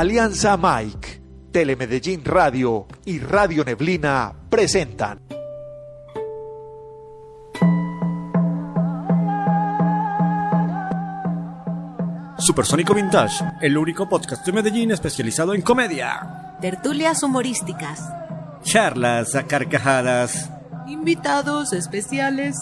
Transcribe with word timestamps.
Alianza 0.00 0.56
Mike, 0.56 1.20
Telemedellín 1.52 2.24
Radio 2.24 2.86
y 3.04 3.18
Radio 3.18 3.62
Neblina 3.66 4.32
presentan. 4.48 5.20
Supersónico 12.38 12.94
Vintage, 12.94 13.44
el 13.60 13.76
único 13.76 14.08
podcast 14.08 14.46
de 14.46 14.52
Medellín 14.52 14.90
especializado 14.90 15.52
en 15.52 15.60
comedia. 15.60 16.56
Tertulias 16.62 17.22
humorísticas. 17.22 18.02
Charlas 18.62 19.34
a 19.34 19.42
carcajadas. 19.42 20.48
Invitados 20.86 21.74
especiales. 21.74 22.56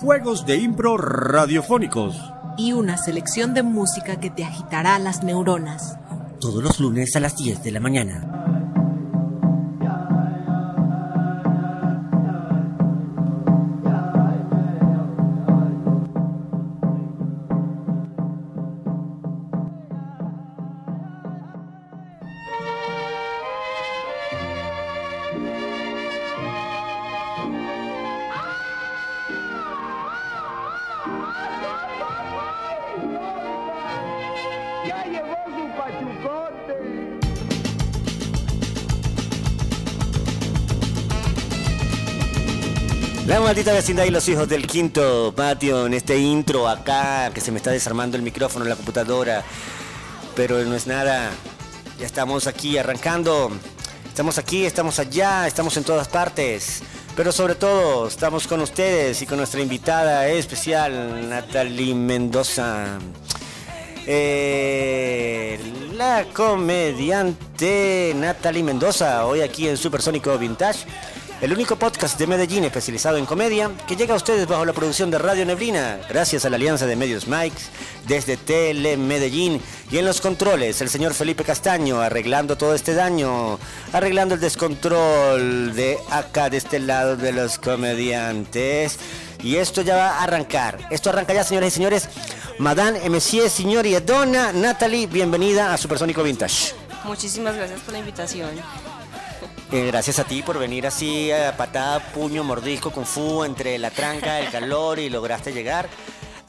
Juegos 0.00 0.44
de 0.44 0.56
impro 0.56 0.96
radiofónicos. 0.96 2.20
Y 2.58 2.72
una 2.72 2.98
selección 2.98 3.54
de 3.54 3.62
música 3.62 4.18
que 4.18 4.30
te 4.30 4.42
agitará 4.42 4.98
las 4.98 5.22
neuronas. 5.22 5.99
Todos 6.40 6.62
los 6.62 6.80
lunes 6.80 7.14
a 7.16 7.20
las 7.20 7.36
10 7.36 7.62
de 7.62 7.70
la 7.70 7.80
mañana. 7.80 8.39
Maldita 43.60 43.76
vecindad 43.76 44.04
y 44.04 44.10
los 44.10 44.26
hijos 44.26 44.48
del 44.48 44.66
quinto 44.66 45.34
patio 45.36 45.84
en 45.84 45.92
este 45.92 46.16
intro 46.16 46.66
acá, 46.66 47.30
que 47.34 47.42
se 47.42 47.52
me 47.52 47.58
está 47.58 47.70
desarmando 47.70 48.16
el 48.16 48.22
micrófono, 48.22 48.64
la 48.64 48.74
computadora, 48.74 49.44
pero 50.34 50.64
no 50.64 50.74
es 50.74 50.86
nada. 50.86 51.30
Ya 51.98 52.06
estamos 52.06 52.46
aquí 52.46 52.78
arrancando. 52.78 53.50
Estamos 54.08 54.38
aquí, 54.38 54.64
estamos 54.64 54.98
allá, 54.98 55.46
estamos 55.46 55.76
en 55.76 55.84
todas 55.84 56.08
partes. 56.08 56.82
Pero 57.14 57.32
sobre 57.32 57.54
todo, 57.54 58.08
estamos 58.08 58.46
con 58.46 58.62
ustedes 58.62 59.20
y 59.20 59.26
con 59.26 59.36
nuestra 59.36 59.60
invitada 59.60 60.26
especial, 60.28 61.28
Natalie 61.28 61.94
Mendoza. 61.94 62.98
Eh, 64.06 65.60
la 65.96 66.24
comediante 66.32 68.14
Natalie 68.16 68.62
Mendoza, 68.62 69.26
hoy 69.26 69.42
aquí 69.42 69.68
en 69.68 69.76
Supersónico 69.76 70.38
Vintage, 70.38 70.86
el 71.40 71.52
único 71.52 71.76
podcast 71.76 72.18
de 72.18 72.26
Medellín 72.26 72.64
especializado 72.64 73.16
en 73.16 73.24
comedia 73.24 73.70
que 73.86 73.96
llega 73.96 74.12
a 74.12 74.16
ustedes 74.16 74.46
bajo 74.46 74.64
la 74.64 74.74
producción 74.74 75.10
de 75.10 75.18
Radio 75.18 75.46
Neblina, 75.46 75.98
gracias 76.08 76.44
a 76.44 76.50
la 76.50 76.56
alianza 76.56 76.86
de 76.86 76.96
Medios 76.96 77.26
Mikes 77.26 77.62
desde 78.06 78.36
Tele 78.36 78.96
Medellín 78.98 79.60
y 79.90 79.98
en 79.98 80.04
los 80.04 80.20
controles 80.20 80.80
el 80.82 80.90
señor 80.90 81.14
Felipe 81.14 81.42
Castaño 81.42 82.00
arreglando 82.00 82.58
todo 82.58 82.74
este 82.74 82.92
daño, 82.92 83.58
arreglando 83.92 84.34
el 84.34 84.40
descontrol 84.40 85.74
de 85.74 85.98
acá 86.10 86.50
de 86.50 86.58
este 86.58 86.78
lado 86.78 87.16
de 87.16 87.32
los 87.32 87.58
comediantes. 87.58 88.98
Y 89.42 89.56
esto 89.56 89.80
ya 89.80 89.96
va 89.96 90.18
a 90.18 90.24
arrancar. 90.24 90.78
Esto 90.90 91.08
arranca 91.08 91.32
ya, 91.32 91.44
señoras 91.44 91.68
y 91.68 91.76
señores. 91.76 92.08
Madame, 92.58 93.08
Monsieur, 93.08 93.48
señor 93.48 93.86
y 93.86 93.94
dona 94.00 94.52
Natalie, 94.52 95.06
bienvenida 95.06 95.72
a 95.72 95.78
Supersónico 95.78 96.22
Vintage. 96.22 96.74
Muchísimas 97.04 97.56
gracias 97.56 97.80
por 97.80 97.94
la 97.94 98.00
invitación. 98.00 98.50
Eh, 99.72 99.86
gracias 99.86 100.18
a 100.18 100.24
ti 100.24 100.42
por 100.42 100.58
venir 100.58 100.84
así 100.84 101.30
a 101.30 101.56
patada, 101.56 102.00
puño, 102.12 102.42
mordisco, 102.42 102.90
kung 102.90 103.06
fu, 103.06 103.44
entre 103.44 103.78
la 103.78 103.90
tranca, 103.90 104.40
el 104.40 104.50
calor 104.50 104.98
y 104.98 105.08
lograste 105.08 105.52
llegar. 105.52 105.88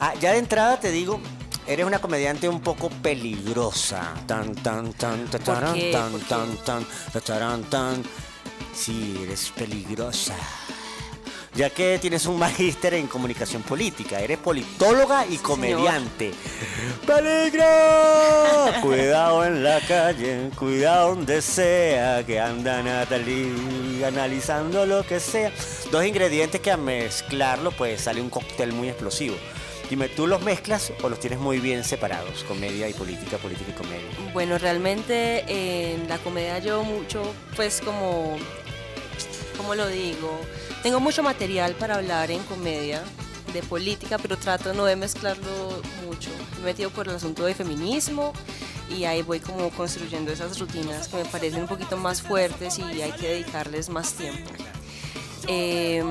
Ah, 0.00 0.12
ya 0.20 0.32
de 0.32 0.38
entrada 0.38 0.80
te 0.80 0.90
digo, 0.90 1.20
eres 1.68 1.86
una 1.86 2.00
comediante 2.00 2.48
un 2.48 2.60
poco 2.60 2.90
peligrosa. 2.90 4.12
Tan, 4.26 4.56
tan, 4.56 4.92
tan, 4.94 5.26
tan, 5.26 5.40
¿Por 5.44 5.72
qué? 5.74 5.92
tan, 5.92 6.18
tan, 6.64 6.84
ta, 7.12 7.20
tarán, 7.20 7.62
tan. 7.70 8.02
Sí, 8.74 9.20
eres 9.22 9.52
peligrosa. 9.54 10.34
Ya 11.54 11.68
que 11.68 11.98
tienes 11.98 12.24
un 12.24 12.38
magíster 12.38 12.94
en 12.94 13.06
comunicación 13.06 13.62
política, 13.62 14.18
eres 14.20 14.38
politóloga 14.38 15.26
y 15.26 15.36
comediante. 15.36 16.32
¡Peligro! 17.06 17.62
Cuidado 18.80 19.44
en 19.44 19.62
la 19.62 19.78
calle, 19.80 20.48
cuidado 20.58 21.14
donde 21.14 21.42
sea, 21.42 22.24
que 22.24 22.40
anda 22.40 22.82
Natalie 22.82 24.02
analizando 24.02 24.86
lo 24.86 25.04
que 25.06 25.20
sea. 25.20 25.52
Dos 25.90 26.06
ingredientes 26.06 26.58
que 26.62 26.70
a 26.70 26.78
mezclarlo 26.78 27.70
pues 27.72 28.00
sale 28.00 28.22
un 28.22 28.30
cóctel 28.30 28.72
muy 28.72 28.88
explosivo. 28.88 29.36
Dime, 29.90 30.08
¿tú 30.08 30.26
los 30.26 30.40
mezclas 30.40 30.90
o 31.02 31.08
los 31.10 31.20
tienes 31.20 31.38
muy 31.38 31.58
bien 31.58 31.84
separados? 31.84 32.44
Comedia 32.44 32.88
y 32.88 32.94
política, 32.94 33.36
política 33.36 33.72
y 33.72 33.74
comedia. 33.74 34.08
Bueno, 34.32 34.56
realmente 34.56 35.44
en 35.92 36.08
la 36.08 36.16
comedia 36.16 36.60
yo 36.60 36.82
mucho, 36.82 37.34
pues 37.56 37.82
como, 37.82 38.38
¿cómo 39.58 39.74
lo 39.74 39.86
digo? 39.88 40.40
Tengo 40.82 40.98
mucho 40.98 41.22
material 41.22 41.74
para 41.74 41.94
hablar 41.96 42.30
en 42.30 42.42
comedia 42.44 43.02
de 43.52 43.62
política, 43.62 44.18
pero 44.18 44.36
trato 44.36 44.74
no 44.74 44.84
de 44.84 44.96
mezclarlo 44.96 45.80
mucho. 46.04 46.30
Me 46.56 46.62
he 46.62 46.64
metido 46.64 46.90
por 46.90 47.08
el 47.08 47.14
asunto 47.14 47.44
de 47.44 47.54
feminismo 47.54 48.32
y 48.90 49.04
ahí 49.04 49.22
voy 49.22 49.38
como 49.38 49.70
construyendo 49.70 50.32
esas 50.32 50.58
rutinas 50.58 51.08
que 51.08 51.16
me 51.18 51.24
parecen 51.24 51.60
un 51.60 51.68
poquito 51.68 51.96
más 51.96 52.20
fuertes 52.20 52.78
y 52.78 53.00
hay 53.00 53.12
que 53.12 53.28
dedicarles 53.28 53.88
más 53.88 54.14
tiempo. 54.14 54.50
Eh, 55.46 56.02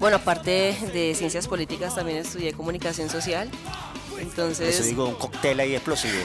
bueno, 0.00 0.16
aparte 0.16 0.76
de 0.94 1.14
ciencias 1.14 1.46
políticas, 1.46 1.94
también 1.94 2.18
estudié 2.18 2.54
comunicación 2.54 3.10
social. 3.10 3.50
Entonces, 4.18 4.76
Eso 4.76 4.84
digo, 4.84 5.06
un 5.06 5.14
cóctel 5.14 5.60
ahí 5.60 5.74
explosivo. 5.74 6.18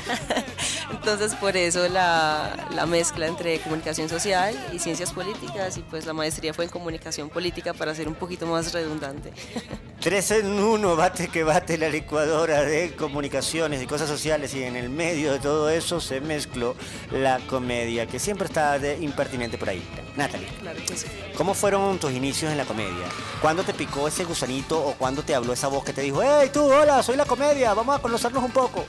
entonces 1.05 1.35
por 1.35 1.55
eso 1.55 1.87
la, 1.87 2.67
la 2.71 2.87
mezcla 2.87 3.27
entre 3.27 3.59
comunicación 3.59 4.09
social 4.09 4.55
y 4.73 4.79
ciencias 4.79 5.13
políticas 5.13 5.77
y 5.77 5.81
pues 5.81 6.07
la 6.07 6.13
maestría 6.13 6.51
fue 6.51 6.65
en 6.65 6.71
comunicación 6.71 7.29
política 7.29 7.75
para 7.75 7.93
ser 7.93 8.07
un 8.07 8.15
poquito 8.15 8.47
más 8.47 8.73
redundante. 8.73 9.31
Tres 9.99 10.31
en 10.31 10.47
uno, 10.59 10.95
bate 10.95 11.27
que 11.27 11.43
bate 11.43 11.77
la 11.77 11.89
licuadora 11.89 12.63
de 12.63 12.95
comunicaciones 12.95 13.83
y 13.83 13.85
cosas 13.85 14.09
sociales 14.09 14.55
y 14.55 14.63
en 14.63 14.75
el 14.75 14.89
medio 14.89 15.31
de 15.33 15.37
todo 15.37 15.69
eso 15.69 16.01
se 16.01 16.21
mezcló 16.21 16.75
la 17.11 17.37
comedia, 17.47 18.07
que 18.07 18.17
siempre 18.17 18.47
está 18.47 18.79
de 18.79 18.97
impertinente 18.97 19.59
por 19.59 19.69
ahí. 19.69 19.87
Natalie, 20.15 20.47
Claro 20.59 20.79
que 20.87 20.97
sí. 20.97 21.05
¿cómo 21.37 21.53
fueron 21.53 21.99
tus 21.99 22.13
inicios 22.13 22.51
en 22.51 22.57
la 22.57 22.65
comedia? 22.65 23.05
¿Cuándo 23.43 23.63
te 23.63 23.75
picó 23.75 24.07
ese 24.07 24.23
gusanito 24.23 24.83
o 24.83 24.93
cuándo 24.93 25.21
te 25.21 25.35
habló 25.35 25.53
esa 25.53 25.67
voz 25.67 25.83
que 25.83 25.93
te 25.93 26.01
dijo, 26.01 26.23
hey 26.23 26.49
tú, 26.51 26.63
hola, 26.65 27.03
soy 27.03 27.15
la 27.15 27.25
comedia, 27.25 27.75
vamos 27.75 27.95
a 27.95 28.01
conocernos 28.01 28.43
un 28.43 28.51
poco? 28.51 28.85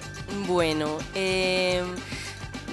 Bueno, 0.46 0.98
eh, 1.14 1.82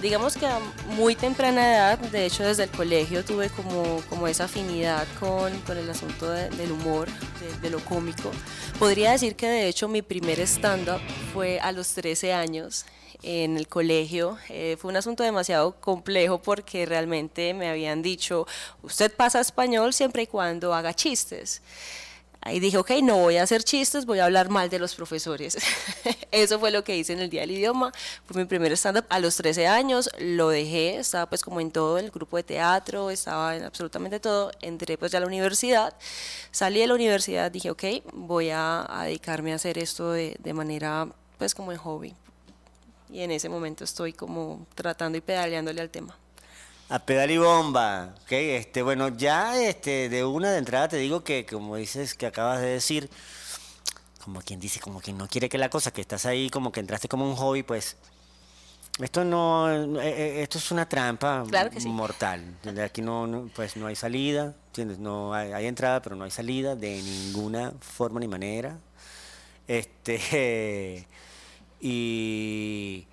digamos 0.02 0.36
que 0.36 0.46
a 0.46 0.59
muy 0.97 1.16
temprana 1.16 1.74
edad, 1.75 2.00
de 2.00 2.25
hecho 2.25 2.44
desde 2.44 2.64
el 2.64 2.69
colegio 2.72 3.24
tuve 3.24 3.50
como, 3.50 4.02
como 4.09 4.28
esa 4.28 4.46
afinidad 4.46 5.08
con, 5.19 5.58
con 5.62 5.78
el 5.78 5.90
asunto 5.90 6.30
de- 6.30 6.50
del 6.50 6.72
humor, 6.72 7.08
de, 7.62 7.69
lo 7.69 7.80
cómico. 7.86 8.31
Podría 8.80 9.12
decir 9.12 9.36
que 9.36 9.47
de 9.47 9.68
hecho 9.68 9.88
mi 9.88 10.02
primer 10.02 10.40
stand-up 10.42 11.00
fue 11.34 11.59
a 11.59 11.72
los 11.72 11.90
13 11.94 12.34
años 12.34 12.86
en 13.22 13.56
el 13.58 13.68
colegio. 13.68 14.38
Eh, 14.50 14.75
fue 14.80 14.90
un 14.92 14.97
asunto 14.97 15.24
demasiado 15.24 15.80
complejo 15.80 16.42
porque 16.42 16.86
realmente 16.86 17.53
me 17.53 17.69
habían 17.69 18.02
dicho, 18.02 18.46
usted 18.81 19.13
pasa 19.16 19.40
español 19.40 19.94
siempre 19.94 20.24
y 20.24 20.28
cuando 20.28 20.74
haga 20.74 20.94
chistes. 20.94 21.62
Ahí 22.46 22.59
dije, 22.59 22.78
ok, 22.78 22.92
no 23.02 23.18
voy 23.18 23.38
a 23.38 23.44
hacer 23.44 23.64
chistes, 23.64 24.06
voy 24.06 24.20
a 24.20 24.26
hablar 24.26 24.50
mal 24.50 24.70
de 24.70 24.78
los 24.78 24.96
profesores. 24.96 25.58
Eso 26.31 26.59
fue 26.59 26.72
lo 26.72 26.84
que 26.84 26.98
hice 26.98 27.13
en 27.13 27.19
el 27.19 27.30
Día 27.30 27.42
del 27.42 27.51
Idioma. 27.51 27.94
Fue 28.25 28.42
mi 28.42 28.45
primer 28.45 28.74
stand-up 28.74 29.06
a 29.07 29.19
los 29.19 29.38
13 29.38 29.68
años, 29.68 30.10
lo 30.19 30.50
dejé, 30.50 30.98
estaba 30.98 31.28
pues 31.28 31.42
como 31.42 31.62
en 31.62 31.72
todo 31.72 31.98
el 31.98 32.12
grupo 32.12 32.36
de 32.36 32.44
teatro, 32.44 33.10
estaba 33.10 33.56
en 33.56 33.63
absolutamente 33.63 34.19
todo. 34.19 34.51
Entré 34.60 34.98
pues 34.98 35.13
ya 35.13 35.19
a 35.19 35.22
la 35.22 35.28
universidad, 35.28 35.95
salí 36.51 36.81
de 36.81 36.88
la 36.88 36.95
universidad, 36.95 37.50
dije, 37.50 37.72
ok, 37.72 37.84
voy 38.12 38.50
a, 38.50 38.86
a 38.89 39.06
dedicarme 39.06 39.54
a 39.54 39.56
hacer 39.56 39.78
esto 39.78 40.12
de, 40.12 40.36
de 40.38 40.54
manera 40.54 41.07
pues 41.38 41.56
como 41.56 41.72
en 41.72 41.78
hobby. 41.78 42.13
Y 43.10 43.22
en 43.22 43.31
ese 43.31 43.48
momento 43.48 43.86
estoy 43.86 44.12
como 44.12 44.68
tratando 44.75 45.18
y 45.18 45.22
pedaleándole 45.22 45.80
al 45.80 45.89
tema. 45.89 46.18
A 46.94 47.00
pedal 47.00 47.31
y 47.31 47.40
bomba, 47.40 48.13
ok, 48.22 48.31
este, 48.34 48.84
bueno, 48.84 49.07
ya 49.07 49.60
este, 49.60 50.10
de 50.10 50.24
una 50.24 50.51
de 50.51 50.60
entrada 50.60 50.90
te 50.90 50.98
digo 50.98 51.24
que, 51.24 51.44
como 51.44 51.75
dices, 51.75 52.13
que 52.13 52.28
acabas 52.28 52.62
de 52.62 52.68
decir, 52.68 53.10
como 54.24 54.44
quien 54.44 54.60
dice, 54.60 54.80
como 54.80 55.01
quien 55.01 55.18
no 55.18 55.28
quiere 55.28 55.50
que 55.50 55.57
la 55.57 55.69
cosa, 55.69 55.90
que 55.92 56.01
estás 56.01 56.28
ahí, 56.28 56.51
como 56.51 56.72
que 56.72 56.81
entraste 56.81 57.07
como 57.07 57.28
un 57.28 57.36
hobby, 57.36 57.63
pues, 57.63 57.98
esto 59.00 59.25
no, 59.25 59.72
eh, 59.72 60.01
eh, 60.04 60.44
esto 60.44 60.60
es 60.60 60.69
una 60.69 60.88
trampa 60.88 61.44
Claro 61.50 61.72
que 61.72 61.81
sí. 61.81 61.90
mortal, 61.90 62.60
aquí 62.86 63.01
no, 63.01 63.25
no, 63.25 63.50
pues 63.56 63.75
no 63.75 63.88
hay 63.88 63.96
salida, 63.96 64.54
¿entiendes? 64.68 65.00
No 65.00 65.34
hay, 65.34 65.51
hay 65.51 65.66
entrada, 65.66 66.00
pero 66.00 66.16
no 66.16 66.25
hay 66.25 66.31
salida 66.31 66.75
de 66.75 67.01
ninguna 67.01 67.74
forma 67.80 68.19
ni 68.19 68.28
manera, 68.28 68.78
este, 69.68 71.07
y, 71.81 73.07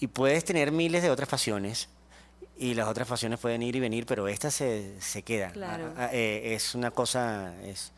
y 0.00 0.06
puedes 0.08 0.44
tener 0.44 0.70
miles 0.70 1.02
de 1.02 1.08
otras 1.08 1.30
pasiones, 1.30 1.88
y 2.56 2.74
las 2.74 2.88
otras 2.88 3.08
pasiones 3.08 3.38
pueden 3.38 3.62
ir 3.62 3.76
y 3.76 3.80
venir, 3.80 4.06
pero 4.06 4.28
esta 4.28 4.50
se, 4.50 5.00
se 5.00 5.22
queda. 5.22 5.50
Claro. 5.50 5.92
Ah, 5.96 6.04
ah, 6.04 6.10
eh, 6.12 6.54
es 6.54 6.74
una 6.74 6.90
cosa, 6.90 7.54
es, 7.62 7.92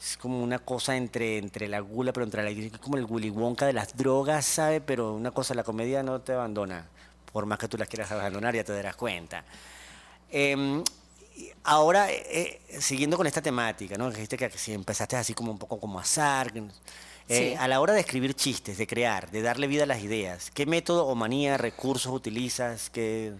es 0.00 0.16
como 0.16 0.42
una 0.42 0.58
cosa 0.58 0.96
entre, 0.96 1.38
entre 1.38 1.68
la 1.68 1.80
gula, 1.80 2.12
pero 2.12 2.24
entre 2.24 2.42
la, 2.42 2.50
es 2.50 2.78
como 2.78 2.96
el 2.96 3.04
Willy 3.04 3.30
Wonka 3.30 3.66
de 3.66 3.72
las 3.72 3.96
drogas, 3.96 4.44
¿sabe? 4.46 4.80
Pero 4.80 5.14
una 5.14 5.30
cosa, 5.30 5.54
la 5.54 5.64
comedia 5.64 6.02
no 6.02 6.20
te 6.20 6.32
abandona, 6.32 6.86
por 7.32 7.46
más 7.46 7.58
que 7.58 7.68
tú 7.68 7.76
la 7.76 7.86
quieras 7.86 8.10
abandonar, 8.10 8.54
ya 8.54 8.64
te 8.64 8.72
darás 8.72 8.96
cuenta. 8.96 9.44
Em, 10.30 10.82
ahora, 11.64 12.10
eh, 12.10 12.60
eh, 12.68 12.80
siguiendo 12.80 13.16
con 13.16 13.26
esta 13.26 13.42
temática, 13.42 13.96
¿no? 13.96 14.10
Dijiste 14.10 14.36
que 14.36 14.50
si 14.50 14.72
empezaste 14.72 15.16
así 15.16 15.34
como 15.34 15.52
un 15.52 15.58
poco 15.58 15.78
como 15.78 16.00
azar, 16.00 16.52
eh, 17.28 17.50
Sí. 17.52 17.56
a 17.58 17.66
la 17.68 17.80
hora 17.80 17.92
de 17.92 18.00
escribir 18.00 18.34
chistes, 18.34 18.78
de 18.78 18.86
crear, 18.86 19.30
de 19.30 19.42
darle 19.42 19.66
vida 19.66 19.82
a 19.84 19.86
las 19.86 20.02
ideas, 20.02 20.50
¿qué 20.52 20.66
método 20.66 21.06
o 21.06 21.14
manía, 21.14 21.56
recursos 21.58 22.12
utilizas? 22.12 22.88
¿Qué, 22.90 23.32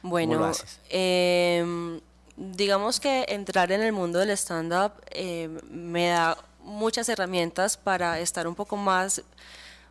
¿Cómo 0.00 0.10
Bueno, 0.12 0.38
lo 0.38 0.44
haces? 0.46 0.80
em, 0.90 2.00
digamos 2.36 3.00
que 3.00 3.24
entrar 3.28 3.72
en 3.72 3.82
el 3.82 3.92
mundo 3.92 4.18
del 4.20 4.30
stand-up 4.30 4.92
em, 5.10 5.58
me 5.70 6.08
da 6.08 6.36
muchas 6.60 7.08
herramientas 7.08 7.76
para 7.76 8.20
estar 8.20 8.46
un 8.46 8.54
poco 8.54 8.76
más, 8.76 9.22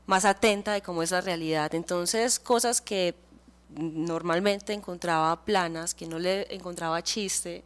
más 0.05 0.23
atenta 0.25 0.71
de 0.73 0.81
cómo 0.81 1.03
es 1.03 1.11
la 1.11 1.21
realidad. 1.21 1.73
Entonces, 1.75 2.39
cosas 2.39 2.79
que 2.81 3.15
normalmente 3.75 4.73
encontraba 4.73 5.45
planas, 5.45 5.93
que 5.93 6.07
no 6.07 6.19
le 6.19 6.53
encontraba 6.53 7.01
chiste, 7.03 7.63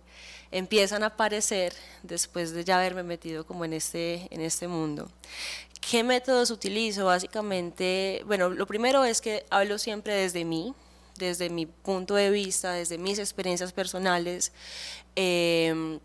empiezan 0.51 1.03
a 1.03 1.07
aparecer 1.07 1.73
después 2.03 2.51
de 2.51 2.63
ya 2.63 2.77
haberme 2.77 3.03
metido 3.03 3.45
como 3.45 3.65
en 3.65 3.73
este, 3.73 4.27
en 4.33 4.41
este 4.41 4.67
mundo. 4.67 5.09
¿Qué 5.89 6.03
métodos 6.03 6.49
utilizo? 6.49 7.05
Básicamente, 7.05 8.23
bueno, 8.25 8.49
lo 8.49 8.65
primero 8.65 9.05
es 9.05 9.21
que 9.21 9.45
hablo 9.49 9.77
siempre 9.77 10.15
desde 10.15 10.43
mí, 10.43 10.73
desde 11.17 11.49
mi 11.49 11.67
punto 11.67 12.15
de 12.15 12.31
vista, 12.31 12.71
desde 12.73 12.97
mis 12.97 13.19
experiencias 13.19 13.71
personales, 13.71 14.51
eh, 15.15 15.99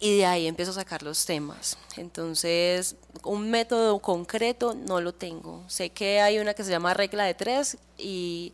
y 0.00 0.18
de 0.18 0.26
ahí 0.26 0.46
empiezo 0.46 0.70
a 0.70 0.74
sacar 0.74 1.02
los 1.02 1.24
temas. 1.26 1.76
Entonces, 1.96 2.96
un 3.24 3.50
método 3.50 3.98
concreto 3.98 4.74
no 4.74 5.00
lo 5.00 5.12
tengo. 5.12 5.64
Sé 5.68 5.90
que 5.90 6.20
hay 6.20 6.38
una 6.38 6.54
que 6.54 6.64
se 6.64 6.70
llama 6.70 6.94
regla 6.94 7.24
de 7.24 7.34
tres 7.34 7.78
y 7.96 8.52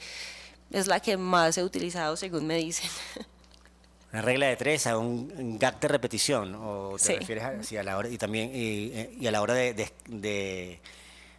es 0.70 0.86
la 0.86 1.00
que 1.00 1.16
más 1.16 1.58
he 1.58 1.64
utilizado 1.64 2.16
según 2.16 2.46
me 2.46 2.56
dicen. 2.56 2.90
Una 4.14 4.22
regla 4.22 4.46
de 4.46 4.55
tres, 4.55 4.87
a 4.87 4.96
un, 4.96 5.58
gag 5.58 5.81
de 5.81 5.88
repetición, 5.88 6.55
o 6.55 6.94
te 6.96 7.02
Sí. 7.05 7.14
refieres 7.16 7.43
a, 7.43 7.62
sí, 7.64 7.76
a 7.76 7.82
la 7.82 7.99
hora, 7.99 8.08
y 8.08 8.16
también, 8.16 8.49
y, 8.55 9.08
y 9.20 9.26
a 9.26 9.32
la 9.32 9.43
hora 9.43 9.55
de, 9.55 9.75
de- 9.75 9.90
de 10.06 10.78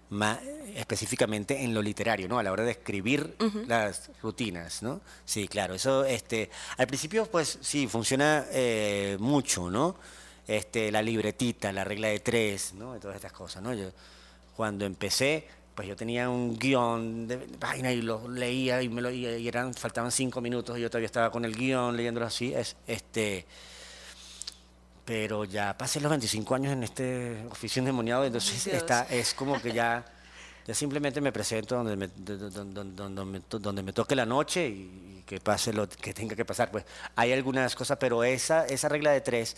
ma- 0.09 0.41
específicamente 0.75 1.63
en 1.63 1.73
lo 1.73 1.81
literario, 1.81 2.27
¿no? 2.27 2.37
A 2.37 2.43
la 2.43 2.51
hora 2.51 2.65
de 2.65 2.71
escribir 2.71 3.33
las 3.65 4.11
rutinas, 4.21 4.83
¿no? 4.83 4.99
Sí, 5.23 5.47
claro, 5.47 5.73
eso, 5.75 6.03
este, 6.03 6.49
al 6.75 6.85
principio, 6.87 7.25
pues, 7.27 7.59
sí, 7.61 7.87
funciona 7.87 8.45
eh, 8.51 9.15
mucho, 9.21 9.71
¿no? 9.71 9.95
Este, 10.45 10.91
la 10.91 11.01
libretita, 11.01 11.71
la 11.71 11.85
regla 11.85 12.09
de 12.09 12.19
tres, 12.19 12.73
¿no? 12.73 12.97
Y 12.97 12.99
todas 12.99 13.15
estas 13.15 13.31
cosas, 13.31 13.63
¿no? 13.63 13.73
Yo, 13.73 13.89
cuando 14.57 14.83
empecé, 14.83 15.47
pues 15.75 15.87
yo 15.89 15.95
tenía 15.95 16.29
un 16.29 16.57
guion 16.57 17.27
de 17.27 17.37
vaina 17.59 17.91
y 17.91 18.01
lo 18.01 18.27
leía 18.29 18.81
y 18.81 18.87
me 18.89 19.01
lo 19.01 19.11
y 19.11 19.47
eran 19.47 19.73
faltaban 19.73 20.09
cinco 20.11 20.39
minutos 20.41 20.77
y 20.77 20.81
yo 20.81 20.89
todavía 20.89 21.07
estaba 21.07 21.29
con 21.29 21.43
el 21.45 21.53
guion 21.55 21.97
leyéndolo 21.97 22.25
así 22.25 22.53
es 22.53 22.77
este 22.87 23.45
pero 25.03 25.43
ya 25.45 25.77
pasé 25.77 25.99
los 25.99 26.09
25 26.09 26.55
años 26.55 26.73
en 26.73 26.83
este 26.83 27.45
oficio 27.51 27.79
endemoniado 27.79 28.25
entonces 28.25 28.63
Dios. 28.65 28.77
está 28.77 29.03
es 29.09 29.33
como 29.33 29.61
que 29.61 29.71
ya 29.73 30.05
ya 30.65 30.73
simplemente 30.73 31.21
me 31.21 31.31
presento 31.31 31.75
donde 31.75 31.95
me, 31.95 32.07
do- 32.07 32.37
do- 32.37 32.49
do- 32.49 32.83
do- 32.83 33.09
donde, 33.09 33.39
to- 33.41 33.59
donde 33.59 33.83
me 33.83 33.93
toque 33.93 34.15
la 34.15 34.25
noche 34.25 34.67
y, 34.67 35.19
y 35.19 35.23
que 35.25 35.39
pase 35.39 35.73
lo 35.73 35.87
que 35.87 36.13
tenga 36.13 36.35
que 36.35 36.45
pasar 36.45 36.71
pues 36.71 36.85
hay 37.15 37.33
algunas 37.33 37.75
cosas 37.75 37.97
pero 37.99 38.23
esa 38.23 38.65
esa 38.65 38.89
regla 38.89 39.11
de 39.11 39.21
tres 39.21 39.57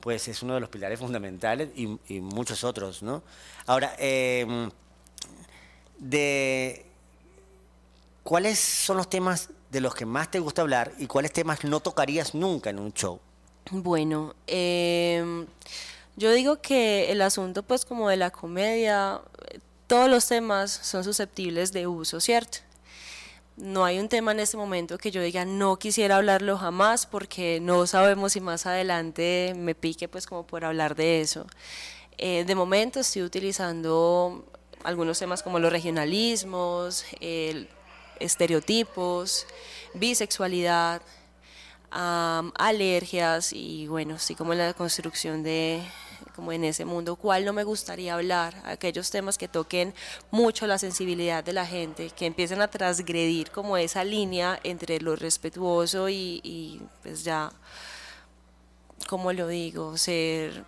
pues 0.00 0.28
es 0.28 0.42
uno 0.42 0.54
de 0.54 0.60
los 0.60 0.68
pilares 0.68 0.98
fundamentales 1.00 1.70
y, 1.74 1.98
y 2.08 2.20
muchos 2.20 2.62
otros 2.62 3.02
no 3.02 3.22
ahora 3.66 3.96
eh, 3.98 4.68
de 6.04 6.84
cuáles 8.22 8.58
son 8.58 8.98
los 8.98 9.08
temas 9.08 9.48
de 9.70 9.80
los 9.80 9.94
que 9.94 10.04
más 10.04 10.30
te 10.30 10.38
gusta 10.38 10.62
hablar 10.62 10.92
y 10.98 11.06
cuáles 11.06 11.32
temas 11.32 11.64
no 11.64 11.80
tocarías 11.80 12.34
nunca 12.34 12.70
en 12.70 12.78
un 12.78 12.92
show. 12.92 13.18
Bueno, 13.70 14.34
em, 14.46 15.46
yo 16.16 16.30
digo 16.32 16.60
que 16.60 17.10
el 17.10 17.22
asunto 17.22 17.62
pues 17.62 17.86
como 17.86 18.10
de 18.10 18.18
la 18.18 18.30
comedia, 18.30 19.20
todos 19.86 20.10
los 20.10 20.26
temas 20.26 20.70
son 20.70 21.04
susceptibles 21.04 21.72
de 21.72 21.86
uso, 21.86 22.20
¿cierto? 22.20 22.58
No 23.56 23.84
hay 23.84 23.98
un 23.98 24.08
tema 24.08 24.32
en 24.32 24.40
este 24.40 24.56
momento 24.56 24.98
que 24.98 25.10
yo 25.10 25.22
diga 25.22 25.44
no 25.44 25.78
quisiera 25.78 26.16
hablarlo 26.16 26.58
jamás 26.58 27.06
porque 27.06 27.60
no 27.62 27.86
sabemos 27.86 28.32
si 28.32 28.40
más 28.40 28.66
adelante 28.66 29.54
me 29.56 29.74
pique 29.74 30.08
pues 30.08 30.26
como 30.26 30.46
por 30.46 30.64
hablar 30.64 30.96
de 30.96 31.22
eso. 31.22 31.46
Eh, 32.18 32.44
de 32.44 32.54
momento 32.54 33.00
estoy 33.00 33.22
utilizando 33.22 34.44
algunos 34.84 35.18
temas 35.18 35.42
como 35.42 35.58
los 35.58 35.72
regionalismos, 35.72 37.04
el- 37.20 37.68
estereotipos, 38.20 39.46
bisexualidad, 39.94 41.02
alergias 41.90 43.52
y 43.52 43.86
bueno, 43.86 44.18
sí 44.18 44.34
como 44.34 44.54
la 44.54 44.74
construcción 44.74 45.42
de 45.42 45.82
como 46.34 46.50
en 46.50 46.64
ese 46.64 46.84
mundo, 46.84 47.14
cuál 47.14 47.44
no 47.44 47.52
me 47.52 47.62
gustaría 47.62 48.14
hablar, 48.14 48.60
aquellos 48.64 49.08
temas 49.10 49.38
que 49.38 49.46
toquen 49.46 49.94
mucho 50.32 50.66
la 50.66 50.78
sensibilidad 50.78 51.44
de 51.44 51.52
la 51.52 51.64
gente, 51.64 52.10
que 52.10 52.26
empiecen 52.26 52.60
a 52.60 52.66
transgredir 52.66 53.52
como 53.52 53.76
esa 53.76 54.02
línea 54.02 54.58
entre 54.64 55.00
lo 55.00 55.14
respetuoso 55.14 56.08
y, 56.08 56.40
y, 56.42 56.80
pues 57.04 57.22
ya, 57.22 57.52
como 59.08 59.32
lo 59.32 59.46
digo, 59.46 59.96
ser 59.96 60.64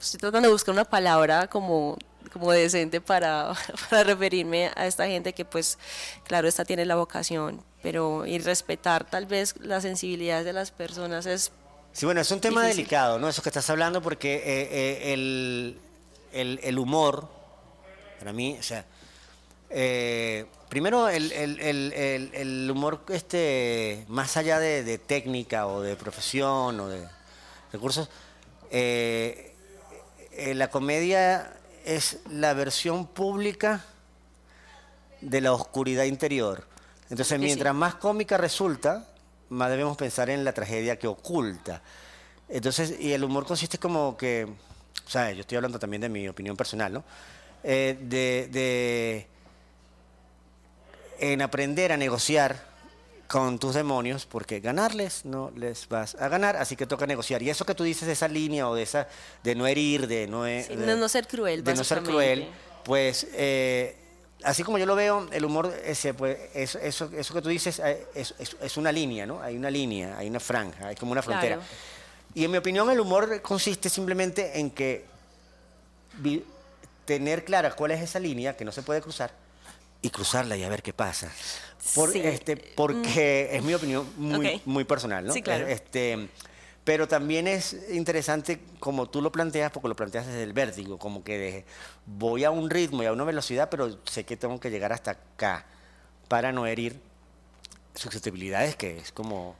estoy 0.00 0.20
tratando 0.20 0.48
de 0.48 0.52
buscar 0.52 0.72
una 0.74 0.84
palabra 0.84 1.48
como, 1.48 1.96
como 2.34 2.52
decente 2.52 3.00
para, 3.00 3.54
para 3.90 4.04
referirme 4.04 4.70
a 4.76 4.86
esta 4.86 5.06
gente 5.06 5.32
que 5.32 5.46
pues 5.46 5.78
claro, 6.24 6.46
esta 6.46 6.66
tiene 6.66 6.84
la 6.84 6.96
vocación, 6.96 7.62
pero 7.82 8.26
y 8.26 8.38
respetar 8.38 9.08
tal 9.08 9.24
vez 9.24 9.54
la 9.60 9.80
sensibilidad 9.80 10.44
de 10.44 10.52
las 10.52 10.70
personas 10.70 11.24
es 11.24 11.50
Sí, 11.92 12.04
bueno, 12.06 12.20
es 12.20 12.30
un 12.32 12.40
tema 12.40 12.62
Difícil. 12.62 12.78
delicado, 12.84 13.18
¿no? 13.20 13.28
Eso 13.28 13.40
que 13.40 13.48
estás 13.50 13.70
hablando, 13.70 14.02
porque 14.02 14.34
eh, 14.34 14.42
eh, 14.72 15.12
el, 15.14 15.78
el- 16.32 16.60
el 16.64 16.78
humor, 16.80 17.28
para 18.18 18.32
mí, 18.32 18.56
o 18.58 18.62
sea, 18.64 18.84
eh, 19.70 20.44
primero 20.68 21.08
el, 21.08 21.30
el- 21.30 21.60
el- 21.60 21.92
el- 21.92 22.30
el 22.34 22.70
humor, 22.70 23.00
este, 23.10 24.04
más 24.08 24.36
allá 24.36 24.58
de, 24.58 24.82
de 24.82 24.98
técnica 24.98 25.68
o 25.68 25.82
de 25.82 25.94
profesión 25.94 26.80
o 26.80 26.88
de 26.88 27.06
recursos, 27.72 28.08
eh, 28.72 29.54
eh, 30.32 30.54
la 30.54 30.68
comedia 30.70 31.52
es 31.84 32.18
la 32.30 32.54
versión 32.54 33.06
pública 33.06 33.84
de 35.20 35.40
la 35.40 35.52
oscuridad 35.52 36.04
interior. 36.04 36.66
Entonces, 37.10 37.38
mientras 37.38 37.74
más 37.74 37.94
cómica 37.96 38.36
resulta, 38.36 39.06
más 39.50 39.70
debemos 39.70 39.96
pensar 39.96 40.30
en 40.30 40.44
la 40.44 40.52
tragedia 40.52 40.98
que 40.98 41.06
oculta. 41.06 41.82
Entonces, 42.48 42.94
y 42.98 43.12
el 43.12 43.24
humor 43.24 43.46
consiste 43.46 43.78
como 43.78 44.16
que, 44.16 44.44
o 45.06 45.10
sea, 45.10 45.30
yo 45.32 45.40
estoy 45.42 45.56
hablando 45.56 45.78
también 45.78 46.00
de 46.02 46.08
mi 46.08 46.28
opinión 46.28 46.56
personal, 46.56 46.92
¿no? 46.92 47.04
Eh, 47.62 47.98
de, 48.00 48.48
de- 48.50 49.26
en 51.18 51.40
aprender 51.42 51.92
a 51.92 51.96
negociar 51.96 52.73
con 53.28 53.58
tus 53.58 53.74
demonios, 53.74 54.26
porque 54.26 54.60
ganarles 54.60 55.24
no 55.24 55.50
les 55.56 55.88
vas 55.88 56.14
a 56.16 56.28
ganar, 56.28 56.56
así 56.56 56.76
que 56.76 56.86
toca 56.86 57.06
negociar. 57.06 57.42
Y 57.42 57.50
eso 57.50 57.64
que 57.64 57.74
tú 57.74 57.82
dices 57.84 58.06
de 58.06 58.12
esa 58.12 58.28
línea 58.28 58.68
o 58.68 58.74
de 58.74 58.82
esa, 58.82 59.08
de 59.42 59.54
no 59.54 59.66
herir, 59.66 60.06
de 60.06 60.26
no, 60.26 60.46
he- 60.46 60.62
Sí, 60.64 60.76
de- 60.76 60.86
no- 60.86 60.96
no 60.96 61.08
ser 61.08 61.26
cruel, 61.26 61.64
de 61.64 61.74
no 61.74 61.84
ser 61.84 62.02
cruel, 62.02 62.48
pues 62.84 63.26
eh, 63.32 63.96
así 64.42 64.62
como 64.62 64.76
yo 64.78 64.84
lo 64.86 64.94
veo, 64.94 65.26
el 65.32 65.44
humor, 65.44 65.74
ese, 65.84 66.12
pues, 66.12 66.38
eso, 66.54 66.78
eso, 66.78 67.10
eso 67.16 67.34
que 67.34 67.40
tú 67.42 67.48
dices 67.48 67.78
eh, 67.78 68.06
es, 68.14 68.34
es- 68.38 68.56
es 68.60 68.76
una 68.76 68.92
línea, 68.92 69.24
¿no? 69.26 69.40
Hay 69.42 69.56
una 69.56 69.70
línea, 69.70 70.18
hay 70.18 70.28
una 70.28 70.40
franja, 70.40 70.88
hay 70.88 70.94
como 70.96 71.12
una 71.12 71.22
frontera. 71.22 71.56
Claro. 71.56 71.70
Y 72.34 72.44
en 72.44 72.50
mi 72.50 72.58
opinión 72.58 72.90
el 72.90 73.00
humor 73.00 73.40
consiste 73.42 73.88
simplemente 73.88 74.58
en 74.58 74.70
que 74.70 75.06
tener 77.04 77.44
clara 77.44 77.74
cuál 77.74 77.92
es 77.92 78.00
esa 78.02 78.18
línea 78.18 78.56
que 78.56 78.64
no 78.64 78.72
se 78.72 78.82
puede 78.82 79.00
cruzar 79.00 79.32
y 80.02 80.10
cruzarla 80.10 80.56
y 80.56 80.62
a 80.64 80.68
ver 80.68 80.82
qué 80.82 80.92
pasa. 80.92 81.30
Por, 81.94 82.12
Sí. 82.12 82.20
este, 82.24 82.56
porque 82.56 83.50
es 83.52 83.62
mi 83.62 83.74
opinión 83.74 84.06
muy, 84.16 84.60
muy 84.64 84.84
personal, 84.84 85.26
¿no? 85.26 85.32
Sí, 85.32 85.42
claro. 85.42 85.66
Este, 85.66 86.28
pero 86.82 87.08
también 87.08 87.46
es 87.46 87.76
interesante 87.90 88.60
como 88.80 89.08
tú 89.08 89.20
lo 89.22 89.30
planteas, 89.32 89.70
porque 89.70 89.88
lo 89.88 89.96
planteas 89.96 90.26
desde 90.26 90.42
el 90.42 90.52
vértigo, 90.52 90.98
como 90.98 91.22
que 91.24 91.38
de- 91.38 91.64
voy 92.06 92.44
a 92.44 92.50
un 92.50 92.70
ritmo 92.70 93.02
y 93.02 93.06
a 93.06 93.12
una 93.12 93.24
velocidad, 93.24 93.68
pero 93.70 93.98
sé 94.04 94.24
que 94.24 94.36
tengo 94.36 94.58
que 94.60 94.70
llegar 94.70 94.92
hasta 94.92 95.12
acá 95.12 95.66
para 96.28 96.52
no 96.52 96.66
herir 96.66 97.00
susceptibilidades, 97.94 98.76
que 98.76 98.98
es 98.98 99.12
como 99.12 99.54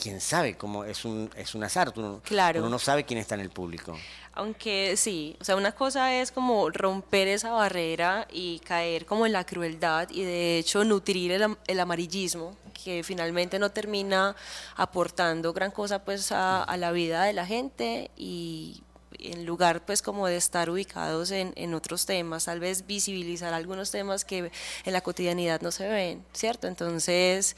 quién 0.00 0.20
sabe 0.20 0.56
cómo 0.56 0.84
es 0.84 1.04
un, 1.04 1.30
es 1.36 1.54
un 1.54 1.64
azar. 1.64 1.92
Tú 1.92 2.00
no- 2.02 2.20
Claro. 2.22 2.60
Uno 2.60 2.68
no 2.70 2.78
sabe 2.78 3.04
quién 3.04 3.18
está 3.18 3.34
en 3.34 3.40
el 3.42 3.50
público. 3.50 3.96
Aunque 4.34 4.96
sí, 4.96 5.36
o 5.40 5.44
sea, 5.44 5.56
una 5.56 5.72
cosa 5.72 6.14
es 6.14 6.32
como 6.32 6.70
romper 6.70 7.28
esa 7.28 7.50
barrera 7.50 8.26
y 8.32 8.60
caer 8.60 9.04
como 9.04 9.26
en 9.26 9.32
la 9.32 9.44
crueldad 9.44 10.08
y 10.10 10.22
de 10.22 10.58
hecho 10.58 10.84
nutrir 10.84 11.32
el, 11.32 11.56
el 11.66 11.80
amarillismo 11.80 12.56
que 12.82 13.02
finalmente 13.04 13.58
no 13.58 13.70
termina 13.70 14.34
aportando 14.76 15.52
gran 15.52 15.70
cosa 15.70 16.02
pues 16.04 16.32
a, 16.32 16.62
a 16.64 16.76
la 16.78 16.90
vida 16.92 17.24
de 17.24 17.32
la 17.34 17.44
gente 17.46 18.10
y 18.16 18.82
en 19.18 19.44
lugar 19.46 19.84
pues 19.84 20.00
como 20.02 20.26
de 20.26 20.36
estar 20.36 20.68
ubicados 20.70 21.30
en, 21.30 21.52
en 21.54 21.74
otros 21.74 22.06
temas, 22.06 22.46
tal 22.46 22.58
vez 22.58 22.86
visibilizar 22.86 23.52
algunos 23.54 23.90
temas 23.90 24.24
que 24.24 24.50
en 24.84 24.92
la 24.92 25.02
cotidianidad 25.02 25.60
no 25.60 25.70
se 25.70 25.86
ven, 25.86 26.24
¿cierto? 26.32 26.66
Entonces, 26.66 27.54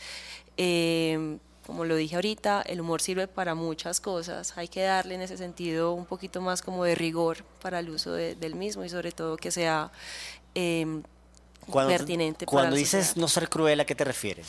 eh, 0.57 1.39
como 1.67 1.85
lo 1.85 1.97
dije 1.97 2.15
ahorita, 2.17 2.63
el 2.63 2.81
humor 2.81 3.01
sirve 3.01 3.27
para 3.29 3.55
muchas 3.55 4.01
cosas. 4.01 4.57
Hay 4.59 4.69
que 4.69 4.83
darle 4.83 5.15
en 5.15 5.23
ese 5.23 5.37
sentido 5.37 5.93
un 5.93 6.05
poquito 6.07 6.41
más 6.41 6.63
como 6.63 6.85
de 6.85 6.95
rigor 6.95 7.39
para 7.63 7.79
el 7.79 7.91
uso 7.91 8.13
de- 8.13 8.35
del 8.35 8.55
mismo 8.55 8.85
y 8.85 8.89
sobre 8.89 9.13
todo 9.13 9.37
que 9.37 9.51
sea 9.51 9.91
eh, 10.55 11.03
Cuando, 11.67 11.91
pertinente 11.91 12.45
cuando 12.45 12.77
dices 12.77 13.17
no 13.17 13.27
ser 13.27 13.49
cruel, 13.49 13.81
¿a 13.81 13.87
qué 13.87 13.95
te 13.95 14.05
refieres? 14.05 14.47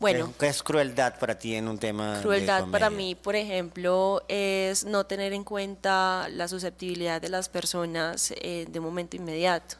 Bueno. 0.00 0.32
¿Qué, 0.32 0.38
qué 0.40 0.46
es 0.48 0.62
crueldad 0.62 1.18
para 1.18 1.38
ti 1.38 1.54
en 1.54 1.68
un 1.68 1.78
tema 1.78 2.16
de 2.16 2.22
Crueldad 2.22 2.66
para 2.72 2.90
mí, 2.90 3.14
por 3.14 3.36
ejemplo, 3.36 4.22
es 4.28 4.84
no 4.84 5.06
tener 5.06 5.32
en 5.32 5.44
cuenta 5.44 6.26
la 6.30 6.48
susceptibilidad 6.48 7.20
de 7.22 7.28
las 7.28 7.48
personas 7.48 8.32
eh, 8.36 8.66
de 8.68 8.78
un 8.80 8.84
momento 8.84 9.16
inmediato. 9.16 9.76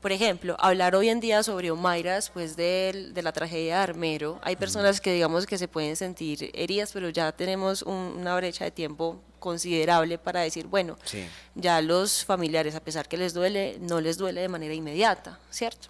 Por 0.00 0.12
ejemplo, 0.12 0.56
hablar 0.60 0.94
hoy 0.94 1.08
en 1.08 1.18
día 1.18 1.42
sobre 1.42 1.72
Omaira 1.72 2.14
después 2.14 2.54
de, 2.56 3.10
la 3.20 3.32
tragedia 3.32 3.76
de 3.78 3.82
Armero, 3.82 4.38
hay 4.42 4.54
personas 4.54 5.00
que 5.00 5.12
digamos 5.12 5.44
que 5.44 5.58
se 5.58 5.66
pueden 5.66 5.96
sentir 5.96 6.50
heridas, 6.54 6.92
pero 6.92 7.08
ya 7.08 7.32
tenemos 7.32 7.82
un- 7.82 8.14
una 8.16 8.36
brecha 8.36 8.64
de 8.64 8.70
tiempo 8.70 9.16
considerable 9.40 10.16
para 10.16 10.40
decir, 10.40 10.66
bueno, 10.68 10.96
Sí. 11.04 11.26
ya 11.56 11.80
los 11.80 12.24
familiares, 12.24 12.76
a 12.76 12.80
pesar 12.80 13.08
que 13.08 13.16
les 13.16 13.34
duele, 13.34 13.78
no 13.80 14.00
les 14.00 14.18
duele 14.18 14.40
de 14.40 14.48
manera 14.48 14.72
inmediata, 14.72 15.40
¿cierto? 15.50 15.88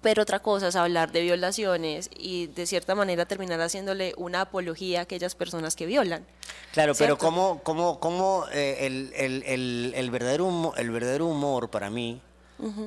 Pero 0.00 0.22
otra 0.22 0.38
cosa 0.40 0.68
es 0.68 0.76
hablar 0.76 1.10
de 1.10 1.22
violaciones 1.22 2.10
y 2.16 2.46
de 2.48 2.66
cierta 2.66 2.94
manera 2.94 3.26
terminar 3.26 3.60
haciéndole 3.60 4.12
una 4.16 4.42
apología 4.42 5.00
a 5.00 5.02
aquellas 5.02 5.34
personas 5.34 5.74
que 5.74 5.86
violan. 5.86 6.24
Claro, 6.72 6.94
pero 6.96 7.18
cómo, 7.18 7.60
cómo, 7.64 7.98
cómo 7.98 8.44
eh, 8.52 8.86
el, 8.86 9.12
el- 9.16 9.42
el- 9.44 9.92
el 9.96 10.10
verdadero 10.10 10.44
humor, 10.46 10.74
el 10.78 10.90
verdadero 10.90 11.26
humor 11.26 11.68
para 11.70 11.90
mí 11.90 12.20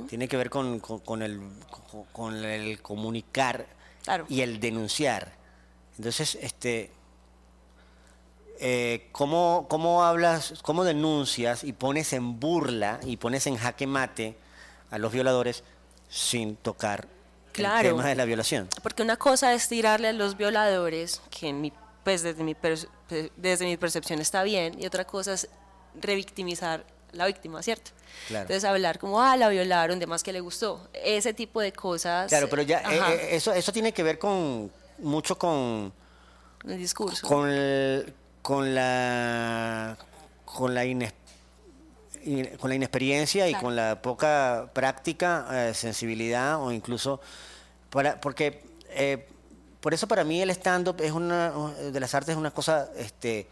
tiene 0.08 0.28
que 0.28 0.38
ver 0.38 0.50
con, 0.50 0.80
con- 0.80 1.00
con 1.00 1.22
el, 1.22 1.40
con, 1.92 2.04
con 2.06 2.36
el 2.46 2.82
comunicar 2.82 3.66
Claro. 4.04 4.26
y 4.30 4.42
el 4.42 4.60
denunciar. 4.60 5.34
Entonces, 5.98 6.36
este, 6.42 6.92
eh, 8.60 9.08
¿cómo, 9.12 9.68
¿cómo 9.70 10.04
hablas, 10.04 10.54
cómo 10.64 10.84
denuncias 10.84 11.64
y 11.64 11.74
pones 11.74 12.14
en 12.14 12.40
burla 12.40 13.00
y 13.04 13.18
pones 13.18 13.46
en 13.48 13.58
jaque 13.58 13.86
mate 13.86 14.36
a 14.90 14.98
los 14.98 15.12
violadores 15.12 15.64
sin 16.10 16.56
tocar 16.56 17.08
Claro. 17.52 17.90
el 17.90 17.96
tema 17.96 18.08
de 18.08 18.16
la 18.16 18.26
violación? 18.26 18.68
Porque 18.82 19.04
una 19.04 19.18
cosa 19.18 19.54
es 19.54 19.68
tirarle 19.68 20.08
a 20.08 20.14
los 20.14 20.38
violadores, 20.38 21.22
que 21.30 21.50
en 21.50 21.62
mi, 21.62 21.72
pues 22.04 22.24
desde 22.24 22.44
mi, 22.44 22.56
desde 23.36 23.66
mi 23.66 23.78
percepción 23.78 24.20
está 24.22 24.44
bien, 24.44 24.82
y 24.82 24.86
otra 24.86 25.06
cosa 25.06 25.34
es 25.34 25.50
revictimizar 26.00 26.86
la 27.12 27.26
víctima, 27.26 27.62
¿cierto? 27.64 27.92
Claro. 28.28 28.44
Entonces 28.44 28.64
hablar 28.64 29.00
como, 29.00 29.22
ah, 29.22 29.36
la 29.38 29.50
violaron, 29.50 30.00
demás 30.00 30.24
que 30.24 30.34
le 30.34 30.40
gustó. 30.42 30.88
Ese 30.94 31.34
tipo 31.34 31.62
de 31.62 31.72
cosas. 31.74 32.28
Claro, 32.30 32.48
pero 32.50 32.62
ya 32.64 32.80
eh, 32.80 33.00
eh, 33.14 33.28
eso, 33.36 33.54
eso 33.54 33.72
tiene 33.72 33.92
que 33.94 34.04
ver 34.04 34.20
con 34.20 34.72
mucho 35.00 35.38
con 35.38 35.94
el 36.66 36.78
discurso. 36.78 37.28
con, 37.28 37.50
el- 37.50 38.14
con 38.42 38.74
la 38.76 39.98
con 40.46 40.74
la 40.74 40.86
ines- 40.86 41.14
in- 42.24 42.58
con 42.58 42.70
la 42.70 42.76
inexperiencia 42.76 43.48
y 43.50 43.54
con 43.56 43.76
la 43.76 44.02
poca 44.02 44.70
práctica, 44.74 45.48
eh, 45.52 45.74
sensibilidad 45.74 46.62
o 46.62 46.72
incluso 46.72 47.20
para 47.90 48.20
porque 48.20 48.64
eh, 48.90 49.28
por 49.82 49.94
eso 49.94 50.08
para 50.08 50.24
mí 50.24 50.42
el 50.42 50.50
stand 50.50 50.88
up 50.90 51.02
es 51.02 51.12
una 51.12 51.52
de 51.92 52.00
las 52.00 52.14
artes 52.16 52.32
es 52.34 52.38
una 52.38 52.52
cosa 52.52 52.90
este 52.98 53.48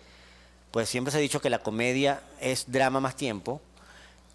pues 0.75 0.89
siempre 0.89 1.09
se 1.09 1.19
ha 1.19 1.21
dicho 1.21 1.39
que 1.39 1.49
la 1.49 1.59
comedia 1.59 2.21
es 2.41 2.69
drama 2.69 2.99
más 2.99 3.15
tiempo 3.15 3.61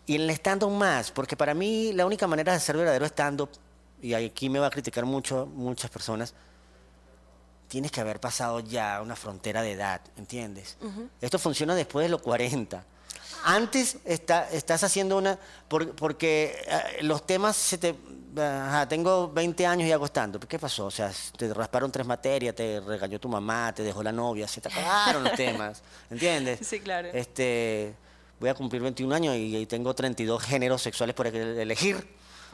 y 0.06 0.14
en 0.14 0.22
el 0.22 0.30
stand 0.30 0.62
up 0.62 0.70
más, 0.70 1.10
porque 1.10 1.36
para 1.36 1.52
mí 1.52 1.92
la 1.92 2.06
única 2.06 2.26
manera 2.26 2.54
de 2.54 2.60
ser 2.60 2.78
verdadero 2.78 3.04
stand 3.04 3.42
up 3.42 3.50
y 4.00 4.14
aquí 4.14 4.48
me 4.48 4.58
va 4.58 4.68
a 4.68 4.70
criticar 4.70 5.04
mucho 5.04 5.44
muchas 5.44 5.90
personas 5.90 6.32
tienes 7.68 7.92
que 7.92 8.00
haber 8.00 8.20
pasado 8.20 8.60
ya 8.60 9.02
una 9.02 9.16
frontera 9.16 9.60
de 9.60 9.72
edad, 9.72 10.00
¿entiendes? 10.16 10.78
Esto 11.20 11.38
funciona 11.38 11.74
después 11.74 12.06
de 12.06 12.08
los 12.08 12.22
40. 12.22 12.86
Antes 13.44 13.96
está, 14.04 14.48
estás 14.50 14.84
haciendo 14.84 15.16
una... 15.16 15.38
por- 15.68 15.94
porque 15.94 16.56
eh, 16.66 17.02
los 17.02 17.26
temas 17.26 17.56
se 17.56 17.78
te... 17.78 17.94
ajá, 18.36 18.86
tengo 18.88 19.28
20 19.32 19.66
años 19.66 19.88
y 19.88 19.92
hago 19.92 20.04
¿Qué 20.40 20.58
pasó? 20.58 20.86
O 20.86 20.90
sea, 20.90 21.10
te 21.36 21.52
rasparon 21.54 21.90
tres 21.90 22.06
materias, 22.06 22.54
te 22.54 22.80
regañó 22.80 23.18
tu 23.18 23.28
mamá, 23.28 23.72
te 23.74 23.82
dejó 23.82 24.02
la 24.02 24.12
novia, 24.12 24.46
se 24.46 24.60
te 24.60 24.68
acabaron 24.68 25.24
los 25.24 25.32
temas, 25.34 25.82
¿entiendes? 26.10 26.60
Sí, 26.66 26.80
claro. 26.80 27.08
Este, 27.12 27.94
voy 28.38 28.50
a 28.50 28.54
cumplir 28.54 28.82
21 28.82 29.14
años 29.14 29.34
y, 29.36 29.56
y 29.56 29.66
tengo 29.66 29.94
32 29.94 30.42
géneros 30.42 30.82
sexuales 30.82 31.14
por 31.14 31.26
elegir. 31.26 31.96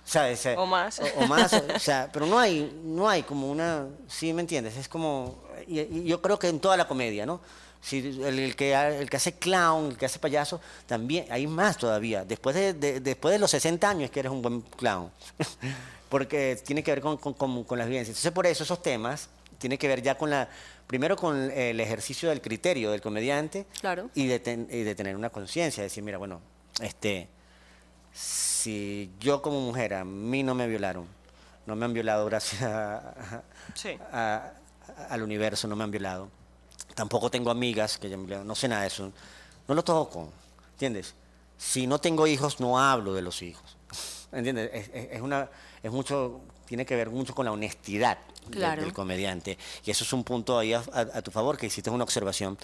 O, 0.04 0.08
ese- 0.30 0.56
O 0.56 0.66
más. 0.66 1.00
O, 1.00 1.04
o 1.18 1.26
más, 1.26 1.52
o 1.52 1.78
sea, 1.80 2.08
pero 2.12 2.26
no 2.26 2.38
hay, 2.38 2.80
no 2.84 3.08
hay 3.08 3.24
como 3.24 3.50
una, 3.50 3.86
sí, 4.06 4.32
¿me 4.32 4.40
entiendes? 4.40 4.76
Es 4.76 4.88
como, 4.88 5.42
y, 5.66 5.80
y 5.80 6.04
yo 6.04 6.22
creo 6.22 6.38
que 6.38 6.46
en 6.48 6.60
toda 6.60 6.76
la 6.76 6.86
comedia, 6.86 7.26
¿no? 7.26 7.40
Si 7.80 7.98
el, 7.98 8.38
el 8.38 8.56
que, 8.56 8.72
el 8.74 9.08
que 9.08 9.16
hace 9.16 9.34
clown, 9.34 9.90
el 9.92 9.96
que 9.96 10.06
hace 10.06 10.18
payaso, 10.18 10.60
también, 10.86 11.26
hay 11.30 11.46
más 11.46 11.76
todavía. 11.78 12.24
Después 12.24 12.56
de, 12.56 12.72
de- 12.74 13.00
después 13.00 13.32
de 13.32 13.38
los 13.38 13.50
60 13.52 13.88
años 13.88 14.04
es 14.04 14.10
que 14.10 14.20
eres 14.20 14.32
un 14.32 14.42
buen 14.42 14.60
clown. 14.62 15.10
Porque 16.08 16.56
tiene 16.64 16.82
que 16.82 16.90
ver 16.92 17.00
con, 17.00 17.16
con, 17.16 17.34
con, 17.34 17.64
con 17.64 17.78
las 17.78 17.88
vivencias. 17.88 18.16
Entonces, 18.16 18.32
por 18.32 18.46
eso 18.46 18.62
esos 18.64 18.82
temas 18.82 19.28
tiene 19.58 19.78
que 19.78 19.88
ver 19.88 20.02
ya 20.02 20.16
con 20.16 20.30
la, 20.30 20.48
primero 20.86 21.16
con 21.16 21.50
el 21.50 21.80
ejercicio 21.80 22.28
del 22.28 22.40
criterio 22.40 22.90
del 22.90 23.00
comediante 23.00 23.66
Claro. 23.80 24.10
y 24.14 24.26
de, 24.26 24.38
ten- 24.38 24.68
y 24.70 24.82
de 24.82 24.94
tener 24.94 25.16
una 25.16 25.30
conciencia, 25.30 25.82
decir, 25.82 26.02
mira, 26.04 26.18
bueno, 26.18 26.40
este, 26.80 27.28
si 28.12 29.10
yo 29.20 29.42
como 29.42 29.60
mujer 29.60 29.94
a 29.94 30.04
mí 30.04 30.42
no 30.42 30.54
me 30.54 30.66
violaron, 30.66 31.06
no 31.66 31.74
me 31.76 31.84
han 31.84 31.92
violado 31.92 32.24
gracias 32.26 32.62
a- 32.62 33.42
Sí. 33.74 33.98
a- 34.12 34.52
a- 34.98 35.04
al 35.10 35.22
universo, 35.22 35.66
no 35.68 35.76
me 35.76 35.84
han 35.84 35.90
violado. 35.90 36.28
Tampoco 36.96 37.30
tengo 37.30 37.50
amigas 37.50 37.98
que 37.98 38.08
no 38.16 38.54
sé 38.54 38.68
nada 38.68 38.80
de 38.80 38.86
eso. 38.88 39.12
No 39.68 39.74
lo 39.74 39.84
toco, 39.84 40.32
¿entiendes? 40.72 41.12
Si 41.58 41.86
no 41.86 41.98
tengo 41.98 42.26
hijos, 42.26 42.58
no 42.58 42.80
hablo 42.80 43.12
de 43.12 43.20
los 43.20 43.42
hijos. 43.42 43.76
¿Entiendes? 44.32 44.70
Es, 44.72 44.90
es- 45.12 45.20
una, 45.20 45.48
es 45.82 45.92
mucho, 45.92 46.40
tiene 46.66 46.86
que 46.86 46.96
ver 46.96 47.10
mucho 47.10 47.34
con 47.34 47.44
la 47.44 47.52
honestidad 47.52 48.18
Claro. 48.50 48.80
del 48.82 48.92
comediante. 48.94 49.58
Y 49.84 49.90
eso 49.90 50.04
es 50.04 50.12
un 50.14 50.22
punto 50.24 50.58
ahí 50.58 50.72
a, 50.72 50.78
a- 50.92 51.00
a 51.18 51.22
tu 51.22 51.30
favor, 51.30 51.58
que 51.58 51.66
hiciste 51.66 51.90
una 51.90 52.04
observación 52.04 52.56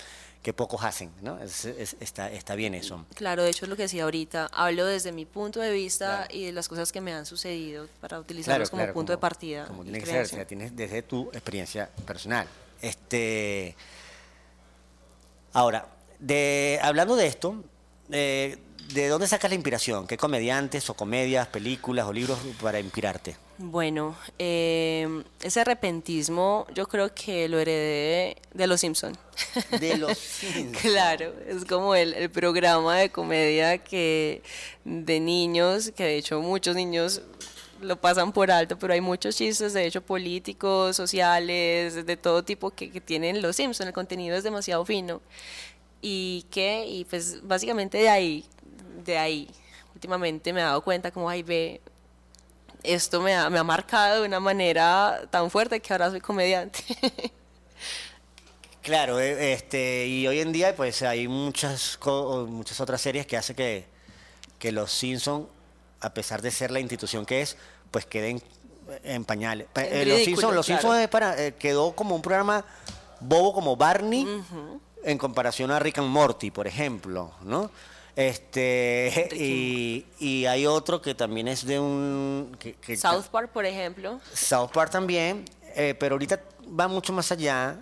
que 0.43 0.53
pocos 0.55 0.83
hacen, 0.83 1.11
¿no? 1.21 1.39
Es- 1.43 1.67
es- 1.67 1.97
está, 2.01 2.31
está 2.31 2.55
bien 2.55 2.75
eso. 2.75 3.05
Claro, 3.15 3.43
de 3.43 3.51
hecho 3.51 3.67
es 3.67 3.69
lo 3.69 3.77
que 3.77 3.83
decía 3.83 4.05
ahorita. 4.05 4.49
Hablo 4.53 4.87
desde 4.87 5.13
mi 5.13 5.27
punto 5.27 5.61
de 5.61 5.73
vista 5.73 6.27
y 6.31 6.47
de 6.47 6.53
las 6.53 6.69
cosas 6.69 6.91
que 6.91 7.03
me 7.03 7.13
han 7.13 7.27
sucedido 7.27 7.87
para 8.01 8.19
utilizarlos 8.19 8.71
como 8.71 8.81
claro, 8.83 8.95
punto 8.95 9.13
de 9.13 9.19
partida. 9.19 9.67
Como 9.67 9.83
tiene 9.83 9.99
que 10.01 10.07
ser, 10.07 10.23
o 10.25 10.27
sea, 10.29 10.47
tienes 10.47 10.75
desde 10.75 11.03
tu 11.03 11.29
experiencia 11.35 11.91
personal. 12.07 12.47
Este, 12.81 13.75
ahora, 15.53 15.87
de, 16.19 16.79
hablando 16.83 17.17
de 17.17 17.27
esto, 17.27 17.63
eh, 18.11 18.59
¿de 18.93 19.09
dónde 19.09 19.27
sacas 19.27 19.51
la 19.51 19.55
inspiración? 19.55 20.07
¿Qué 20.07 20.17
comediantes 20.17 20.89
o 20.91 20.95
comedias, 20.95 21.47
películas 21.49 22.07
o 22.07 22.13
libros 22.13 22.39
para 22.61 22.79
inspirarte? 22.81 23.37
Bueno, 23.59 24.17
eh, 24.39 25.23
ese 25.43 25.63
repentismo 25.65 26.67
yo 26.75 26.89
creo 26.89 27.15
que 27.15 27.49
lo 27.49 27.59
heredé 27.59 28.37
de 28.53 28.67
Los 28.67 28.81
Simpson. 28.81 29.17
De 29.79 29.97
los 29.99 30.19
Simpson. 30.41 30.73
Claro, 30.81 31.33
es 31.47 31.65
como 31.65 31.95
el, 31.95 32.15
el 32.15 32.31
programa 32.31 32.97
de 32.97 33.11
comedia 33.11 33.79
que 33.79 34.43
de 34.85 35.21
niños, 35.21 35.93
que 35.95 36.05
de 36.05 36.17
hecho 36.17 36.41
muchos 36.41 36.75
niños 36.75 37.23
lo 37.83 38.01
pasan 38.01 38.33
por 38.33 38.51
alto, 38.51 38.79
pero 38.79 38.95
hay 38.95 39.01
muchos 39.01 39.37
chistes, 39.37 39.73
de 39.73 39.87
hecho 39.87 40.03
políticos, 40.03 40.97
sociales, 40.97 42.07
de 42.07 42.17
todo 42.17 42.43
tipo 42.45 42.71
que, 42.71 43.01
tienen 43.01 43.43
Los 43.43 43.57
Simpson. 43.57 43.89
El 43.89 43.93
contenido 43.93 44.37
es 44.37 44.45
demasiado 44.45 44.85
fino 44.85 45.21
y 46.01 46.47
que 46.51 46.85
y 46.87 47.05
pues 47.05 47.47
básicamente 47.47 47.99
de 47.99 48.09
ahí, 48.09 48.45
de 49.05 49.19
ahí, 49.19 49.49
últimamente 49.95 50.53
me 50.53 50.61
he 50.61 50.65
dado 50.65 50.83
cuenta 50.83 51.11
como 51.11 51.29
ay 51.31 51.43
ve 51.43 51.81
esto 52.83 53.21
me 53.21 53.35
ha, 53.35 53.49
marcado 53.65 54.23
de 54.23 54.27
una 54.27 54.41
manera 54.41 55.23
tan 55.31 55.51
fuerte 55.51 55.81
que 55.81 55.93
ahora 55.93 56.11
soy 56.11 56.21
comediante. 56.21 56.83
Claro, 58.83 59.21
eh, 59.21 59.53
este, 59.53 60.09
y 60.09 60.27
hoy 60.27 60.41
en 60.41 60.51
día 60.51 60.75
pues 60.75 61.03
hay 61.03 61.29
muchas 61.29 61.97
muchas 62.49 62.81
otras 62.81 63.01
series 63.01 63.27
que 63.27 63.37
hace 63.37 63.55
que, 63.55 63.87
que 64.59 64.73
los 64.73 64.91
Simpson, 64.91 65.49
a 66.01 66.13
pesar 66.13 66.43
de 66.43 66.51
ser 66.51 66.73
la 66.73 66.81
institución 66.81 67.25
que 67.25 67.43
es, 67.43 67.57
pues 67.93 68.05
queden 68.07 68.43
en 69.05 69.25
pañales. 69.25 69.69
Eh, 69.77 70.05
los 70.05 70.17
ridículo, 70.19 70.25
Simpson, 70.25 70.55
los 70.57 70.67
claro. 70.67 70.81
Simpson 70.83 70.99
es 71.01 71.09
para, 71.09 71.41
eh, 71.41 71.55
quedó 71.55 71.93
como 71.93 72.17
un 72.17 72.23
programa 72.23 72.65
bobo 73.21 73.53
como 73.53 73.77
Barney 73.77 74.27
en 75.05 75.19
comparación 75.19 75.71
a 75.71 75.79
Rick 75.79 75.99
and 75.99 76.09
Morty, 76.09 76.51
por 76.51 76.67
ejemplo, 76.67 77.31
¿no? 77.43 77.71
Este 78.17 79.29
y, 79.33 80.05
y 80.19 80.45
hay 80.47 80.67
otro 80.67 81.01
que 81.01 81.15
también 81.15 81.49
es 81.49 81.65
de 81.65 81.79
un 81.81 82.57
que- 82.59 82.75
que- 82.75 82.97
South 82.97 83.27
Park, 83.31 83.51
por 83.53 83.65
ejemplo. 83.65 84.21
South 84.35 84.71
Park 84.73 84.91
también, 84.91 85.45
eh, 85.77 85.95
pero 85.99 86.15
ahorita 86.15 86.41
va 86.79 86.89
mucho 86.89 87.13
más 87.13 87.31
allá. 87.33 87.77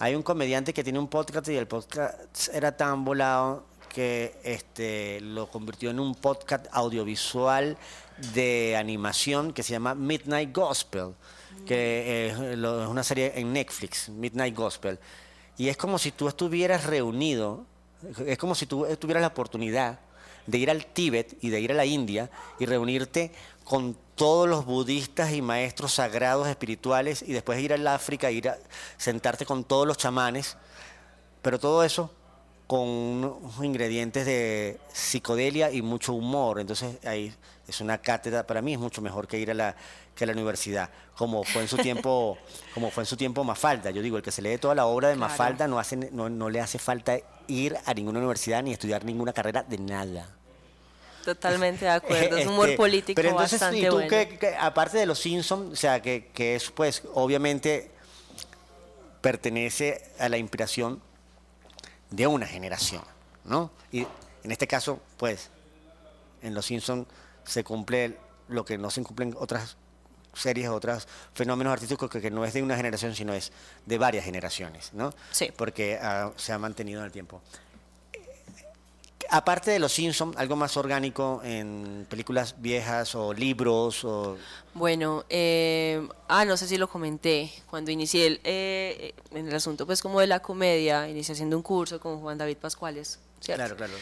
Hay 0.00 0.14
un 0.14 0.22
comediante 0.22 0.72
que 0.74 0.82
tiene 0.82 0.98
un 0.98 1.08
podcast 1.08 1.48
y 1.48 1.56
el 1.56 1.66
podcast 1.68 2.48
era 2.52 2.76
tan 2.76 3.04
volado 3.04 3.64
que 3.88 4.34
este, 4.42 5.20
lo 5.20 5.48
convirtió 5.48 5.90
en 5.90 6.00
un 6.00 6.16
podcast 6.16 6.66
audiovisual 6.72 7.76
de 8.32 8.76
animación 8.76 9.52
que 9.52 9.62
se 9.62 9.72
llama 9.72 9.94
Midnight 9.94 10.54
Gospel, 10.54 11.14
que 11.66 12.28
eh, 12.28 12.52
es 12.52 12.58
una 12.58 13.02
serie 13.02 13.32
en 13.36 13.52
Netflix, 13.52 14.08
Midnight 14.08 14.54
Gospel. 14.54 14.98
Y 15.56 15.68
es 15.68 15.76
como 15.76 15.98
si 15.98 16.10
tú 16.10 16.28
estuvieras 16.28 16.84
reunido, 16.84 17.64
es 18.26 18.38
como 18.38 18.54
si 18.54 18.66
tú 18.66 18.86
tuvieras 18.98 19.20
la 19.20 19.28
oportunidad 19.28 20.00
de 20.46 20.58
ir 20.58 20.70
al 20.70 20.84
Tíbet 20.86 21.36
y 21.40 21.50
de 21.50 21.60
ir 21.60 21.72
a 21.72 21.74
la 21.74 21.86
India 21.86 22.30
y 22.58 22.66
reunirte 22.66 23.32
con 23.64 23.96
todos 24.14 24.48
los 24.48 24.66
budistas 24.66 25.32
y 25.32 25.42
maestros 25.42 25.94
sagrados 25.94 26.48
espirituales 26.48 27.22
y 27.22 27.32
después 27.32 27.60
ir 27.60 27.72
al 27.72 27.86
África, 27.86 28.30
ir 28.30 28.48
a 28.48 28.58
sentarte 28.96 29.46
con 29.46 29.64
todos 29.64 29.86
los 29.86 29.96
chamanes, 29.96 30.56
pero 31.42 31.58
todo 31.58 31.82
eso 31.82 32.10
con 32.66 32.88
unos 32.88 33.62
ingredientes 33.62 34.24
de 34.26 34.80
psicodelia 34.92 35.70
y 35.70 35.82
mucho 35.82 36.14
humor. 36.14 36.60
Entonces 36.60 36.96
ahí 37.04 37.34
es 37.66 37.80
una 37.80 37.98
cátedra, 37.98 38.46
para 38.46 38.60
mí 38.62 38.74
es 38.74 38.78
mucho 38.78 39.00
mejor 39.00 39.26
que 39.26 39.38
ir 39.38 39.50
a 39.50 39.54
la, 39.54 39.74
que 40.14 40.24
a 40.24 40.26
la 40.26 40.32
universidad, 40.34 40.90
como 41.16 41.44
fue 41.44 41.62
en 41.62 41.68
su 41.68 41.76
tiempo, 41.78 42.36
como 42.74 42.90
fue 42.90 43.02
en 43.02 43.06
su 43.06 43.16
tiempo 43.16 43.42
Mafalda. 43.44 43.90
Yo 43.90 44.02
digo, 44.02 44.16
el 44.18 44.22
que 44.22 44.30
se 44.30 44.42
lee 44.42 44.58
toda 44.58 44.74
la 44.74 44.86
obra 44.86 45.08
de 45.08 45.14
Claro. 45.16 45.30
Mafalda 45.30 45.66
no, 45.68 45.78
hace, 45.78 45.96
no, 45.96 46.28
no 46.28 46.50
le 46.50 46.60
hace 46.60 46.78
falta 46.78 47.18
ir 47.46 47.76
a 47.86 47.94
ninguna 47.94 48.18
universidad 48.18 48.62
ni 48.62 48.72
estudiar 48.72 49.04
ninguna 49.04 49.32
carrera 49.32 49.62
de 49.62 49.78
nada. 49.78 50.28
Totalmente 51.24 51.86
de 51.86 51.90
acuerdo. 51.92 52.36
Es 52.36 52.46
humor 52.46 52.66
Este, 52.68 52.76
político 52.76 53.16
Pero 53.16 53.30
entonces, 53.30 53.58
bastante 53.60 53.80
¿y 53.80 53.88
tú 53.88 53.94
bueno. 53.94 54.08
qué- 54.10 54.54
aparte 54.60 54.98
de 54.98 55.06
los 55.06 55.18
Simpsons, 55.18 55.72
o 55.72 55.76
sea, 55.76 56.02
que, 56.02 56.30
que 56.34 56.54
es 56.56 56.70
pues 56.70 57.02
obviamente 57.14 57.90
pertenece 59.20 60.02
a 60.18 60.28
la 60.28 60.36
inspiración 60.36 61.00
de 62.10 62.26
una 62.26 62.46
generación, 62.46 63.02
¿no? 63.44 63.70
Y 63.90 64.06
en 64.42 64.52
este 64.52 64.66
caso, 64.66 65.00
pues, 65.16 65.48
en 66.42 66.54
los 66.54 66.66
Simpsons 66.66 67.06
se 67.44 67.64
cumple 67.64 68.18
lo 68.48 68.64
que 68.64 68.78
no 68.78 68.90
se 68.90 69.02
cumple 69.02 69.26
en 69.26 69.34
otras 69.38 69.76
series, 70.34 70.68
otros 70.68 71.06
fenómenos 71.32 71.72
artísticos 71.72 72.10
que, 72.10 72.20
que 72.20 72.30
no 72.30 72.44
es 72.44 72.52
de 72.52 72.62
una 72.62 72.76
generación, 72.76 73.14
sino 73.14 73.32
es 73.32 73.52
de 73.86 73.98
varias 73.98 74.24
generaciones, 74.24 74.92
¿no? 74.92 75.12
Sí. 75.30 75.50
Porque 75.56 75.98
ah, 76.00 76.32
se 76.36 76.52
ha 76.52 76.58
mantenido 76.58 77.00
en 77.00 77.06
el 77.06 77.12
tiempo. 77.12 77.40
Aparte 79.30 79.70
de 79.70 79.78
los 79.78 79.92
Simpsons, 79.92 80.36
algo 80.36 80.54
más 80.54 80.76
orgánico 80.76 81.40
en 81.42 82.06
películas 82.08 82.56
viejas 82.58 83.14
o 83.14 83.32
libros 83.32 84.04
o 84.04 84.36
Bueno, 84.74 85.24
eh, 85.28 86.06
ah, 86.28 86.44
no 86.44 86.56
sé 86.56 86.68
si 86.68 86.76
lo 86.76 86.88
comenté, 86.88 87.50
cuando 87.68 87.90
inicié 87.90 88.26
el, 88.26 88.40
eh, 88.44 89.14
en 89.30 89.48
el 89.48 89.54
asunto 89.54 89.86
pues 89.86 90.02
como 90.02 90.20
de 90.20 90.26
la 90.26 90.40
comedia, 90.40 91.08
inicié 91.08 91.32
haciendo 91.32 91.56
un 91.56 91.62
curso 91.62 91.98
con 92.00 92.20
Juan 92.20 92.38
David 92.38 92.58
Pascuales, 92.58 93.18
¿cierto? 93.40 93.64
claro, 93.64 93.76
claro. 93.76 93.94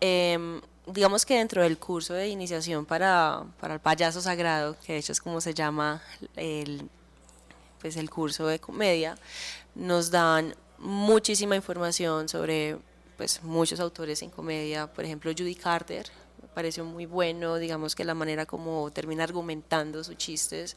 Em, 0.00 0.60
digamos 0.86 1.24
que 1.24 1.36
dentro 1.38 1.62
del 1.62 1.78
curso 1.78 2.14
de 2.14 2.28
iniciación 2.28 2.84
para, 2.84 3.44
para 3.60 3.74
el 3.74 3.80
payaso 3.80 4.20
sagrado, 4.20 4.76
que 4.84 4.94
de 4.94 4.98
hecho 4.98 5.12
es 5.12 5.20
como 5.20 5.40
se 5.40 5.54
llama 5.54 6.02
el, 6.36 6.88
pues 7.80 7.96
el 7.96 8.10
curso 8.10 8.46
de 8.46 8.58
comedia, 8.58 9.16
nos 9.74 10.10
dan 10.10 10.54
muchísima 10.78 11.54
información 11.54 12.28
sobre 12.28 12.78
pues 13.16 13.42
muchos 13.42 13.78
autores 13.78 14.22
en 14.22 14.30
comedia, 14.30 14.92
por 14.92 15.04
ejemplo 15.04 15.30
Judy 15.30 15.54
Carter, 15.54 16.10
me 16.40 16.48
pareció 16.48 16.84
muy 16.84 17.06
bueno, 17.06 17.56
digamos 17.56 17.94
que 17.94 18.04
la 18.04 18.14
manera 18.14 18.46
como 18.46 18.90
termina 18.90 19.22
argumentando 19.22 20.02
sus 20.02 20.16
chistes. 20.16 20.74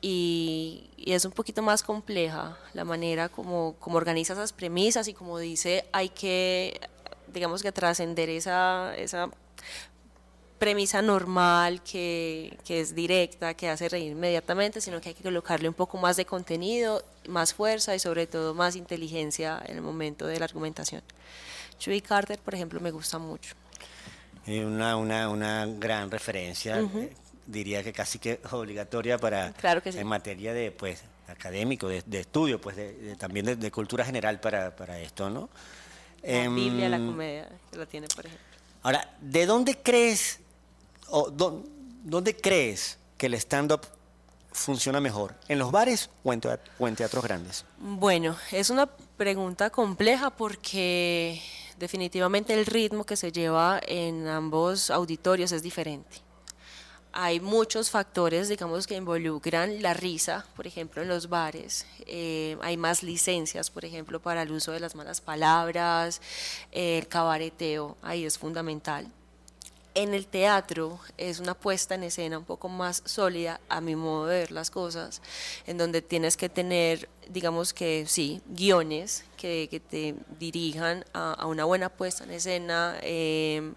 Y, 0.00 0.90
y 0.96 1.12
es 1.12 1.24
un 1.24 1.32
poquito 1.32 1.62
más 1.62 1.82
compleja 1.82 2.56
la 2.74 2.84
manera 2.84 3.28
como, 3.28 3.76
como 3.80 3.96
organiza 3.96 4.34
esas 4.34 4.52
premisas 4.52 5.08
y 5.08 5.14
como 5.14 5.38
dice 5.38 5.86
hay 5.90 6.10
que 6.10 6.78
digamos 7.32 7.62
que 7.62 7.72
trascender 7.72 8.28
esa, 8.28 8.94
esa 8.96 9.28
premisa 10.58 11.02
normal 11.02 11.82
que, 11.82 12.56
que 12.64 12.80
es 12.80 12.94
directa, 12.94 13.52
que 13.54 13.68
hace 13.68 13.88
reír 13.90 14.12
inmediatamente, 14.12 14.80
sino 14.80 15.00
que 15.00 15.10
hay 15.10 15.14
que 15.14 15.22
colocarle 15.22 15.68
un 15.68 15.74
poco 15.74 15.98
más 15.98 16.16
de 16.16 16.24
contenido, 16.24 17.04
más 17.28 17.52
fuerza 17.52 17.94
y 17.94 17.98
sobre 17.98 18.26
todo 18.26 18.54
más 18.54 18.74
inteligencia 18.74 19.62
en 19.66 19.76
el 19.76 19.82
momento 19.82 20.26
de 20.26 20.38
la 20.38 20.46
argumentación. 20.46 21.02
Judy 21.84 22.00
Carter, 22.00 22.38
por 22.38 22.54
ejemplo, 22.54 22.80
me 22.80 22.90
gusta 22.90 23.18
mucho. 23.18 23.54
Y 24.46 24.60
una, 24.60 24.96
una, 24.96 25.28
una 25.28 25.66
gran 25.66 26.10
referencia, 26.10 26.80
eh, 26.80 27.12
diría 27.46 27.82
que 27.82 27.92
casi 27.92 28.18
que 28.18 28.40
obligatoria 28.50 29.18
para 29.18 29.52
Claro 29.52 29.82
que 29.82 29.92
sí. 29.92 29.98
en 29.98 30.06
materia 30.06 30.54
de 30.54 30.70
pues 30.70 31.02
académico, 31.28 31.88
de, 31.88 32.02
de 32.06 32.20
estudio, 32.20 32.60
pues 32.60 32.76
de, 32.76 32.92
de- 32.94 33.16
también 33.16 33.44
de, 33.44 33.56
de 33.56 33.70
cultura 33.70 34.04
general 34.06 34.40
para, 34.40 34.74
para 34.74 34.98
esto, 35.00 35.28
¿no? 35.28 35.50
La 36.26 36.44
Em, 36.44 36.54
Biblia 36.54 36.88
la 36.88 36.98
comedia, 36.98 37.48
que 37.70 37.78
la 37.78 37.86
tiene, 37.86 38.08
por 38.08 38.26
ejemplo. 38.26 38.46
Ahora, 38.82 39.14
¿de 39.20 39.46
dónde 39.46 39.78
crees 39.82 40.40
o 41.08 41.30
dó- 41.30 41.62
dónde 42.04 42.36
crees 42.36 42.98
que 43.16 43.26
el 43.26 43.34
stand-up 43.34 43.82
funciona 44.52 45.00
mejor? 45.00 45.34
¿En 45.48 45.58
los 45.58 45.70
bares 45.70 46.10
o 46.24 46.32
en, 46.32 46.40
tea- 46.40 46.60
o 46.78 46.88
en 46.88 46.96
teatros 46.96 47.22
grandes? 47.22 47.64
Bueno, 47.78 48.36
es 48.52 48.70
una 48.70 48.86
pregunta 48.86 49.70
compleja 49.70 50.30
porque 50.30 51.40
definitivamente 51.78 52.54
el 52.54 52.66
ritmo 52.66 53.04
que 53.04 53.16
se 53.16 53.30
lleva 53.32 53.80
en 53.86 54.26
ambos 54.28 54.90
auditorios 54.90 55.52
es 55.52 55.62
diferente. 55.62 56.18
Hay 57.18 57.40
muchos 57.40 57.88
factores, 57.88 58.50
digamos, 58.50 58.86
que 58.86 58.94
involucran 58.94 59.80
la 59.80 59.94
risa, 59.94 60.44
por 60.54 60.66
ejemplo, 60.66 61.00
en 61.00 61.08
los 61.08 61.30
bares. 61.30 61.86
Eh, 62.04 62.58
hay 62.60 62.76
más 62.76 63.02
licencias, 63.02 63.70
por 63.70 63.86
ejemplo, 63.86 64.20
para 64.20 64.42
el 64.42 64.52
uso 64.52 64.70
de 64.72 64.80
las 64.80 64.94
malas 64.94 65.22
palabras, 65.22 66.20
eh, 66.72 66.98
el 66.98 67.08
cabareteo, 67.08 67.96
ahí 68.02 68.26
es 68.26 68.36
fundamental. 68.36 69.10
En 69.94 70.12
el 70.12 70.26
teatro 70.26 71.00
es 71.16 71.40
una 71.40 71.54
puesta 71.54 71.94
en 71.94 72.02
escena 72.02 72.36
un 72.36 72.44
poco 72.44 72.68
más 72.68 73.02
sólida, 73.06 73.62
a 73.70 73.80
mi 73.80 73.96
modo 73.96 74.26
de 74.26 74.40
ver 74.40 74.52
las 74.52 74.70
cosas, 74.70 75.22
en 75.66 75.78
donde 75.78 76.02
tienes 76.02 76.36
que 76.36 76.50
tener, 76.50 77.08
digamos 77.30 77.72
que 77.72 78.04
sí, 78.06 78.42
guiones 78.46 79.24
que, 79.38 79.68
que 79.70 79.80
te 79.80 80.16
dirijan 80.38 81.02
a, 81.14 81.32
a 81.32 81.46
una 81.46 81.64
buena 81.64 81.88
puesta 81.88 82.24
en 82.24 82.32
escena. 82.32 82.98
eh, 83.00 83.72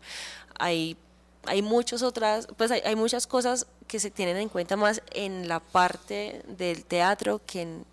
hay, 0.60 0.98
hay 1.46 1.62
muchas 1.62 2.04
otras, 2.04 2.48
pues 2.58 2.72
hay, 2.72 2.82
hay 2.86 2.96
muchas 2.96 3.28
cosas 3.28 3.68
que 3.88 4.00
se 4.00 4.12
tienen 4.12 4.38
en 4.38 4.50
cuenta 4.50 4.76
más 4.76 5.02
en 5.12 5.48
la 5.48 5.60
parte 5.60 6.44
del 6.48 6.86
teatro 6.86 7.42
que 7.46 7.62
en, 7.62 7.86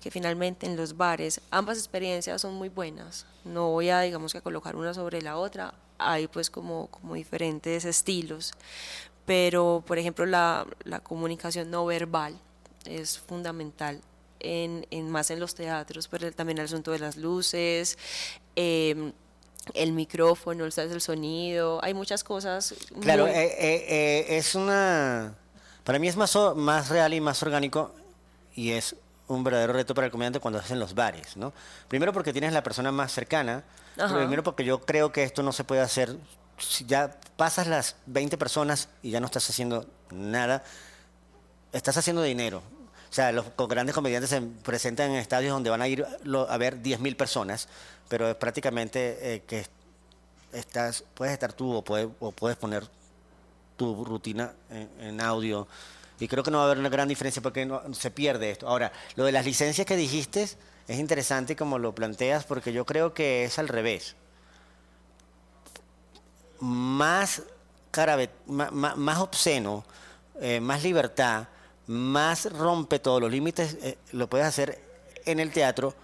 que 0.00 0.10
finalmente 0.10 0.66
en 0.66 0.76
los 0.76 0.96
bares 0.96 1.40
ambas 1.50 1.78
experiencias 1.78 2.42
son 2.42 2.54
muy 2.54 2.68
buenas. 2.68 3.26
No 3.44 3.70
voy 3.70 3.90
a, 3.90 4.00
digamos 4.00 4.32
que 4.32 4.40
colocar 4.40 4.76
una 4.76 4.94
sobre 4.94 5.22
la 5.22 5.36
otra, 5.36 5.74
hay 5.98 6.26
pues 6.26 6.50
como, 6.50 6.88
como 6.88 7.14
diferentes 7.14 7.84
estilos, 7.84 8.52
pero 9.26 9.82
por 9.86 9.98
ejemplo 9.98 10.26
la, 10.26 10.66
la 10.84 11.00
comunicación 11.00 11.70
no 11.70 11.86
verbal 11.86 12.38
es 12.84 13.18
fundamental. 13.18 14.00
En, 14.44 14.88
en 14.90 15.08
más 15.08 15.30
en 15.30 15.38
los 15.38 15.54
teatros, 15.54 16.08
pero 16.08 16.32
también 16.32 16.58
el 16.58 16.64
asunto 16.64 16.90
de 16.90 16.98
las 16.98 17.16
luces, 17.16 17.96
eh, 18.56 19.12
el 19.74 19.92
micrófono, 19.92 20.64
el, 20.64 20.72
el 20.76 21.00
sonido, 21.00 21.80
hay 21.82 21.94
muchas 21.94 22.24
cosas. 22.24 22.74
Claro, 23.00 23.24
muy- 23.26 23.32
eh, 23.32 23.44
eh, 23.58 23.86
eh, 24.28 24.36
es 24.38 24.54
una... 24.54 25.34
Para 25.84 25.98
mí 25.98 26.08
es 26.08 26.16
más, 26.16 26.34
o- 26.36 26.54
más 26.54 26.88
real 26.88 27.12
y 27.14 27.20
más 27.20 27.42
orgánico 27.42 27.94
y 28.54 28.72
es 28.72 28.96
un 29.28 29.44
verdadero 29.44 29.72
reto 29.72 29.94
para 29.94 30.06
el 30.06 30.10
comediante 30.10 30.40
cuando 30.40 30.58
hacen 30.60 30.78
los 30.78 30.94
bares, 30.94 31.36
¿no? 31.36 31.52
Primero 31.88 32.12
porque 32.12 32.32
tienes 32.32 32.52
la 32.52 32.62
persona 32.62 32.92
más 32.92 33.12
cercana, 33.12 33.64
Ajá. 33.98 34.14
primero 34.16 34.42
porque 34.42 34.64
yo 34.64 34.80
creo 34.82 35.10
que 35.10 35.22
esto 35.24 35.42
no 35.42 35.52
se 35.52 35.64
puede 35.64 35.80
hacer, 35.80 36.16
si 36.58 36.84
ya 36.84 37.16
pasas 37.36 37.66
las 37.66 37.96
20 38.06 38.36
personas 38.36 38.88
y 39.02 39.10
ya 39.10 39.20
no 39.20 39.26
estás 39.26 39.48
haciendo 39.48 39.86
nada, 40.10 40.62
estás 41.72 41.96
haciendo 41.96 42.22
dinero. 42.22 42.62
O 43.10 43.14
sea, 43.14 43.30
los 43.32 43.44
grandes 43.68 43.94
comediantes 43.94 44.30
se 44.30 44.40
presentan 44.40 45.10
en 45.10 45.16
estadios 45.16 45.52
donde 45.52 45.68
van 45.70 45.82
a 45.82 45.88
ir 45.88 46.04
a 46.04 46.56
ver 46.58 46.82
10.000 46.82 47.16
personas, 47.16 47.68
pero 48.12 48.28
es 48.28 48.36
prácticamente 48.36 49.16
eh, 49.22 49.42
que 49.46 49.64
estás, 50.52 51.02
puedes 51.14 51.32
estar 51.32 51.54
tú 51.54 51.76
o 51.76 51.82
puedes, 51.82 52.58
poner 52.58 52.86
tu 53.78 54.04
rutina 54.04 54.52
en, 55.00 55.18
audio. 55.22 55.66
Y 56.20 56.28
creo 56.28 56.44
que 56.44 56.50
no 56.50 56.58
va 56.58 56.64
a 56.64 56.66
haber 56.66 56.78
una 56.78 56.90
gran 56.90 57.08
diferencia 57.08 57.40
porque 57.40 57.66
se 57.94 58.10
pierde 58.10 58.50
esto. 58.50 58.68
Ahora, 58.68 58.92
lo 59.16 59.24
de 59.24 59.32
las 59.32 59.46
licencias 59.46 59.86
que 59.86 59.96
dijiste 59.96 60.42
es 60.42 60.98
interesante 60.98 61.56
como 61.56 61.78
lo 61.78 61.94
planteas 61.94 62.44
porque 62.44 62.74
yo 62.74 62.84
creo 62.84 63.14
que 63.14 63.44
es 63.44 63.58
al 63.58 63.68
revés. 63.68 64.14
Más, 66.60 67.44
carabe- 67.90 68.28
más 68.46 69.18
obsceno, 69.20 69.86
eh, 70.38 70.60
más 70.60 70.82
libertad, 70.82 71.48
más 71.86 72.44
rompe 72.52 72.98
todos 72.98 73.22
los 73.22 73.30
límites, 73.30 73.78
eh, 73.80 73.96
lo 74.12 74.28
puedes 74.28 74.46
hacer 74.46 74.78
en 75.24 75.40
el 75.40 75.50
teatro 75.50 75.94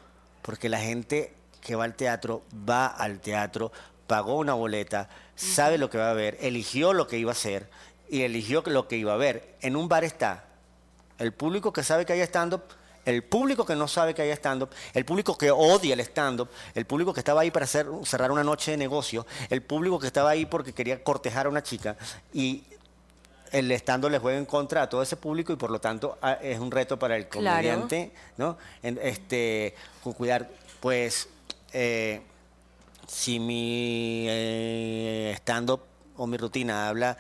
porque 0.41 0.71
la 0.71 0.81
gente 0.81 1.37
que 1.69 1.77
va 1.77 1.85
al 1.85 1.95
teatro 1.95 2.43
va 2.69 2.87
al 2.87 3.21
teatro, 3.21 3.71
pagó 4.07 4.37
una 4.39 4.55
boleta, 4.55 5.11
sabe 5.37 5.77
lo 5.77 5.91
que 5.91 5.99
va 5.99 6.11
a 6.11 6.15
ver, 6.15 6.39
eligió 6.41 6.95
lo 6.95 7.07
que 7.07 7.19
iba 7.19 7.31
a 7.31 7.33
hacer 7.33 7.69
y 8.09 8.23
eligió 8.23 8.63
lo 8.65 8.89
que 8.89 8.97
iba 8.97 9.13
a 9.13 9.19
ver. 9.19 9.55
En 9.61 9.77
un 9.77 9.87
bar 9.87 10.03
está 10.03 10.47
el 11.19 11.35
público 11.35 11.71
que 11.75 11.83
sabe 11.83 12.07
que 12.07 12.15
hay 12.15 12.23
stand-up, 12.23 12.63
el 13.05 13.23
público 13.23 13.67
que 13.67 13.77
no 13.77 13.87
sabe 13.87 14.15
que 14.15 14.23
hay 14.23 14.31
stand-up, 14.31 14.71
el 14.95 15.05
público 15.05 15.37
que 15.37 15.51
odia 15.51 15.93
el 15.93 16.01
stand-up, 16.01 16.49
el 16.75 16.87
público 16.87 17.13
que 17.13 17.21
estaba 17.21 17.43
ahí 17.43 17.51
para 17.51 17.65
hacer, 17.65 17.87
cerrar 18.05 18.33
una 18.33 18.43
noche 18.43 18.71
de 18.71 18.79
negocio, 18.79 19.27
el 19.51 19.61
público 19.61 19.99
que 19.99 20.07
estaba 20.07 20.31
ahí 20.31 20.47
porque 20.47 20.73
quería 20.73 21.05
cortejar 21.05 21.45
a 21.45 21.49
una 21.51 21.63
chica 21.63 21.99
y 22.33 22.65
el 23.53 23.71
stand-up 23.73 24.11
le 24.11 24.19
juega 24.19 24.39
en 24.39 24.47
contra 24.47 24.81
a 24.81 24.89
todo 24.89 25.03
ese 25.03 25.17
público 25.17 25.53
y 25.53 25.57
por 25.57 25.71
lo 25.71 25.83
tanto 25.83 26.17
a- 26.23 26.33
es 26.33 26.59
un 26.59 26.71
reto 26.71 26.99
para 26.99 27.15
el 27.17 27.29
Claro. 27.29 27.57
comediante, 27.57 28.13
¿no? 28.39 28.57
En- 28.83 28.99
este, 29.03 29.75
con 30.03 30.15
cuidar, 30.15 30.49
pues, 30.81 31.29
eh, 31.73 32.21
si 33.07 33.39
mi 33.41 34.27
eh, 34.29 35.35
stand-up 35.39 35.81
o 36.17 36.27
mi 36.27 36.37
rutina 36.37 36.89
habla 36.89 37.17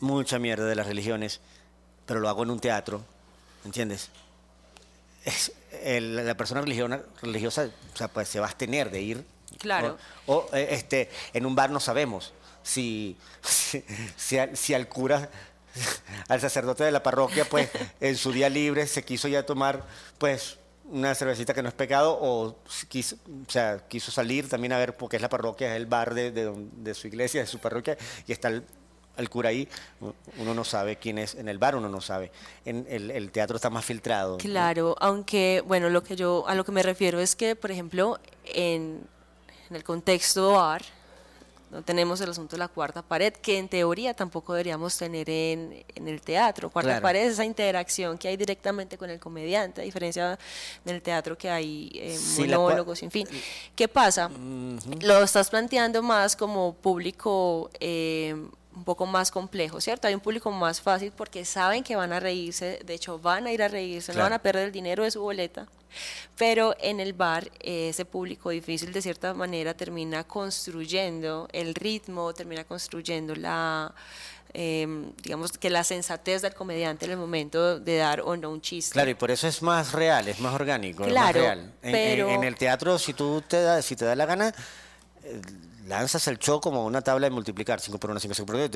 mucha 0.00 0.38
mierda 0.38 0.64
de 0.66 0.74
las 0.74 0.86
religiones, 0.86 1.40
pero 2.06 2.20
lo 2.20 2.28
hago 2.28 2.42
en 2.42 2.50
un 2.50 2.60
teatro, 2.60 3.04
¿entiendes? 3.64 4.08
Es- 5.24 5.52
el- 5.82 6.26
la 6.26 6.36
persona 6.36 6.60
religiona- 6.60 7.02
religiosa 7.22 7.68
o 7.94 7.96
sea, 7.96 8.08
pues, 8.08 8.28
se 8.28 8.40
va 8.40 8.46
a 8.46 8.48
abstener 8.48 8.90
de 8.90 9.00
ir. 9.02 9.24
Claro. 9.58 9.98
O, 10.26 10.34
o, 10.50 10.54
eh, 10.56 10.68
este, 10.70 11.10
en 11.32 11.46
un 11.46 11.54
bar 11.54 11.70
no 11.70 11.78
sabemos 11.80 12.32
si, 12.62 13.16
si, 13.42 13.84
si 14.16 14.38
al, 14.38 14.56
si 14.56 14.74
al 14.74 14.88
cura, 14.88 15.28
al 16.28 16.40
sacerdote 16.40 16.84
de 16.84 16.90
la 16.90 17.02
parroquia, 17.02 17.44
pues 17.48 17.70
en 18.00 18.16
su 18.16 18.32
día 18.32 18.48
libre 18.48 18.86
se 18.86 19.04
quiso 19.04 19.28
ya 19.28 19.44
tomar 19.44 19.84
pues 20.18 20.58
una 20.92 21.14
cervecita 21.14 21.54
que 21.54 21.62
no 21.62 21.68
es 21.68 21.74
pecado 21.74 22.18
o 22.20 22.56
quiso, 22.88 23.16
o 23.26 23.50
sea, 23.50 23.78
quiso 23.88 24.12
salir 24.12 24.48
también 24.48 24.72
a 24.72 24.78
ver 24.78 24.96
porque 24.96 25.16
es 25.16 25.22
la 25.22 25.28
parroquia, 25.28 25.70
es 25.70 25.76
el 25.76 25.86
bar 25.86 26.12
de, 26.12 26.30
de, 26.30 26.52
de 26.54 26.94
su 26.94 27.08
iglesia, 27.08 27.40
de 27.40 27.46
su 27.46 27.58
parroquia 27.58 27.96
y 28.26 28.32
está 28.32 28.48
el, 28.48 28.62
cura 29.30 29.48
ahí, 29.48 29.68
uno 30.38 30.54
no 30.54 30.64
sabe 30.64 30.96
quién 30.96 31.18
es, 31.18 31.34
en 31.34 31.48
el 31.48 31.58
bar 31.58 31.76
uno 31.76 31.88
no 31.88 32.00
sabe, 32.00 32.30
en 32.66 32.86
el, 32.88 33.30
teatro 33.30 33.56
está 33.56 33.70
más 33.70 33.84
filtrado. 33.84 34.36
Claro, 34.36 34.94
aunque, 35.00 35.62
bueno, 35.66 35.88
lo 35.88 36.02
que 36.02 36.14
yo, 36.14 36.44
a 36.46 36.54
lo 36.54 36.64
que 36.64 36.72
me 36.72 36.82
refiero 36.82 37.20
es 37.20 37.36
que, 37.36 37.56
por 37.56 37.70
ejemplo, 37.70 38.18
en, 38.44 39.00
en 39.70 39.76
el 39.76 39.84
contexto 39.84 40.52
bar, 40.52 40.82
no 41.72 41.82
tenemos 41.82 42.20
el 42.20 42.30
asunto 42.30 42.54
de 42.54 42.58
la 42.60 42.68
cuarta 42.68 43.00
pared, 43.02 43.32
que 43.32 43.56
en 43.58 43.66
teoría 43.66 44.12
tampoco 44.14 44.52
deberíamos 44.52 44.96
tener 44.98 45.28
en, 45.30 45.82
en 45.94 46.06
el 46.06 46.20
teatro. 46.20 46.68
Cuarta 46.70 46.90
Claro. 46.90 47.02
pared 47.02 47.22
es 47.26 47.32
esa 47.32 47.44
interacción 47.46 48.18
que 48.18 48.28
hay 48.28 48.36
directamente 48.36 48.98
con 48.98 49.08
el 49.08 49.18
comediante, 49.18 49.80
a 49.80 49.84
diferencia 49.84 50.38
del 50.84 51.00
teatro 51.00 51.36
que 51.36 51.48
hay 51.48 51.90
eh, 51.94 52.16
Sí, 52.16 52.42
monólogos, 52.42 53.02
en 53.02 53.10
fin. 53.10 53.26
¿Qué 53.74 53.88
pasa? 53.88 54.30
Lo 55.00 55.22
estás 55.22 55.48
planteando 55.48 56.02
más 56.02 56.36
como 56.36 56.74
público 56.74 57.70
eh, 57.80 58.36
un 58.74 58.84
poco 58.84 59.06
más 59.06 59.30
complejo, 59.30 59.80
¿cierto? 59.80 60.08
Hay 60.08 60.14
un 60.14 60.20
público 60.20 60.50
más 60.50 60.80
fácil 60.80 61.12
porque 61.14 61.44
saben 61.44 61.82
que 61.84 61.94
van 61.96 62.12
a 62.12 62.20
reírse, 62.20 62.80
de 62.84 62.94
hecho 62.94 63.18
van 63.18 63.46
a 63.46 63.52
ir 63.52 63.62
a 63.62 63.68
reírse, 63.68 64.12
no 64.12 64.16
Claro. 64.16 64.26
van 64.30 64.32
a 64.34 64.42
perder 64.42 64.66
el 64.66 64.72
dinero 64.72 65.04
de 65.04 65.10
su 65.10 65.20
boleta, 65.20 65.66
pero 66.38 66.74
en 66.80 66.98
el 67.00 67.12
bar 67.12 67.50
eh, 67.60 67.90
ese 67.90 68.04
público 68.04 68.48
difícil 68.50 68.92
de 68.92 69.02
cierta 69.02 69.34
manera 69.34 69.74
termina 69.74 70.24
construyendo 70.24 71.48
el 71.52 71.74
ritmo, 71.74 72.32
termina 72.32 72.64
construyendo 72.64 73.34
la, 73.34 73.94
eh, 74.54 74.86
digamos 75.22 75.52
que 75.52 75.68
la 75.68 75.84
sensatez 75.84 76.40
del 76.40 76.54
comediante 76.54 77.04
en 77.04 77.10
el 77.12 77.16
momento 77.18 77.78
de 77.78 77.96
dar 77.98 78.22
o 78.22 78.36
no 78.38 78.50
un 78.50 78.62
chiste. 78.62 78.92
Claro, 78.94 79.10
y 79.10 79.14
por 79.14 79.30
eso 79.30 79.46
es 79.46 79.60
más 79.60 79.92
real, 79.92 80.28
es 80.28 80.40
más 80.40 80.54
orgánico, 80.54 81.04
es 81.04 81.12
más 81.12 81.30
Claro, 81.30 81.40
real. 81.40 81.72
En, 81.82 81.94
en- 81.94 82.16
pero- 82.16 82.28
en 82.30 82.44
el 82.44 82.56
teatro, 82.56 82.98
si 82.98 83.12
tú 83.12 83.42
te 83.46 83.60
da, 83.60 83.82
si 83.82 83.96
te 83.96 84.06
da 84.06 84.16
la 84.16 84.24
gana, 84.24 84.54
eh, 85.24 85.40
lanzas 85.92 86.26
el 86.26 86.38
show 86.38 86.58
como 86.58 86.86
una 86.86 87.02
tabla 87.02 87.26
de 87.26 87.30
multiplicar, 87.30 87.78
5 87.78 87.98
por 87.98 88.10
1, 88.10 88.20
5 88.20 88.46
por 88.46 88.56
1, 88.56 88.68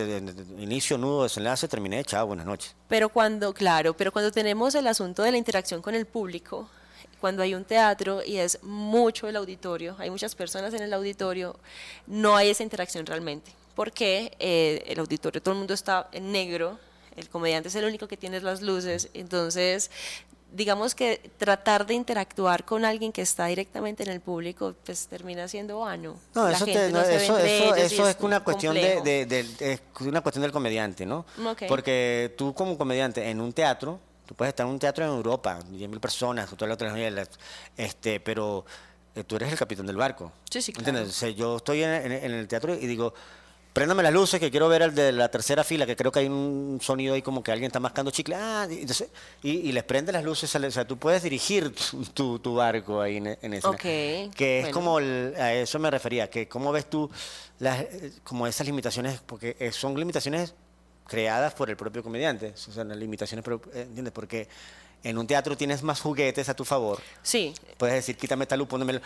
inicio, 0.59 0.99
nudo, 0.99 1.23
desenlace, 1.23 1.67
terminé, 1.67 2.05
chao, 2.05 2.27
buenas 2.27 2.45
noches. 2.45 2.75
Pero 2.89 3.09
cuando, 3.09 3.55
claro, 3.55 3.97
pero 3.97 4.13
cuando 4.13 4.31
tenemos 4.31 4.75
el 4.75 4.87
asunto 4.87 5.23
de 5.23 5.31
la 5.31 5.39
interacción 5.39 5.81
con 5.81 5.95
el 5.95 6.05
público, 6.05 6.69
cuando 7.19 7.43
hay 7.43 7.55
un 7.55 7.65
teatro 7.65 8.23
y 8.23 8.37
es 8.37 8.63
mucho 8.63 9.29
el 9.29 9.37
auditorio, 9.37 9.97
hay 9.99 10.11
muchas 10.11 10.35
personas 10.35 10.75
en 10.75 10.83
el 10.83 10.93
auditorio, 10.93 11.57
no 12.07 12.37
hay 12.37 12.51
esa 12.51 12.63
interacción 12.63 13.07
realmente. 13.07 13.51
Porque 13.75 14.37
eh, 14.39 14.85
el 14.87 14.99
auditorio, 14.99 15.41
todo 15.41 15.53
el 15.53 15.59
mundo 15.59 15.73
está 15.73 16.09
en 16.13 16.33
negro, 16.33 16.79
el 17.17 17.31
comediante 17.31 17.69
es 17.69 17.75
el 17.77 17.87
único 17.87 18.09
que 18.09 18.19
tiene 18.19 18.41
las 18.43 18.61
luces, 18.61 19.09
entonces 19.15 19.91
digamos 20.53 20.95
que 20.95 21.31
tratar 21.39 21.87
de 21.87 21.95
interactuar 21.95 22.65
con 22.65 22.85
alguien 22.85 23.13
que 23.13 23.23
está 23.23 23.47
directamente 23.47 24.03
en 24.05 24.11
el 24.11 24.21
público, 24.21 24.75
pues 24.85 25.07
termina 25.07 25.49
siendo 25.49 25.81
vano. 25.81 26.17
No, 26.35 26.49
eso, 26.49 26.65
te- 26.65 26.91
no 26.91 27.01
no, 27.01 27.05
es 27.05 28.17
una 28.21 28.41
cuestión 28.41 28.75
de, 28.75 29.01
de- 29.03 29.27
de- 29.27 29.73
es 29.73 29.81
una 30.01 30.21
cuestión 30.21 30.43
del 30.43 30.53
comediante, 30.53 31.05
¿no? 31.05 31.27
Porque 31.69 32.35
tú 32.39 32.55
como 32.55 32.79
comediante 32.79 33.29
en 33.29 33.41
un 33.41 33.53
teatro, 33.53 33.99
tú 34.25 34.35
puedes 34.35 34.51
estar 34.53 34.67
en 34.67 34.73
un 34.73 34.79
teatro 34.79 35.05
en 35.05 35.11
Europa, 35.11 35.59
10.000 35.71 36.01
personas, 36.01 36.49
toda 36.51 36.69
la 36.69 36.75
otra 36.75 36.95
este, 37.77 38.21
pero 38.21 38.65
eh, 39.15 39.25
tú 39.25 39.37
eres 39.37 39.51
el 39.53 39.59
capitán 39.59 39.87
del 39.87 39.97
barco. 39.97 40.33
Sí, 40.51 40.63
sí, 40.63 40.73
claro. 40.73 40.89
¿Entiendes? 40.89 41.15
O 41.17 41.19
sea, 41.19 41.29
yo 41.31 41.57
estoy 41.57 41.83
en, 41.83 41.91
en- 41.91 42.13
en 42.13 42.33
el 42.33 42.49
teatro 42.49 42.75
y 42.75 42.87
digo, 42.87 43.13
préndame 43.77 44.03
las 44.03 44.12
luces 44.15 44.41
que 44.41 44.51
quiero 44.51 44.69
ver 44.71 44.83
al 44.83 44.95
de 44.95 45.12
la 45.12 45.29
tercera 45.31 45.62
fila, 45.62 45.85
que 45.85 45.95
creo 45.97 46.11
que 46.11 46.21
hay 46.21 46.27
un 46.29 46.79
sonido 46.83 47.12
ahí 47.15 47.21
como 47.21 47.43
que 47.43 47.53
alguien 47.53 47.67
está 47.67 47.79
mascando 47.79 48.11
chicle. 48.11 48.35
Ah, 48.35 48.67
y, 48.71 48.81
entonces, 48.81 49.09
y, 49.43 49.51
y 49.51 49.73
les 49.73 49.85
prende 49.85 50.12
las 50.12 50.25
luces, 50.25 50.55
o 50.55 50.71
sea, 50.71 50.87
tú 50.87 50.97
puedes 50.97 51.23
dirigir 51.23 51.75
tu, 51.91 52.03
tu- 52.07 52.39
tu 52.39 52.55
barco 52.55 53.03
ahí 53.03 53.19
en, 53.19 53.27
en 53.43 53.53
escena. 53.53 53.75
Ok, 53.75 53.81
Que 53.83 54.59
es 54.61 54.62
bueno. 54.62 54.75
como, 54.75 54.99
el- 54.99 55.35
a 55.37 55.53
eso 55.53 55.79
me 55.79 55.91
refería, 55.91 56.31
que 56.31 56.49
cómo 56.49 56.73
ves 56.73 56.89
tú 56.89 57.11
las, 57.59 57.85
como 58.25 58.47
esas 58.47 58.67
limitaciones, 58.67 59.21
porque 59.27 59.57
eh, 59.61 59.71
son 59.73 59.95
limitaciones 59.99 60.55
creadas 61.07 61.53
por 61.53 61.69
el 61.69 61.77
propio 61.77 62.03
comediante, 62.03 62.55
o 62.55 62.73
sea, 62.73 62.83
las 62.83 62.97
limitaciones, 62.97 63.45
eh, 63.47 63.83
¿entiendes? 63.83 64.12
Porque 64.15 64.49
en 65.05 65.19
un 65.19 65.27
teatro 65.27 65.55
tienes 65.55 65.83
más 65.83 66.01
juguetes 66.01 66.49
a 66.49 66.55
tu 66.55 66.65
favor. 66.65 66.99
Sí, 67.23 67.53
Puedes 67.77 67.95
decir, 67.97 68.17
quítame 68.17 68.45
esta 68.45 68.57
luz, 68.57 68.69
pónemelo. 68.69 69.01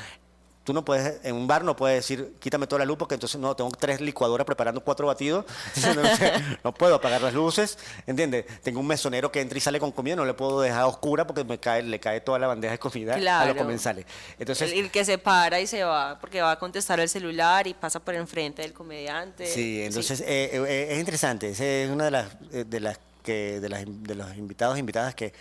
Tú 0.71 0.75
no 0.75 0.85
puedes, 0.85 1.19
en 1.25 1.35
un 1.35 1.49
bar 1.49 1.65
no 1.65 1.75
puedes 1.75 1.97
decir, 1.97 2.35
quítame 2.39 2.69
toda 2.69 2.79
la 2.79 2.85
luz, 2.85 2.97
porque 2.97 3.15
entonces 3.15 3.41
no, 3.41 3.57
tengo 3.57 3.73
tres 3.73 4.01
licuadoras 4.01 4.45
preparando 4.45 4.81
cuatro 4.85 5.09
batidos. 5.09 5.45
No, 6.63 6.73
puedo 6.73 6.95
apagar 6.95 7.21
las 7.23 7.35
luces, 7.35 7.77
¿entiendes? 8.07 8.45
Tengo 8.63 8.79
un 8.79 8.87
mesonero 8.87 9.33
que 9.33 9.41
entra 9.41 9.59
y 9.59 9.61
sale 9.61 9.81
con 9.81 9.91
comida, 9.91 10.15
no 10.15 10.25
le 10.25 10.33
puedo 10.35 10.61
dejar 10.61 10.85
oscura 10.85 11.27
porque 11.27 11.43
me 11.43 11.59
cae, 11.59 11.83
le 11.83 11.99
cae 11.99 12.21
toda 12.21 12.39
la 12.39 12.47
bandeja 12.47 12.71
de 12.73 12.79
comida 12.79 13.15
a 13.15 13.19
Claro. 13.19 13.49
los 13.49 13.57
comensales. 13.57 14.07
Entonces, 14.39 14.71
el, 14.71 14.79
el 14.79 14.91
que 14.93 15.05
se 15.05 15.19
para 15.19 15.59
y 15.61 15.67
se 15.67 15.83
va 15.83 16.21
porque 16.21 16.41
va 16.41 16.53
a 16.53 16.59
contestar 16.61 17.01
el 17.01 17.09
celular 17.09 17.67
y 17.67 17.75
pasa 17.75 17.99
por 17.99 18.15
enfrente 18.15 18.63
del 18.63 18.73
comediante. 18.73 19.47
Sí, 19.47 19.83
entonces 19.83 20.21
eh, 20.21 20.51
eh, 20.53 20.89
es 20.93 20.99
interesante. 21.01 21.51
Esa 21.51 21.65
es 21.65 21.91
una 21.91 22.05
de 22.05 22.11
las 22.13 22.27
eh, 22.53 22.65
de 22.65 22.79
las 22.79 23.01
que 23.25 23.59
de 23.59 23.69
las 23.69 23.83
de 23.87 24.15
los 24.15 24.37
invitados 24.37 24.77
e 24.77 24.79
invitadas 24.81 25.17
que, 25.17 25.33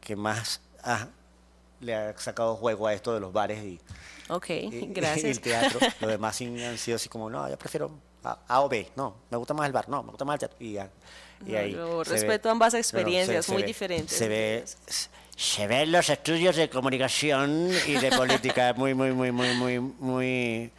que 0.00 0.16
más 0.16 0.60
ha- 0.82 1.06
le 1.82 1.94
ha 1.94 2.18
sacado 2.18 2.56
juego 2.56 2.86
a 2.86 2.94
esto 2.94 3.12
de 3.12 3.20
los 3.20 3.32
bares 3.32 3.62
y, 3.62 3.80
Ok, 4.28 4.50
y- 4.50 4.52
y 4.54 4.86
gracias. 4.92 5.24
el 5.24 5.40
teatro. 5.40 5.80
Los 6.00 6.10
demás 6.10 6.40
han 6.40 6.78
sido 6.78 6.96
así 6.96 7.08
como, 7.08 7.28
no, 7.28 7.48
yo 7.48 7.58
prefiero 7.58 7.90
A, 8.24 8.38
A 8.48 8.60
o 8.62 8.68
B. 8.68 8.88
No, 8.96 9.16
me 9.30 9.36
gusta 9.36 9.52
más 9.52 9.66
el 9.66 9.72
bar. 9.72 9.88
No, 9.88 10.02
me 10.02 10.10
gusta 10.10 10.24
más 10.24 10.34
el 10.34 10.48
teatro. 10.48 10.56
Y, 10.60 10.78
No, 11.50 11.58
ahí 11.58 11.72
yo 11.72 12.04
se 12.04 12.10
ve- 12.10 12.16
respeto 12.16 12.50
ambas 12.50 12.72
no, 12.72 12.78
experiencias, 12.78 13.48
muy 13.48 13.64
diferentes, 13.64 14.16
Se 14.16 14.28
ve, 14.28 14.64
se 15.36 15.66
ven 15.66 15.90
los 15.90 16.08
estudios 16.08 16.54
de 16.56 16.70
comunicación 16.70 17.68
y 17.86 17.94
de 17.94 18.10
política 18.12 18.72
muy, 18.76 18.94
muy, 18.94 19.10
muy, 19.12 19.32
muy, 19.32 19.54
muy, 19.56 19.78
muy 19.80 20.70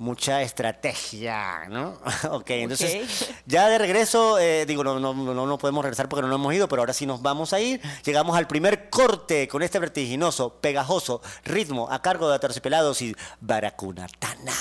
mucha 0.00 0.40
estrategia, 0.40 1.66
¿no? 1.68 1.98
ok, 2.30 2.50
entonces 2.50 3.22
Ok. 3.22 3.36
ya 3.44 3.68
de 3.68 3.76
regreso, 3.78 4.38
eh, 4.38 4.64
digo, 4.66 4.82
no, 4.82 4.98
no, 4.98 5.12
no, 5.12 5.46
no 5.46 5.58
podemos 5.58 5.84
regresar 5.84 6.08
porque 6.08 6.26
no 6.26 6.34
hemos 6.34 6.54
ido, 6.54 6.68
pero 6.68 6.80
ahora 6.80 6.94
sí 6.94 7.04
nos 7.04 7.20
vamos 7.20 7.52
a 7.52 7.60
ir. 7.60 7.82
Llegamos 8.04 8.34
al 8.36 8.46
primer 8.46 8.88
corte 8.88 9.46
con 9.46 9.62
este 9.62 9.78
vertiginoso, 9.78 10.54
pegajoso 10.54 11.20
ritmo 11.44 11.86
a 11.90 12.00
cargo 12.00 12.30
de 12.30 12.36
Aterciopelados 12.36 13.02
y 13.02 13.14
Baracunatana. 13.40 14.54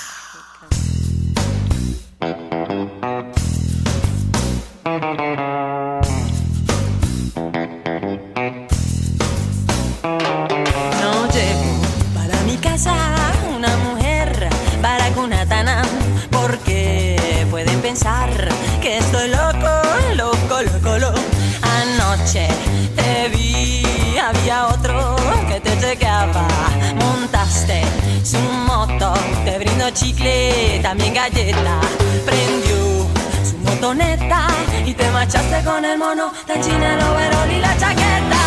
Chicle, 29.93 30.80
también 30.82 31.13
galleta. 31.13 31.80
Prendió 32.25 33.08
su 33.49 33.58
motoneta 33.60 34.47
y 34.86 34.93
te 34.93 35.10
marchaste 35.12 35.63
con 35.63 35.84
el 35.86 35.97
mono, 35.97 36.32
tan 36.45 36.62
china 36.62 36.93
el 36.93 37.02
overol 37.02 37.52
y 37.52 37.60
la 37.60 37.78
chaqueta. 37.78 38.38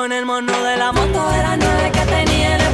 Con 0.00 0.12
el 0.12 0.24
mono 0.24 0.62
de 0.62 0.78
la 0.78 0.92
moto 0.92 1.28
de 1.28 1.42
las 1.42 1.58
nueve 1.58 1.90
que 1.92 2.00
tenía 2.06 2.56
ponía 2.56 2.69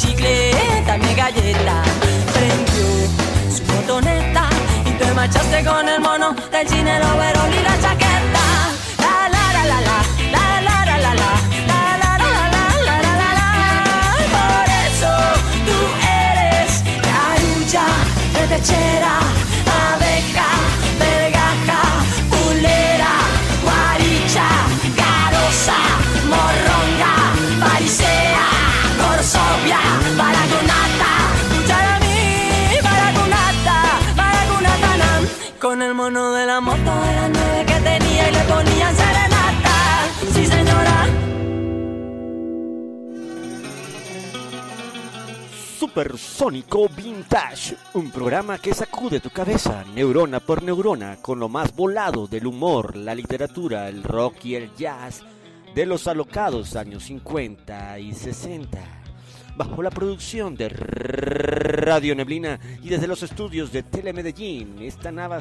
chicleta 0.00 0.96
mi 0.96 1.14
galleta. 1.14 1.82
Prendió 2.32 2.88
su 3.54 3.62
botoneta 3.70 4.48
y 4.86 4.90
te 4.92 5.12
marchaste 5.12 5.64
con 5.64 5.88
el 5.88 6.00
mono 6.00 6.34
del 6.50 6.68
cine, 6.68 6.96
el 6.96 7.02
y 7.02 7.62
la 7.68 7.74
chaqueta. 7.82 8.46
La 9.04 9.16
la 9.34 9.44
la 9.56 9.64
la 9.72 9.80
la, 9.84 10.00
la 10.34 10.46
la 10.68 10.76
la 10.90 11.02
la 11.04 11.14
la. 11.20 11.30
Por 14.36 14.66
eso 14.86 15.12
tú 15.66 15.78
eres 16.24 16.70
la 17.06 17.18
de 18.34 18.42
techera. 18.52 19.49
Mono 36.10 36.32
de 36.32 36.44
la 36.44 36.60
moto 36.60 36.76
de 36.76 37.14
las 37.14 37.30
nueve 37.30 37.64
que 37.66 37.80
tenía 37.88 38.28
y 38.28 38.32
le 38.32 38.40
ponían 38.40 38.96
serenata. 38.96 40.08
Sí, 40.32 40.44
señora. 40.44 41.06
Supersónico 45.78 46.88
Vintage, 46.88 47.76
un 47.94 48.10
programa 48.10 48.58
que 48.58 48.74
sacude 48.74 49.20
tu 49.20 49.30
cabeza 49.30 49.84
neurona 49.94 50.40
por 50.40 50.64
neurona 50.64 51.18
con 51.22 51.38
lo 51.38 51.48
más 51.48 51.76
volado 51.76 52.26
del 52.26 52.48
humor, 52.48 52.96
la 52.96 53.14
literatura, 53.14 53.88
el 53.88 54.02
rock 54.02 54.46
y 54.46 54.56
el 54.56 54.74
jazz 54.74 55.22
de 55.76 55.86
los 55.86 56.08
alocados 56.08 56.74
años 56.74 57.04
50 57.04 58.00
y 58.00 58.14
60. 58.14 58.99
Bajo 59.60 59.82
la 59.82 59.90
producción 59.90 60.56
de 60.56 60.70
Radio 60.70 62.14
Neblina 62.14 62.58
y 62.82 62.88
desde 62.88 63.06
los 63.06 63.22
estudios 63.22 63.70
de 63.70 63.82
Telemedellín, 63.82 64.78
esta 64.80 65.12
nave, 65.12 65.40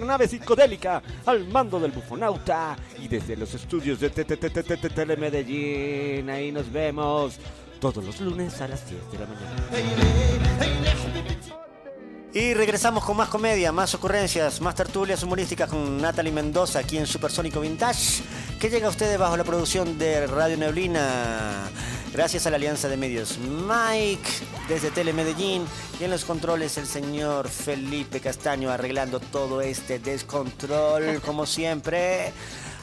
nave 0.00 0.26
psicodélica 0.26 1.02
al 1.26 1.46
mando 1.48 1.78
del 1.78 1.92
bufonauta 1.92 2.74
y 2.98 3.08
desde 3.08 3.36
los 3.36 3.52
estudios 3.52 4.00
de 4.00 4.08
Telemedellín, 4.08 6.30
ahí 6.30 6.50
nos 6.50 6.72
vemos 6.72 7.38
todos 7.78 8.02
los 8.02 8.18
lunes 8.22 8.58
a 8.62 8.68
las 8.68 8.88
10 8.88 9.12
de 9.12 9.18
la 9.18 9.26
mañana. 9.26 9.66
Y 12.34 12.54
regresamos 12.54 13.04
con 13.04 13.18
más 13.18 13.28
comedia, 13.28 13.72
más 13.72 13.94
ocurrencias, 13.94 14.62
más 14.62 14.74
tertulias 14.74 15.22
humorísticas 15.22 15.68
con 15.68 16.00
Natalie 16.00 16.32
Mendoza 16.32 16.78
aquí 16.78 16.96
en 16.96 17.06
Supersónico 17.06 17.60
Vintage, 17.60 18.22
que 18.58 18.70
llega 18.70 18.86
a 18.86 18.90
ustedes 18.90 19.18
bajo 19.18 19.36
la 19.36 19.44
producción 19.44 19.98
de 19.98 20.26
Radio 20.26 20.56
Neblina. 20.56 21.68
Gracias 22.10 22.46
a 22.46 22.50
la 22.50 22.56
alianza 22.56 22.88
de 22.88 22.96
medios 22.96 23.38
Mike 23.38 24.30
desde 24.66 24.90
Telemedellín 24.90 25.66
y 26.00 26.04
en 26.04 26.10
los 26.10 26.24
controles 26.24 26.78
el 26.78 26.86
señor 26.86 27.50
Felipe 27.50 28.20
Castaño 28.20 28.70
arreglando 28.70 29.20
todo 29.20 29.60
este 29.60 29.98
descontrol 29.98 31.20
como 31.20 31.44
siempre. 31.44 32.32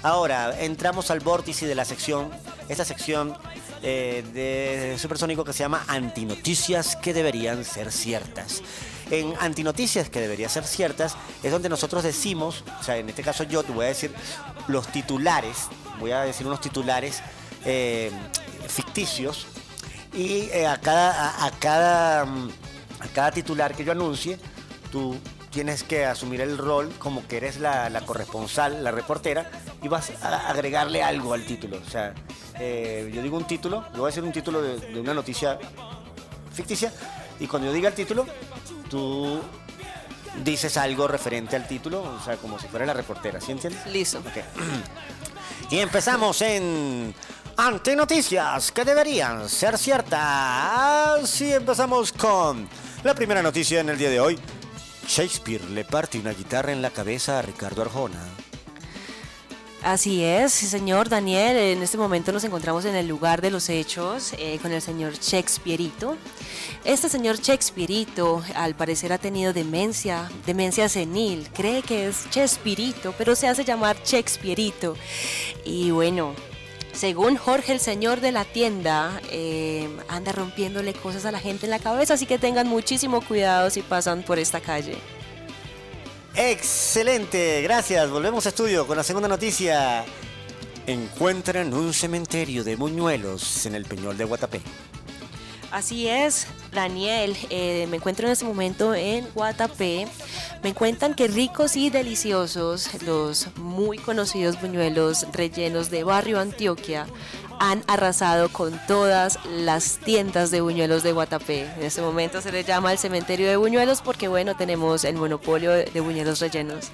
Ahora 0.04 0.62
entramos 0.62 1.10
al 1.10 1.22
vórtice 1.22 1.66
de 1.66 1.74
la 1.74 1.86
sección, 1.86 2.30
esta 2.70 2.86
sección 2.86 3.36
eh, 3.82 4.24
de 4.32 5.00
Supersónico 5.00 5.44
que 5.44 5.54
se 5.54 5.60
llama 5.60 5.86
Antinoticias 5.88 6.96
que 6.96 7.16
deberían 7.16 7.66
ser 7.66 7.92
ciertas. 7.92 8.62
En 9.12 9.34
Antinoticias 9.39 10.10
que 10.10 10.19
deberían 10.19 10.50
ser 10.50 10.63
ciertas 10.65 11.15
es 11.41 11.52
donde 11.52 11.67
nosotros 11.67 12.04
decimos, 12.04 12.63
o 12.80 12.84
sea, 12.84 12.98
en 12.98 13.10
este 13.10 13.24
caso 13.24 13.43
yo 13.43 13.63
te 13.63 13.72
voy 13.72 13.86
a 13.86 13.88
decir 13.89 14.13
los 14.67 14.88
titulares, 14.88 15.67
voy 16.00 16.12
a 16.12 16.22
decir 16.22 16.45
unos 16.45 16.62
titulares 16.62 17.22
eh, 17.65 18.12
ficticios 18.67 19.48
y 20.13 20.50
eh, 20.52 20.67
a, 20.67 20.78
cada, 20.80 21.45
a, 21.45 21.52
cada, 21.52 22.26
mm, 22.26 22.50
a 23.00 23.08
cada 23.08 23.32
titular 23.32 23.76
que 23.76 23.84
yo 23.84 23.91
anuncie, 23.91 24.38
tú 24.91 25.17
tienes 25.50 25.84
que 25.84 26.06
asumir 26.06 26.41
el 26.41 26.58
rol 26.58 26.91
como 27.00 27.28
que 27.28 27.38
eres 27.38 27.60
la, 27.60 27.89
corresponsal, 28.06 28.84
la 28.84 28.91
reportera, 28.91 29.50
y 29.82 29.88
vas 29.88 30.12
a 30.22 30.50
agregarle 30.50 31.02
algo 31.02 31.34
al 31.34 31.45
título. 31.45 31.80
O 31.86 31.89
sea, 31.89 32.13
eh, 32.60 33.10
yo 33.13 33.24
digo 33.24 33.38
un 33.38 33.48
título, 33.48 33.86
yo 33.93 34.02
voy 34.02 34.04
a 34.04 34.12
decir 34.12 34.24
un 34.24 34.32
título 34.32 34.62
de 34.62 35.00
una 35.00 35.15
noticia 35.15 35.58
ficticia, 36.54 36.91
y 37.39 37.47
cuando 37.47 37.67
yo 37.67 37.73
diga 37.73 37.89
el 37.89 37.95
título, 37.95 38.25
tú 38.89 39.41
dices 40.43 40.78
algo 40.78 41.08
referente 41.08 41.56
al 41.56 41.67
título, 41.67 42.02
o 42.02 42.23
sea, 42.23 42.38
como 42.38 42.60
si 42.60 42.67
fuera 42.67 42.86
la 42.86 42.93
reportera, 42.93 43.41
¿sí 43.41 43.52
entiendes? 43.52 43.86
Listo. 43.88 44.19
Ok. 44.19 45.71
Y 45.71 45.80
empezamos 45.80 46.41
en 46.41 47.13
Antinoticias 47.58 48.71
que 48.71 48.86
deberían 48.86 49.49
ser 49.49 49.78
ciertas. 49.78 50.19
Así 51.21 51.52
empezamos 51.54 52.12
con 52.13 52.67
la 53.04 53.13
primera 53.13 53.41
noticia 53.41 53.82
en 53.82 53.89
el 53.89 53.97
día 53.97 54.10
de 54.10 54.19
hoy. 54.19 54.39
Shakespeare 55.08 55.69
le 55.71 55.84
parte 55.84 56.19
una 56.19 56.32
guitarra 56.32 56.71
en 56.71 56.82
la 56.82 56.89
cabeza 56.89 57.39
a 57.39 57.41
Ricardo 57.41 57.82
Arjona. 57.82 58.21
Así 59.82 60.24
es, 60.26 60.52
señor 60.52 61.08
Daniel. 61.08 61.56
En 61.56 61.82
este 61.82 61.98
momento 61.98 62.34
nos 62.34 62.44
encontramos 62.44 62.84
en 62.84 62.96
el 62.96 63.08
lugar 63.08 63.42
de 63.42 63.50
los 63.50 63.70
hechos 63.70 64.34
eh, 64.38 64.60
con 64.62 64.74
el 64.74 64.82
señor 64.82 65.13
Shakespeareito. 65.13 66.18
Este 66.84 67.08
señor 67.08 67.39
Shakespeareito, 67.39 68.44
al 68.56 68.76
parecer, 68.76 69.13
ha 69.13 69.18
tenido 69.18 69.54
demencia, 69.54 70.30
demencia 70.46 70.89
senil. 70.89 71.48
Cree 71.54 71.82
que 71.82 72.08
es 72.08 72.30
Chespirito, 72.30 73.13
pero 73.18 73.36
se 73.36 73.48
hace 73.48 73.63
llamar 73.63 73.96
Shakespeareito. 74.04 74.96
Y 75.63 75.92
bueno, 75.92 76.36
según 76.92 77.38
Jorge, 77.38 77.72
el 77.72 77.80
señor 77.80 78.20
de 78.20 78.34
la 78.34 78.44
tienda, 78.44 79.22
eh, 79.32 79.88
anda 80.10 80.34
rompiéndole 80.34 80.94
cosas 80.94 81.24
a 81.24 81.32
la 81.32 81.39
gente 81.39 81.68
en 81.68 81.70
la 81.70 81.80
cabeza, 81.80 82.15
así 82.15 82.26
que 82.26 82.38
tengan 82.38 82.68
muchísimo 82.68 83.22
cuidado 83.22 83.70
si 83.70 83.82
pasan 83.82 84.24
por 84.24 84.39
esta 84.39 84.60
calle. 84.60 84.98
Excelente, 86.36 87.62
gracias. 87.62 88.10
Volvemos 88.10 88.46
a 88.46 88.50
estudio 88.50 88.86
con 88.88 88.98
la 88.98 89.04
segunda 89.04 89.28
noticia. 89.28 90.06
Encuentran 90.88 91.74
un 91.74 91.94
cementerio 91.94 92.63
de 92.63 92.78
muñuelos 92.78 93.65
en 93.65 93.76
el 93.76 93.86
Peñol 93.86 94.18
de 94.18 94.26
Guatapé. 94.26 94.62
Así 95.72 96.08
es, 96.08 96.48
Daniel, 96.74 97.38
eh, 97.50 97.86
me 97.90 97.98
encuentro 97.98 98.26
en 98.26 98.34
este 98.34 98.46
momento 98.46 98.96
en 98.96 99.28
Guatapé. 99.36 100.08
Me 100.64 100.74
cuentan 100.74 101.14
que 101.14 101.28
ricos 101.28 101.76
y 101.76 101.90
deliciosos 101.90 103.02
los 103.04 103.48
muy 103.58 103.98
conocidos 103.98 104.60
buñuelos 104.60 105.28
rellenos 105.32 105.92
de 105.92 106.04
Barrio 106.04 106.40
Antioquia 106.40 107.06
han 107.60 107.84
arrasado 107.88 108.50
con 108.50 108.80
todas 108.88 109.38
las 109.46 109.98
tiendas 109.98 110.50
de 110.50 110.62
buñuelos 110.62 111.04
de 111.04 111.12
Guatapé. 111.12 111.70
En 111.78 111.84
este 111.84 112.02
momento 112.02 112.42
se 112.42 112.52
le 112.52 112.64
llama 112.64 112.92
el 112.92 112.98
cementerio 112.98 113.48
de 113.48 113.58
buñuelos 113.58 114.02
porque 114.02 114.28
bueno, 114.28 114.56
tenemos 114.56 115.04
el 115.04 115.16
monopolio 115.18 115.72
de 115.72 115.86
de 115.86 116.02
buñuelos 116.02 116.40
rellenos. 116.40 116.92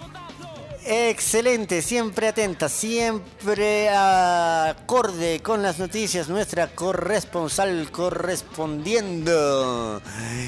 Excelente, 0.87 1.81
siempre 1.81 2.27
atenta, 2.27 2.69
siempre 2.69 3.89
acorde 3.89 5.41
con 5.41 5.63
las 5.63 5.79
noticias, 5.79 6.29
nuestra 6.29 6.67
corresponsal 6.67 7.89
correspondiendo. 7.91 9.99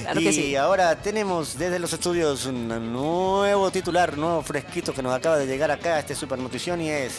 Claro 0.04 0.20
y 0.20 0.24
que 0.24 0.32
sí. 0.32 0.56
ahora 0.56 0.96
tenemos 1.02 1.58
desde 1.58 1.80
los 1.80 1.92
estudios 1.92 2.46
un 2.46 2.68
nuevo 2.94 3.72
titular, 3.72 4.16
nuevo 4.16 4.44
fresquito 4.44 4.94
que 4.94 5.02
nos 5.02 5.16
acaba 5.16 5.38
de 5.38 5.48
llegar 5.48 5.72
acá 5.72 5.96
a 5.96 6.00
este 6.00 6.14
super 6.14 6.38
notición 6.38 6.82
y 6.82 6.92
es 6.92 7.14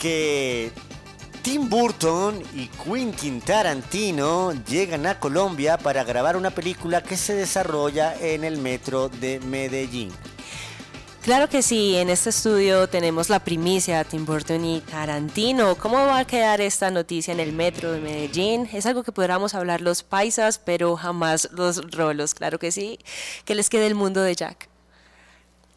que 0.00 0.72
Tim 1.42 1.68
Burton 1.68 2.42
y 2.56 2.66
Quentin 2.66 3.40
Tarantino 3.40 4.54
llegan 4.64 5.06
a 5.06 5.20
Colombia 5.20 5.78
para 5.78 6.02
grabar 6.02 6.36
una 6.36 6.50
película 6.50 7.00
que 7.00 7.16
se 7.16 7.34
desarrolla 7.34 8.16
en 8.20 8.42
el 8.42 8.58
metro 8.58 9.08
de 9.08 9.38
Medellín. 9.38 10.10
Claro 11.28 11.50
que 11.50 11.60
sí, 11.60 11.94
en 11.94 12.08
este 12.08 12.30
estudio 12.30 12.88
tenemos 12.88 13.28
la 13.28 13.38
primicia 13.40 13.98
de 13.98 14.04
Tim 14.06 14.24
Burton 14.24 14.64
y 14.64 14.80
Tarantino. 14.80 15.76
¿Cómo 15.76 15.98
va 15.98 16.20
a 16.20 16.24
quedar 16.26 16.62
esta 16.62 16.90
noticia 16.90 17.32
en 17.32 17.38
el 17.38 17.52
metro 17.52 17.92
de 17.92 18.00
Medellín? 18.00 18.66
Es 18.72 18.86
algo 18.86 19.02
que 19.02 19.12
podríamos 19.12 19.54
hablar 19.54 19.82
los 19.82 20.02
paisas, 20.02 20.58
pero 20.58 20.96
jamás 20.96 21.50
los 21.52 21.90
rolos, 21.90 22.32
claro 22.32 22.58
que 22.58 22.72
sí. 22.72 22.98
Que 23.44 23.54
les 23.54 23.68
quede 23.68 23.86
el 23.86 23.94
mundo 23.94 24.22
de 24.22 24.34
Jack. 24.34 24.70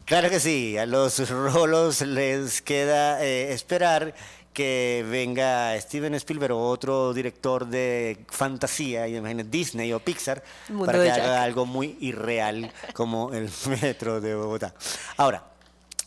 Claro 0.06 0.30
que 0.30 0.40
sí, 0.40 0.78
a 0.78 0.86
los 0.86 1.28
rolos 1.28 2.00
les 2.00 2.62
queda 2.62 3.22
eh, 3.22 3.52
esperar 3.52 4.14
que 4.52 5.04
venga 5.08 5.78
Steven 5.80 6.14
Spielberg 6.14 6.52
o 6.52 6.68
otro 6.68 7.12
director 7.14 7.66
de 7.66 8.24
fantasía, 8.28 9.08
imagínate, 9.08 9.48
Disney 9.50 9.92
o 9.92 10.00
Pixar, 10.00 10.42
Mundo 10.68 10.86
para 10.86 10.98
que 10.98 11.06
Jack. 11.06 11.18
haga 11.20 11.42
algo 11.42 11.66
muy 11.66 11.96
irreal 12.00 12.70
como 12.92 13.32
el 13.32 13.50
metro 13.82 14.20
de 14.20 14.34
Bogotá. 14.34 14.74
Ahora, 15.16 15.44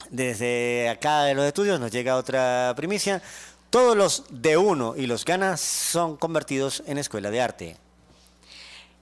desde 0.09 0.89
acá 0.89 1.23
de 1.23 1.33
los 1.33 1.45
estudios 1.45 1.79
nos 1.79 1.91
llega 1.91 2.15
otra 2.15 2.73
primicia. 2.75 3.21
Todos 3.69 3.97
los 3.97 4.23
de 4.29 4.55
uno 4.55 4.93
y 4.95 5.05
los 5.07 5.25
ganas 5.25 5.59
son 5.59 6.15
convertidos 6.15 6.83
en 6.85 6.97
escuela 6.97 7.31
de 7.31 7.41
arte. 7.41 7.77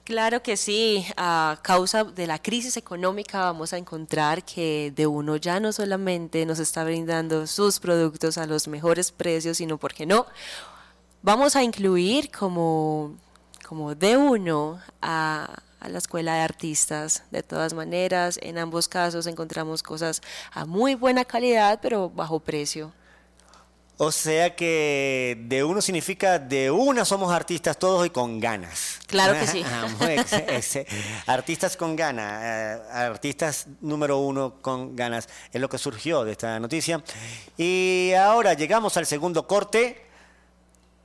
Claro 0.04 0.42
que 0.42 0.58
sí, 0.58 1.06
a 1.16 1.58
causa 1.62 2.04
de 2.04 2.26
la 2.26 2.38
crisis 2.38 2.76
económica 2.76 3.40
vamos 3.40 3.72
a 3.72 3.78
encontrar 3.78 4.44
que 4.44 4.92
de 4.94 5.06
uno 5.06 5.36
ya 5.36 5.60
no 5.60 5.72
solamente 5.72 6.44
nos 6.44 6.58
está 6.58 6.84
brindando 6.84 7.46
sus 7.46 7.80
productos 7.80 8.36
a 8.36 8.44
los 8.46 8.68
mejores 8.68 9.10
precios, 9.12 9.56
sino, 9.56 9.78
¿por 9.78 9.94
qué 9.94 10.04
no? 10.04 10.26
Vamos 11.22 11.56
a 11.56 11.62
incluir 11.62 12.30
como, 12.30 13.14
como 13.66 13.94
de 13.94 14.18
uno 14.18 14.78
a, 15.00 15.62
a 15.80 15.88
la 15.88 15.96
escuela 15.96 16.34
de 16.34 16.42
artistas. 16.42 17.22
De 17.30 17.42
todas 17.42 17.72
maneras, 17.72 18.38
en 18.42 18.58
ambos 18.58 18.88
casos 18.88 19.26
encontramos 19.26 19.82
cosas 19.82 20.20
a 20.52 20.66
muy 20.66 20.94
buena 20.96 21.24
calidad, 21.24 21.78
pero 21.80 22.10
bajo 22.10 22.40
precio. 22.40 22.92
O 23.96 24.10
sea 24.10 24.56
que 24.56 25.38
de 25.46 25.62
uno 25.62 25.80
significa 25.80 26.40
de 26.40 26.68
una 26.70 27.04
somos 27.04 27.32
artistas 27.32 27.78
todos 27.78 28.04
y 28.06 28.10
con 28.10 28.40
ganas. 28.40 28.98
Claro 29.06 29.34
que 29.34 29.46
sí. 29.46 29.64
Ah, 29.64 29.86
artistas 31.32 31.76
con 31.76 31.94
ganas, 31.94 32.42
eh, 32.42 32.82
artistas 32.92 33.66
número 33.80 34.18
uno 34.18 34.54
con 34.60 34.96
ganas, 34.96 35.28
es 35.52 35.60
lo 35.60 35.68
que 35.68 35.78
surgió 35.78 36.24
de 36.24 36.32
esta 36.32 36.58
noticia. 36.58 37.02
Y 37.56 38.12
ahora 38.18 38.54
llegamos 38.54 38.96
al 38.96 39.06
segundo 39.06 39.46
corte, 39.46 40.06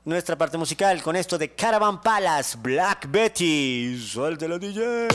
nuestra 0.04 0.36
parte 0.36 0.58
musical 0.58 1.00
con 1.02 1.14
esto 1.14 1.38
de 1.38 1.54
Caravan 1.54 2.00
Palace, 2.00 2.58
Black 2.60 3.06
Betty. 3.08 4.04
Suéltelo, 4.04 4.58
DJ. 4.58 5.08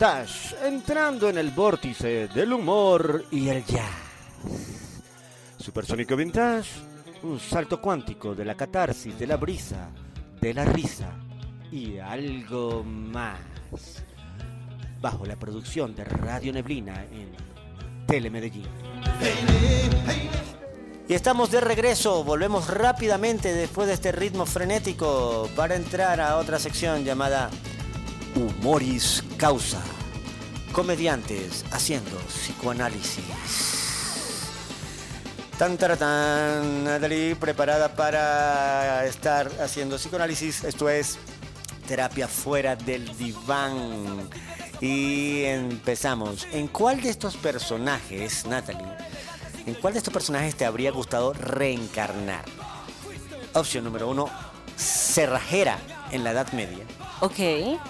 Vintage, 0.00 0.56
entrando 0.66 1.28
en 1.28 1.36
el 1.36 1.50
vórtice 1.50 2.26
del 2.28 2.54
humor 2.54 3.26
y 3.30 3.50
el 3.50 3.62
jazz. 3.66 3.84
Supersónico 5.58 6.16
Vintage, 6.16 6.70
un 7.22 7.38
salto 7.38 7.82
cuántico 7.82 8.34
de 8.34 8.46
la 8.46 8.54
catarsis, 8.54 9.18
de 9.18 9.26
la 9.26 9.36
brisa, 9.36 9.90
de 10.40 10.54
la 10.54 10.64
risa 10.64 11.10
y 11.70 11.98
algo 11.98 12.82
más. 12.82 13.40
Bajo 15.02 15.26
la 15.26 15.36
producción 15.36 15.94
de 15.94 16.04
Radio 16.04 16.50
Neblina 16.54 17.04
en 17.04 17.36
Telemedellín. 18.06 18.68
Y 21.08 21.12
estamos 21.12 21.50
de 21.50 21.60
regreso, 21.60 22.24
volvemos 22.24 22.68
rápidamente 22.68 23.52
después 23.52 23.86
de 23.86 23.92
este 23.92 24.12
ritmo 24.12 24.46
frenético 24.46 25.50
para 25.54 25.76
entrar 25.76 26.22
a 26.22 26.38
otra 26.38 26.58
sección 26.58 27.04
llamada 27.04 27.50
Humoris 28.34 29.24
Causa. 29.40 29.80
Comediantes 30.70 31.64
haciendo 31.72 32.18
psicoanálisis. 32.28 33.24
Tan 35.56 35.78
taratán, 35.78 36.84
Natalie, 36.84 37.34
preparada 37.36 37.96
para 37.96 39.06
estar 39.06 39.50
haciendo 39.62 39.96
psicoanálisis. 39.96 40.62
Esto 40.64 40.90
es 40.90 41.18
terapia 41.88 42.28
fuera 42.28 42.76
del 42.76 43.16
diván. 43.16 44.28
Y 44.78 45.44
empezamos. 45.44 46.46
¿En 46.52 46.68
cuál 46.68 47.00
de 47.00 47.08
estos 47.08 47.34
personajes, 47.38 48.44
Natalie, 48.44 48.92
en 49.64 49.72
cuál 49.72 49.94
de 49.94 50.00
estos 50.00 50.12
personajes 50.12 50.54
te 50.54 50.66
habría 50.66 50.90
gustado 50.90 51.32
reencarnar? 51.32 52.44
Opción 53.54 53.84
número 53.84 54.06
uno, 54.06 54.28
cerrajera 54.76 55.78
en 56.10 56.24
la 56.24 56.32
Edad 56.32 56.52
Media. 56.52 56.84
Ok. 57.20 57.80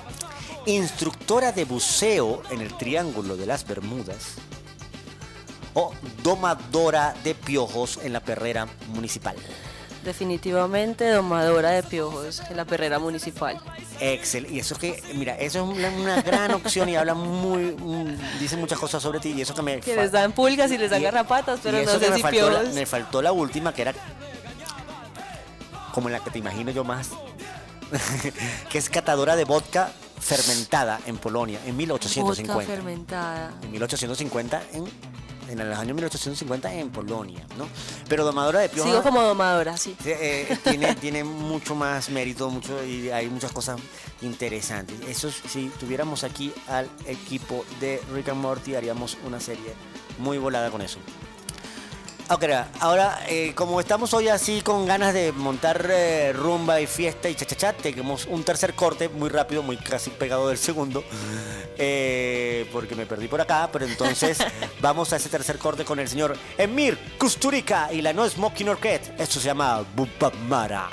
Instructora 0.70 1.50
de 1.50 1.64
buceo 1.64 2.42
en 2.48 2.60
el 2.60 2.72
Triángulo 2.76 3.36
de 3.36 3.44
las 3.44 3.66
Bermudas. 3.66 4.34
O 5.74 5.92
domadora 6.22 7.12
de 7.24 7.34
piojos 7.34 7.98
en 8.04 8.12
la 8.12 8.20
perrera 8.20 8.68
municipal. 8.94 9.34
Definitivamente 10.04 11.10
domadora 11.10 11.70
de 11.70 11.82
piojos 11.82 12.40
en 12.48 12.56
la 12.56 12.64
perrera 12.66 13.00
municipal. 13.00 13.60
Excel. 13.98 14.46
Y 14.48 14.60
eso 14.60 14.74
es 14.74 14.80
que, 14.80 15.02
mira, 15.16 15.34
eso 15.38 15.58
es 15.64 15.76
una, 15.76 15.88
una 15.90 16.22
gran 16.22 16.52
opción 16.52 16.88
y 16.88 16.94
habla 16.94 17.14
muy, 17.14 17.72
mm, 17.76 18.38
dice 18.38 18.56
muchas 18.56 18.78
cosas 18.78 19.02
sobre 19.02 19.18
ti 19.18 19.30
y 19.36 19.40
eso 19.40 19.52
que 19.56 19.62
me... 19.62 19.80
Que 19.80 19.96
les 19.96 20.12
dan 20.12 20.30
pulgas 20.30 20.70
y 20.70 20.78
les 20.78 20.88
dan 20.92 21.00
y- 21.00 21.04
garrapatas, 21.04 21.58
pero 21.64 21.82
no 21.82 21.98
sé 21.98 22.10
me 22.10 22.16
si 22.16 22.22
faltó, 22.22 22.48
la, 22.48 22.58
piojos. 22.60 22.74
me 22.76 22.86
faltó 22.86 23.22
la 23.22 23.32
última 23.32 23.74
que 23.74 23.82
era 23.82 23.94
como 25.92 26.08
la 26.08 26.20
que 26.20 26.30
te 26.30 26.38
imagino 26.38 26.70
yo 26.70 26.84
más, 26.84 27.08
que 28.70 28.78
es 28.78 28.88
catadora 28.88 29.34
de 29.34 29.44
vodka 29.44 29.90
fermentada 30.20 31.00
en 31.06 31.18
Polonia 31.18 31.58
en 31.66 31.76
Vodka 31.76 32.08
1850. 32.08 32.64
fermentada. 32.64 33.52
En 33.62 33.70
1850 33.72 34.62
en 34.72 34.84
en 35.50 35.60
el 35.60 35.72
año 35.72 35.94
1850 35.94 36.74
en 36.74 36.90
Polonia, 36.90 37.44
¿no? 37.58 37.68
Pero 38.08 38.24
domadora 38.24 38.60
de 38.60 38.68
piojos 38.68 38.90
Sigo 38.90 39.02
como 39.02 39.22
domadora, 39.22 39.76
sí. 39.76 39.96
Sí, 40.02 40.10
eh, 40.10 40.58
tiene, 40.62 40.94
tiene 41.00 41.24
mucho 41.24 41.74
más 41.74 42.08
mérito, 42.10 42.48
mucho 42.50 42.84
y 42.84 43.10
hay 43.10 43.28
muchas 43.28 43.52
cosas 43.52 43.80
interesantes. 44.22 44.96
Eso 45.08 45.28
es, 45.28 45.34
si 45.48 45.68
tuviéramos 45.80 46.24
aquí 46.24 46.52
al 46.68 46.88
equipo 47.06 47.64
de 47.80 48.00
Rick 48.14 48.28
and 48.28 48.40
Morty 48.40 48.74
haríamos 48.74 49.18
una 49.26 49.40
serie 49.40 49.74
muy 50.18 50.38
volada 50.38 50.70
con 50.70 50.82
eso. 50.82 50.98
Ok, 52.32 52.44
ahora 52.78 53.24
eh, 53.28 53.54
como 53.56 53.80
estamos 53.80 54.14
hoy 54.14 54.28
así 54.28 54.60
con 54.60 54.86
ganas 54.86 55.12
de 55.12 55.32
montar 55.32 55.84
eh, 55.90 56.32
rumba 56.32 56.80
y 56.80 56.86
fiesta 56.86 57.28
y 57.28 57.34
chachachá, 57.34 57.72
tenemos 57.72 58.24
un 58.26 58.44
tercer 58.44 58.74
corte 58.74 59.08
muy 59.08 59.28
rápido, 59.28 59.64
muy 59.64 59.76
casi 59.76 60.10
pegado 60.10 60.48
del 60.48 60.56
segundo, 60.56 61.02
eh, 61.76 62.70
porque 62.72 62.94
me 62.94 63.04
perdí 63.04 63.26
por 63.26 63.40
acá, 63.40 63.68
pero 63.72 63.84
entonces 63.84 64.38
vamos 64.80 65.12
a 65.12 65.16
ese 65.16 65.28
tercer 65.28 65.58
corte 65.58 65.84
con 65.84 65.98
el 65.98 66.06
señor 66.06 66.36
Emir 66.56 66.96
Kusturica 67.18 67.92
y 67.92 68.00
la 68.00 68.12
No 68.12 68.28
Smoking 68.28 68.68
Orchestra. 68.68 69.12
Esto 69.18 69.40
se 69.40 69.46
llama 69.46 69.84
Bupamara. 69.96 70.88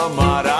Bubamara 0.00 0.59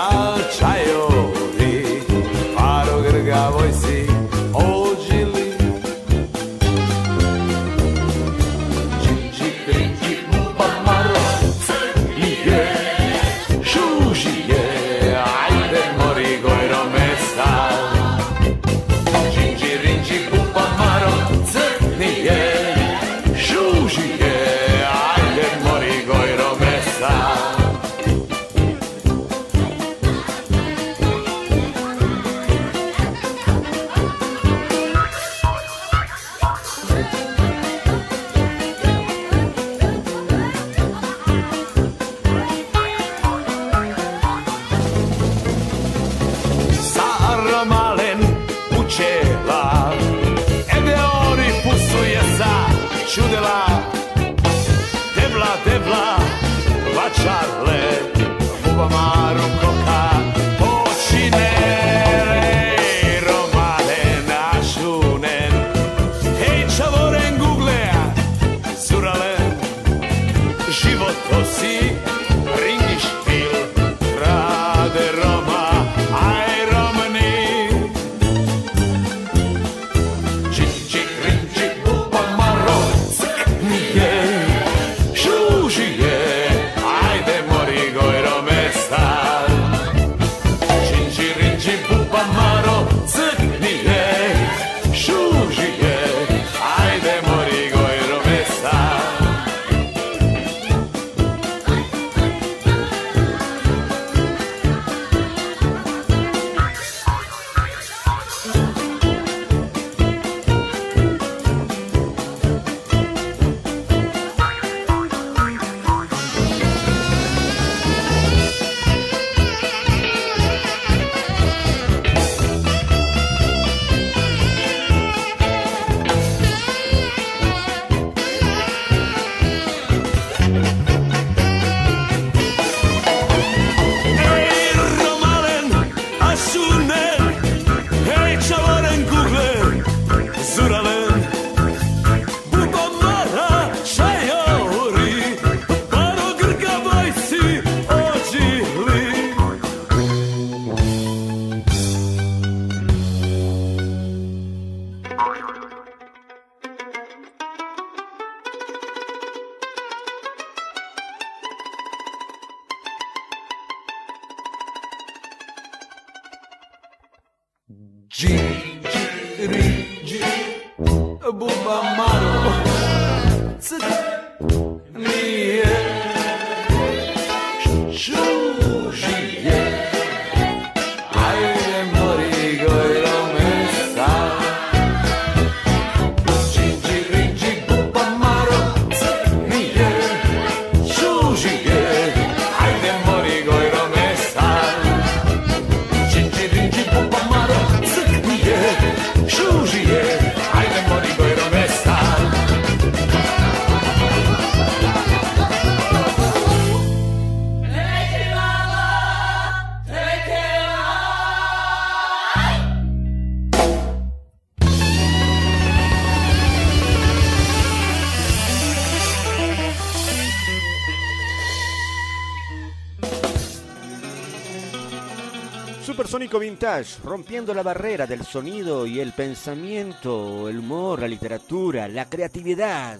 Vintage, 226.39 226.99
rompiendo 227.03 227.53
la 227.53 227.63
barrera 227.63 228.07
del 228.07 228.25
sonido 228.25 228.85
y 228.85 228.99
el 228.99 229.13
pensamiento, 229.13 230.47
el 230.49 230.59
humor, 230.59 231.01
la 231.01 231.07
literatura, 231.07 231.87
la 231.87 232.09
creatividad. 232.09 232.99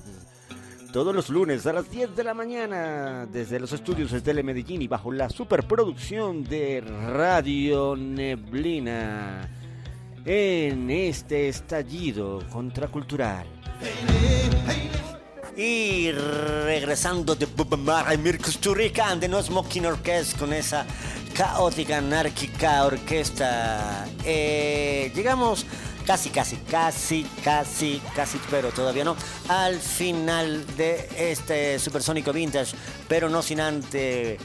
Todos 0.91 1.15
los 1.15 1.29
lunes 1.29 1.65
a 1.65 1.73
las 1.73 1.89
10 1.89 2.15
de 2.15 2.23
la 2.23 2.33
mañana, 2.33 3.25
desde 3.25 3.59
los 3.59 3.71
estudios 3.71 4.11
de 4.11 4.21
Tele 4.21 4.43
Medellín 4.43 4.81
y 4.81 4.87
bajo 4.87 5.11
la 5.11 5.29
superproducción 5.29 6.43
de 6.43 6.81
Radio 6.81 7.95
Neblina, 7.95 9.49
en 10.25 10.89
este 10.89 11.47
estallido 11.47 12.43
contracultural. 12.51 13.47
Y 15.55 16.11
regresando 16.11 17.35
de 17.35 17.45
Bubamara 17.45 18.13
y 18.13 18.17
Mirkus 18.17 18.57
Turrican 18.57 19.19
de 19.19 19.27
No 19.27 19.41
Smoking 19.41 19.85
Orchestra 19.85 20.39
con 20.39 20.53
esa 20.53 20.85
caótica, 21.33 21.97
anárquica 21.97 22.85
orquesta. 22.85 24.05
Eh, 24.23 25.11
llegamos 25.15 25.65
casi, 26.05 26.29
casi, 26.29 26.57
casi, 26.57 27.23
casi, 27.43 28.01
casi, 28.15 28.39
pero 28.49 28.69
todavía 28.71 29.03
no, 29.03 29.15
al 29.47 29.79
final 29.79 30.65
de 30.75 31.09
este 31.17 31.79
Supersónico 31.79 32.33
Vintage, 32.33 32.75
pero 33.07 33.29
no 33.29 33.41
sin 33.41 33.59
antes 33.59 34.39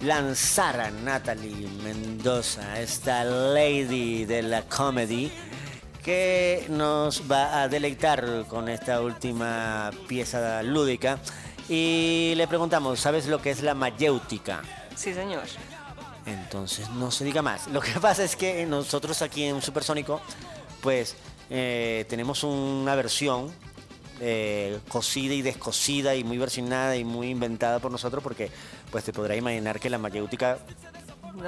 lanzar 0.00 0.80
a 0.80 0.90
Natalie 0.90 1.68
Mendoza, 1.82 2.80
esta 2.80 3.24
lady 3.24 4.24
de 4.24 4.42
la 4.42 4.62
comedy 4.62 5.30
que 6.02 6.66
nos 6.70 7.30
va 7.30 7.62
a 7.62 7.68
deleitar 7.68 8.44
con 8.48 8.68
esta 8.68 9.00
última 9.02 9.90
pieza 10.06 10.62
lúdica. 10.62 11.18
Y 11.68 12.32
le 12.36 12.46
preguntamos, 12.48 12.98
¿sabes 12.98 13.26
lo 13.26 13.42
que 13.42 13.50
es 13.50 13.62
la 13.62 13.74
mayéutica? 13.74 14.62
Sí, 14.96 15.12
señor. 15.12 15.44
Entonces, 16.28 16.88
no 16.90 17.10
se 17.10 17.24
diga 17.24 17.42
más. 17.42 17.66
Lo 17.68 17.80
que 17.80 17.92
pasa 18.00 18.24
es 18.24 18.36
que 18.36 18.64
nosotros 18.66 19.22
aquí 19.22 19.44
en 19.44 19.62
Supersónico, 19.62 20.20
pues 20.80 21.16
eh, 21.50 22.04
tenemos 22.08 22.44
una 22.44 22.94
versión 22.94 23.50
eh, 24.20 24.78
cosida 24.88 25.34
y 25.34 25.42
descosida 25.42 26.14
y 26.14 26.24
muy 26.24 26.38
versionada 26.38 26.96
y 26.96 27.04
muy 27.04 27.30
inventada 27.30 27.78
por 27.78 27.90
nosotros 27.92 28.22
porque 28.22 28.50
pues 28.90 29.04
te 29.04 29.12
podrás 29.12 29.38
imaginar 29.38 29.78
que 29.80 29.88
la 29.90 29.98
mayéutica 29.98 30.58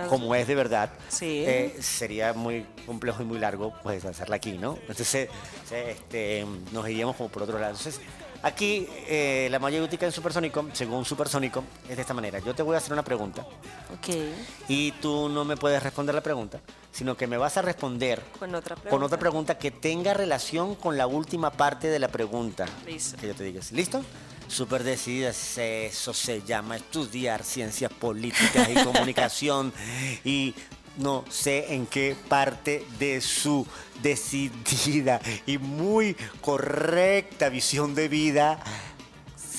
como 0.09 0.33
es 0.37 0.47
de 0.47 0.55
verdad, 0.55 0.91
Sí. 1.09 1.43
eh, 1.45 1.77
sería 1.81 2.33
muy 2.33 2.65
complejo 2.87 3.23
y 3.23 3.27
muy 3.27 3.41
largo 3.41 3.75
pues 3.83 4.05
hacerla 4.05 4.37
aquí, 4.37 4.57
¿no? 4.57 4.79
Entonces 4.87 5.29
este, 5.73 6.47
nos 6.71 6.89
iríamos 6.89 7.17
como 7.17 7.29
por 7.29 7.43
otro 7.43 7.59
lado. 7.59 7.73
Entonces, 7.73 8.01
aquí 8.43 8.87
eh, 9.07 9.49
la 9.51 9.59
mayéutica 9.59 10.07
en 10.07 10.13
Supersónico, 10.13 10.67
según 10.73 11.05
Supersónico, 11.05 11.65
es 11.89 11.97
de 11.97 12.03
esta 12.03 12.15
manera. 12.15 12.39
Yo 12.39 12.55
te 12.55 12.63
voy 12.63 12.75
a 12.75 12.79
hacer 12.79 12.93
una 12.93 13.03
pregunta 13.05 13.43
Ok. 13.95 14.15
y 14.69 14.93
tú 14.93 15.29
no 15.29 15.45
me 15.45 15.57
puedes 15.57 15.83
responder 15.83 16.15
la 16.15 16.23
pregunta, 16.23 16.61
sino 16.93 17.17
que 17.17 17.27
me 17.27 17.37
vas 17.37 17.57
a 17.57 17.63
responder 17.63 18.23
Con 18.39 18.55
otra 18.55 18.75
pregunta. 18.77 18.91
con 18.91 19.03
otra 19.03 19.19
pregunta 19.19 19.59
que 19.59 19.71
tenga 19.71 20.15
relación 20.15 20.75
con 20.75 20.97
la 20.97 21.07
última 21.07 21.51
parte 21.51 21.89
de 21.89 21.99
la 21.99 22.09
pregunta. 22.09 22.67
Listo. 22.87 23.17
Que 23.19 23.29
yo 23.29 23.35
te 23.35 23.45
diga. 23.45 23.61
¿Listo? 23.73 24.03
Súper 24.49 24.83
decidida, 24.83 25.29
eso 25.31 26.13
se 26.13 26.43
llama 26.43 26.75
estudiar 26.77 27.45
ciencias 27.45 27.93
políticas 27.93 28.69
y 28.69 28.75
comunicación 28.85 29.73
y 30.25 30.55
no 30.97 31.25
sé 31.31 31.75
en 31.75 31.87
qué 31.87 32.17
parte 32.29 32.85
de 32.99 33.21
su 33.21 33.67
decidida 34.03 35.21
y 35.47 35.59
muy 35.59 36.17
correcta 36.41 37.49
visión 37.49 37.95
de 37.95 38.09
vida 38.09 38.63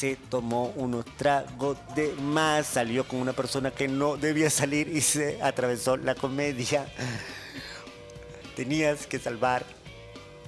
se 0.01 0.15
tomó 0.15 0.73
unos 0.77 1.05
tragos 1.15 1.77
de 1.95 2.11
más, 2.13 2.65
salió 2.65 3.07
con 3.07 3.19
una 3.19 3.34
persona 3.34 3.69
que 3.69 3.88
no 3.88 4.17
debía 4.17 4.49
salir 4.49 4.88
y 4.88 5.01
se 5.01 5.39
atravesó 5.43 5.95
la 5.95 6.15
comedia. 6.15 6.88
Tenías 8.55 9.05
que 9.05 9.19
salvar 9.19 9.63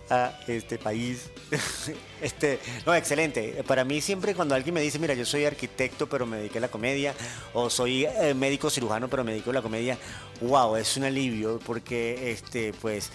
a 0.09 0.39
este 0.47 0.77
país. 0.77 1.29
Este, 2.21 2.57
no, 2.85 2.95
excelente. 2.95 3.65
Para 3.67 3.83
mí 3.83 3.99
siempre 3.99 4.33
cuando 4.33 4.55
alguien 4.55 4.73
me 4.73 4.79
dice, 4.79 4.97
mira, 4.97 5.13
yo 5.13 5.25
soy 5.25 5.43
arquitecto 5.43 6.07
pero 6.07 6.25
me 6.25 6.37
dediqué 6.37 6.59
a 6.59 6.61
la 6.61 6.69
comedia, 6.69 7.13
o 7.53 7.69
soy 7.69 8.05
eh, 8.05 8.33
médico 8.33 8.69
cirujano 8.69 9.09
pero 9.09 9.25
me 9.25 9.33
dedico 9.33 9.49
a 9.49 9.55
la 9.55 9.61
comedia, 9.61 9.97
wow, 10.39 10.77
es 10.77 10.95
un 10.95 11.03
alivio 11.03 11.59
porque, 11.65 12.31
este, 12.31 12.71
pues, 12.79 13.11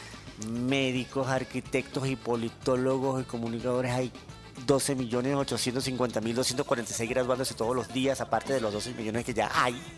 médicos, 0.46 1.28
arquitectos 1.28 2.06
y 2.06 2.16
politólogos 2.16 3.22
y 3.22 3.24
comunicadores 3.24 3.92
hay 3.92 4.12
12 4.66 4.94
millones 4.94 5.34
850 5.34 6.20
mil 6.20 6.34
246 6.34 7.10
graduándose 7.10 7.54
todos 7.54 7.74
los 7.74 7.92
días, 7.92 8.20
aparte 8.20 8.52
de 8.52 8.60
los 8.60 8.72
12 8.72 8.94
millones 8.94 9.24
que 9.24 9.34
ya 9.34 9.50
hay. 9.52 9.80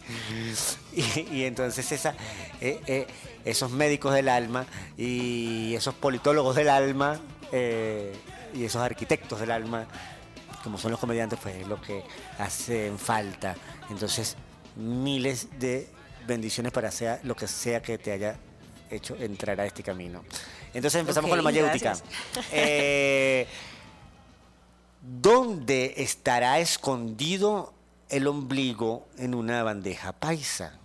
Y, 0.93 1.21
y 1.31 1.45
entonces 1.45 1.93
esa, 1.93 2.15
eh, 2.61 2.81
eh, 2.87 3.07
esos 3.45 3.71
médicos 3.71 4.13
del 4.13 4.29
alma 4.29 4.67
y 4.99 5.73
esos 5.75 5.95
politólogos 5.95 6.57
del 6.57 6.69
alma 6.69 7.21
eh, 7.53 8.13
y 8.53 8.65
esos 8.65 8.83
arquitectos 8.83 9.39
del 9.39 9.53
alma, 9.53 9.87
como 10.65 10.79
son 10.79 10.91
los 10.91 10.99
comediantes, 10.99 11.39
pues 11.41 11.57
es 11.57 11.69
lo 11.69 11.81
que 11.81 12.03
hacen 12.39 12.99
falta. 12.99 13.55
Entonces, 13.89 14.37
miles 14.77 15.49
de 15.61 15.89
bendiciones 16.27 16.73
para 16.73 16.91
sea 16.91 17.21
lo 17.23 17.37
que 17.37 17.47
sea 17.47 17.81
que 17.81 17.99
te 17.99 18.13
haya 18.13 18.37
hecho 18.91 19.17
entrar 19.17 19.61
a 19.61 19.67
este 19.67 19.85
camino. 19.85 20.25
Entonces 20.75 21.01
empezamos 21.01 21.29
con 21.29 21.39
la 21.39 21.45
mayéutica. 21.45 21.97
¿Dónde 25.51 25.95
estará 25.97 26.61
escondido 26.61 27.73
el 28.09 28.29
ombligo 28.29 29.09
en 29.19 29.35
una 29.35 29.65
bandeja 29.65 30.13
paisa? 30.13 30.79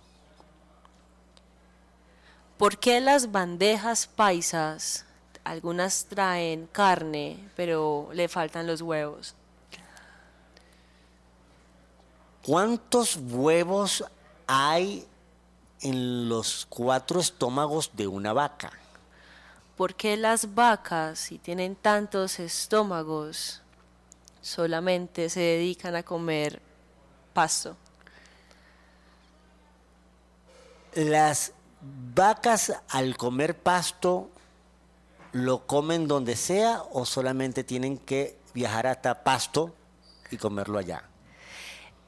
¿Por 2.58 2.76
qué 2.76 3.00
las 3.00 3.30
bandejas 3.30 4.08
paisas, 4.08 5.04
algunas 5.44 6.06
traen 6.06 6.66
carne, 6.66 7.48
pero 7.54 8.08
le 8.12 8.26
faltan 8.26 8.66
los 8.66 8.82
huevos? 8.82 9.36
¿Cuántos 12.44 13.20
huevos 13.22 14.04
hay 14.48 15.06
en 15.80 16.28
los 16.28 16.66
cuatro 16.68 17.20
estómagos 17.20 17.92
de 17.94 18.08
una 18.08 18.32
vaca? 18.32 18.72
¿Por 19.76 19.94
qué 19.94 20.16
las 20.16 20.56
vacas, 20.56 21.20
si 21.20 21.38
tienen 21.38 21.76
tantos 21.76 22.40
estómagos, 22.40 23.62
solamente 24.40 25.28
se 25.28 25.40
dedican 25.40 25.96
a 25.96 26.02
comer 26.02 26.60
pasto? 27.32 27.76
¿Las 30.94 31.52
vacas 32.14 32.72
al 32.88 33.16
comer 33.16 33.56
pasto 33.58 34.30
lo 35.32 35.66
comen 35.66 36.08
donde 36.08 36.36
sea 36.36 36.82
o 36.90 37.04
solamente 37.04 37.64
tienen 37.64 37.98
que 37.98 38.38
viajar 38.54 38.86
hasta 38.86 39.22
pasto 39.22 39.74
y 40.30 40.38
comerlo 40.38 40.78
allá? 40.78 41.04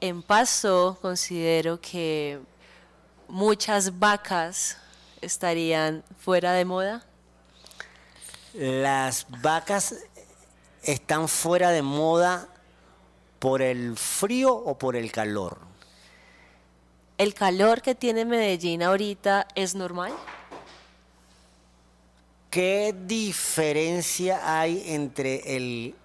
En 0.01 0.23
pasto 0.23 0.97
considero 1.01 1.79
que 1.79 2.39
muchas 3.27 3.99
vacas 3.99 4.77
estarían 5.21 6.03
fuera 6.17 6.53
de 6.53 6.65
moda. 6.65 7.05
Las 8.53 9.27
vacas 9.43 9.95
están 10.83 11.27
fuera 11.27 11.71
de 11.71 11.81
moda 11.81 12.47
por 13.39 13.61
el 13.61 13.97
frío 13.97 14.53
o 14.53 14.77
por 14.77 14.95
el 14.95 15.11
calor. 15.11 15.59
¿El 17.17 17.33
calor 17.33 17.81
que 17.81 17.95
tiene 17.95 18.25
Medellín 18.25 18.83
ahorita 18.83 19.47
es 19.55 19.75
normal? 19.75 20.13
¿Qué 22.49 22.95
diferencia 23.05 24.59
hay 24.59 24.83
entre 24.87 25.55
el 25.55 25.95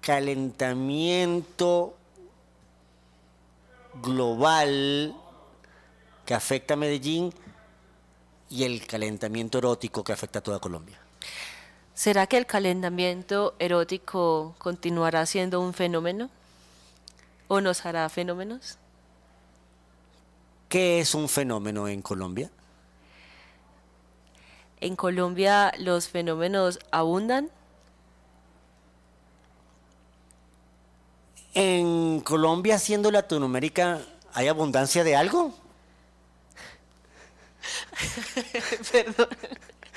calentamiento 0.00 1.94
global 4.02 5.14
que 6.26 6.34
afecta 6.34 6.74
a 6.74 6.76
Medellín 6.76 7.32
y 8.48 8.64
el 8.64 8.86
calentamiento 8.86 9.58
erótico 9.58 10.04
que 10.04 10.12
afecta 10.12 10.40
a 10.40 10.42
toda 10.42 10.58
Colombia? 10.58 10.98
¿Será 12.00 12.26
que 12.26 12.38
el 12.38 12.46
calentamiento 12.46 13.54
erótico 13.58 14.54
continuará 14.56 15.26
siendo 15.26 15.60
un 15.60 15.74
fenómeno? 15.74 16.30
¿O 17.46 17.60
nos 17.60 17.84
hará 17.84 18.08
fenómenos? 18.08 18.78
¿Qué 20.70 21.00
es 21.00 21.14
un 21.14 21.28
fenómeno 21.28 21.88
en 21.88 22.00
Colombia? 22.00 22.50
¿En 24.80 24.96
Colombia 24.96 25.74
los 25.76 26.08
fenómenos 26.08 26.78
abundan? 26.90 27.50
¿En 31.52 32.20
Colombia, 32.20 32.78
siendo 32.78 33.10
Latinoamérica, 33.10 34.00
hay 34.32 34.48
abundancia 34.48 35.04
de 35.04 35.16
algo? 35.16 35.52
Perdón. 38.90 39.28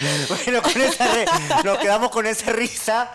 Bueno, 0.44 0.62
con 0.62 0.82
esa 0.82 1.08
nos 1.64 1.78
quedamos 1.78 2.10
con 2.10 2.26
esa 2.26 2.52
risa. 2.52 3.12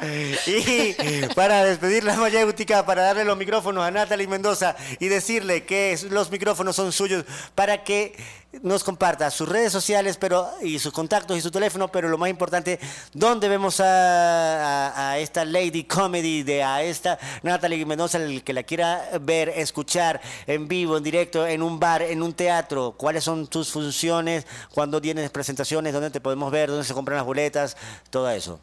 Y 0.46 0.94
para 1.34 1.64
despedir 1.64 2.04
la 2.04 2.16
mayéutica, 2.16 2.84
para 2.86 3.02
darle 3.02 3.24
los 3.24 3.36
micrófonos 3.36 3.84
a 3.84 3.90
Natalie 3.90 4.26
Mendoza 4.26 4.76
y 4.98 5.08
decirle 5.08 5.64
que 5.64 5.98
los 6.10 6.30
micrófonos 6.30 6.76
son 6.76 6.92
suyos 6.92 7.24
para 7.54 7.84
que 7.84 8.16
nos 8.62 8.82
comparta 8.82 9.30
sus 9.30 9.46
redes 9.48 9.70
sociales 9.70 10.16
pero 10.16 10.50
y 10.62 10.78
sus 10.78 10.92
contactos 10.92 11.36
y 11.36 11.40
su 11.40 11.50
teléfono, 11.50 11.88
pero 11.88 12.08
lo 12.08 12.16
más 12.16 12.30
importante, 12.30 12.80
dónde 13.12 13.48
vemos 13.48 13.78
a, 13.80 15.10
a- 15.10 15.18
esta 15.18 15.44
Lady 15.44 15.84
Comedy, 15.84 16.42
de 16.42 16.62
a 16.62 16.82
esta 16.82 17.18
Natalie 17.42 17.84
Mendoza, 17.84 18.18
el 18.18 18.42
que 18.42 18.52
la 18.54 18.62
quiera 18.62 19.04
ver, 19.20 19.50
escuchar 19.50 20.20
en 20.46 20.66
vivo, 20.66 20.96
en 20.96 21.04
directo, 21.04 21.46
en 21.46 21.62
un 21.62 21.78
bar, 21.78 22.02
en 22.02 22.22
un 22.22 22.32
teatro, 22.32 22.94
cuáles 22.96 23.24
son 23.24 23.46
tus 23.46 23.70
funciones, 23.70 24.46
cuándo 24.72 25.00
tienes 25.00 25.30
presentaciones, 25.30 25.92
dónde 25.92 26.10
te 26.10 26.20
podemos 26.20 26.50
ver, 26.50 26.70
dónde 26.70 26.84
se 26.84 26.94
compran 26.94 27.16
las 27.18 27.26
boletas, 27.26 27.76
todo 28.10 28.30
eso. 28.30 28.60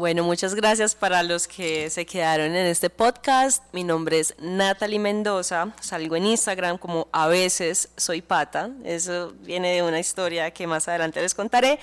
Bueno, 0.00 0.24
muchas 0.24 0.54
gracias 0.54 0.94
para 0.94 1.22
los 1.22 1.46
que 1.46 1.90
se 1.90 2.06
quedaron 2.06 2.56
en 2.56 2.64
este 2.64 2.88
podcast. 2.88 3.62
Mi 3.74 3.84
nombre 3.84 4.18
es 4.18 4.34
Natalie 4.38 4.98
Mendoza. 4.98 5.74
Salgo 5.82 6.16
en 6.16 6.24
Instagram 6.24 6.78
como 6.78 7.08
a 7.12 7.28
veces 7.28 7.90
soy 7.98 8.22
pata. 8.22 8.70
Eso 8.82 9.34
viene 9.42 9.74
de 9.74 9.82
una 9.82 10.00
historia 10.00 10.52
que 10.52 10.66
más 10.66 10.88
adelante 10.88 11.20
les 11.20 11.34
contaré. 11.34 11.78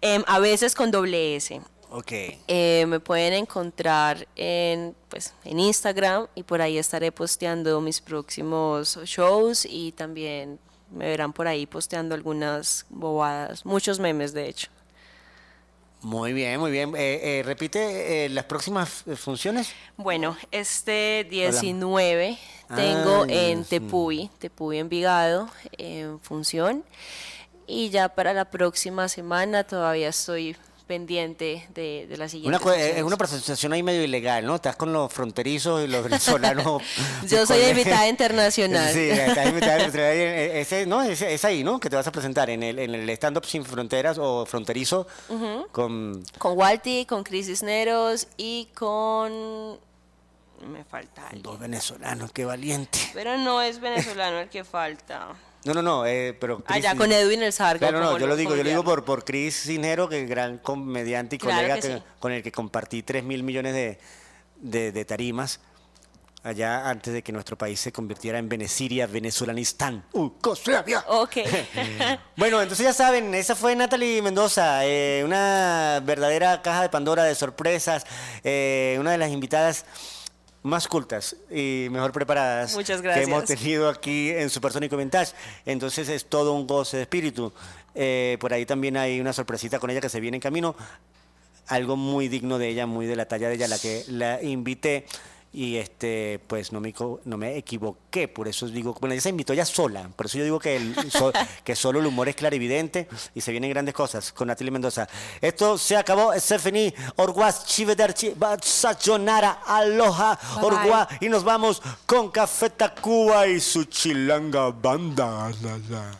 Em, 0.00 0.24
a 0.26 0.38
veces 0.38 0.74
con 0.74 0.90
doble 0.90 1.36
S. 1.36 1.60
Ok. 1.90 2.12
Eh, 2.48 2.86
me 2.88 3.00
pueden 3.00 3.34
encontrar 3.34 4.26
en, 4.34 4.96
pues, 5.10 5.34
en 5.44 5.60
Instagram 5.60 6.26
y 6.34 6.44
por 6.44 6.62
ahí 6.62 6.78
estaré 6.78 7.12
posteando 7.12 7.82
mis 7.82 8.00
próximos 8.00 8.98
shows 9.04 9.66
y 9.66 9.92
también 9.92 10.58
me 10.90 11.08
verán 11.08 11.34
por 11.34 11.46
ahí 11.46 11.66
posteando 11.66 12.14
algunas 12.14 12.86
bobadas, 12.88 13.66
muchos 13.66 14.00
memes 14.00 14.32
de 14.32 14.48
hecho. 14.48 14.70
Muy 16.02 16.32
bien, 16.32 16.60
muy 16.60 16.70
bien. 16.70 16.94
Eh, 16.96 17.40
eh, 17.40 17.42
repite 17.42 18.24
eh, 18.24 18.28
las 18.28 18.44
próximas 18.44 19.04
funciones. 19.16 19.72
Bueno, 19.96 20.36
este 20.52 21.26
19 21.28 22.38
tengo 22.74 23.22
Ah, 23.22 23.26
en 23.28 23.58
yes, 23.60 23.68
Tepuy, 23.68 24.30
Tepuy 24.38 24.78
Envigado, 24.78 25.48
en 25.76 26.20
función. 26.20 26.84
Y 27.66 27.90
ya 27.90 28.08
para 28.08 28.32
la 28.32 28.46
próxima 28.46 29.08
semana 29.08 29.64
todavía 29.64 30.08
estoy 30.08 30.56
pendiente 30.88 31.64
de, 31.74 32.06
de 32.08 32.16
la 32.16 32.28
siguiente. 32.28 32.58
Una, 32.64 32.74
es 32.76 33.02
una 33.04 33.16
presentación 33.16 33.72
ahí 33.72 33.84
medio 33.84 34.02
ilegal, 34.02 34.44
¿no? 34.44 34.56
Estás 34.56 34.74
con 34.74 34.92
los 34.92 35.12
fronterizos 35.12 35.84
y 35.84 35.86
los 35.86 36.02
venezolanos. 36.02 36.82
Yo 37.28 37.46
soy 37.46 37.60
invitada 37.60 38.08
internacional. 38.08 38.92
Sí, 38.92 39.10
estás 39.10 39.46
invitada 39.46 39.84
internacional. 39.84 40.12
Ese, 40.56 40.86
no, 40.86 41.02
ese- 41.02 41.32
es 41.32 41.44
ahí, 41.44 41.62
¿no? 41.62 41.78
Que 41.78 41.88
te 41.90 41.94
vas 41.96 42.06
a 42.08 42.10
presentar 42.12 42.50
en 42.50 42.64
el, 42.64 42.78
en 42.80 42.94
el 42.94 43.08
stand-up 43.10 43.44
sin 43.46 43.64
fronteras 43.64 44.18
o 44.18 44.44
fronterizo 44.46 45.06
con... 45.70 46.24
Con 46.38 46.58
Walti, 46.58 47.04
con 47.06 47.22
Cris 47.22 47.46
Cisneros 47.46 48.26
y 48.36 48.68
con... 48.74 49.78
Me 50.66 50.82
falta 50.84 51.24
alguien. 51.26 51.42
Dos 51.42 51.58
venezolanos, 51.60 52.32
qué 52.32 52.44
valiente. 52.44 52.98
Pero 53.14 53.36
no 53.38 53.62
es 53.62 53.78
venezolano 53.78 54.40
el 54.40 54.48
que 54.48 54.64
falta. 54.64 55.28
No, 55.64 55.74
no, 55.74 55.82
no, 55.82 56.06
eh, 56.06 56.36
pero... 56.40 56.62
Allá 56.66 56.90
Chris- 56.92 57.00
con 57.00 57.12
Edwin 57.12 57.42
El 57.42 57.52
Sargo. 57.52 57.80
Claro, 57.80 58.00
no, 58.00 58.18
yo 58.18 58.26
lo 58.26 58.36
digo, 58.36 58.54
yo 58.56 58.62
lo 58.62 58.68
digo 58.70 58.84
por, 58.84 59.04
por 59.04 59.24
Chris 59.24 59.62
Cisnero, 59.64 60.08
que 60.08 60.22
es 60.22 60.28
gran 60.28 60.58
comediante 60.58 61.36
y 61.36 61.38
Claro 61.38 61.56
colega 61.56 61.74
que 61.76 61.80
que- 61.80 61.96
sí. 61.98 62.02
con 62.20 62.32
el 62.32 62.42
que 62.42 62.52
compartí 62.52 63.02
3 63.02 63.24
mil 63.24 63.42
millones 63.42 63.74
de, 63.74 63.98
de- 64.56 64.92
de 64.92 65.04
tarimas 65.04 65.60
allá 66.44 66.88
antes 66.88 67.12
de 67.12 67.22
que 67.22 67.32
nuestro 67.32 67.58
país 67.58 67.80
se 67.80 67.90
convirtiera 67.92 68.38
en 68.38 68.48
Veneciria, 68.48 69.06
Venezolanistán. 69.08 70.04
¡Uh, 70.12 70.30
Yugoslavia! 70.42 71.04
Ok. 71.08 71.36
Bueno, 72.36 72.62
entonces 72.62 72.84
ya 72.86 72.92
saben, 72.92 73.34
esa 73.34 73.56
fue 73.56 73.74
Natalie 73.74 74.22
Mendoza, 74.22 74.86
eh, 74.86 75.22
una 75.24 76.00
verdadera 76.04 76.62
caja 76.62 76.82
de 76.82 76.88
Pandora 76.88 77.24
de 77.24 77.34
sorpresas, 77.34 78.06
eh, 78.44 78.96
una 79.00 79.10
de 79.10 79.18
las 79.18 79.30
invitadas 79.32 79.84
más 80.68 80.86
cultas 80.86 81.34
y 81.50 81.88
mejor 81.90 82.12
preparadas 82.12 82.74
Muchas 82.74 83.02
que 83.02 83.08
hemos 83.08 83.38
gracias. 83.40 83.58
tenido 83.58 83.88
aquí 83.88 84.30
en 84.30 84.50
Supersónico 84.50 84.96
Vintage. 84.96 85.32
Entonces 85.66 86.08
es 86.08 86.26
todo 86.26 86.52
un 86.54 86.66
goce 86.66 86.98
de 86.98 87.02
espíritu. 87.02 87.52
Eh, 87.94 88.36
por 88.40 88.52
ahí 88.52 88.64
también 88.64 88.96
hay 88.96 89.20
una 89.20 89.32
sorpresita 89.32 89.78
con 89.78 89.90
ella 89.90 90.00
que 90.00 90.08
se 90.08 90.20
viene 90.20 90.36
en 90.36 90.40
camino. 90.40 90.76
Algo 91.66 91.96
muy 91.96 92.28
digno 92.28 92.58
de 92.58 92.68
ella, 92.68 92.86
muy 92.86 93.06
de 93.06 93.16
la 93.16 93.26
talla 93.26 93.48
de 93.48 93.56
ella, 93.56 93.68
la 93.68 93.78
que 93.78 94.04
la 94.08 94.42
invité. 94.42 95.04
Y 95.50 95.76
este, 95.76 96.40
pues 96.46 96.72
no 96.72 96.80
me, 96.80 96.94
no 97.24 97.38
me 97.38 97.56
equivoqué, 97.56 98.28
por 98.28 98.48
eso 98.48 98.66
digo, 98.68 98.94
bueno, 99.00 99.14
ella 99.14 99.22
se 99.22 99.30
invitó 99.30 99.54
ya 99.54 99.64
sola, 99.64 100.10
por 100.14 100.26
eso 100.26 100.36
yo 100.36 100.44
digo 100.44 100.58
que, 100.58 100.76
el, 100.76 101.10
so- 101.10 101.32
que 101.64 101.74
solo 101.74 102.00
el 102.00 102.06
humor 102.06 102.28
es 102.28 102.36
clarividente 102.36 103.08
y 103.34 103.40
se 103.40 103.50
vienen 103.50 103.70
grandes 103.70 103.94
cosas 103.94 104.30
con 104.30 104.48
Natalie 104.48 104.70
Mendoza. 104.70 105.08
Esto 105.40 105.78
se 105.78 105.96
acabó, 105.96 106.38
se 106.38 106.58
finí, 106.58 106.92
Orguas, 107.16 107.64
Chivederchi, 107.64 108.34
Sayonara, 108.62 109.62
Aloha, 109.66 110.38
Bye, 110.56 110.64
Orgua, 110.64 111.08
y 111.20 111.28
nos 111.30 111.44
vamos 111.44 111.80
con 112.04 112.30
Café 112.30 112.68
Tacuba 112.70 113.46
y 113.46 113.58
su 113.58 113.84
chilanga 113.84 114.70
banda. 114.70 115.50
La, 115.62 115.78
la. 115.88 116.18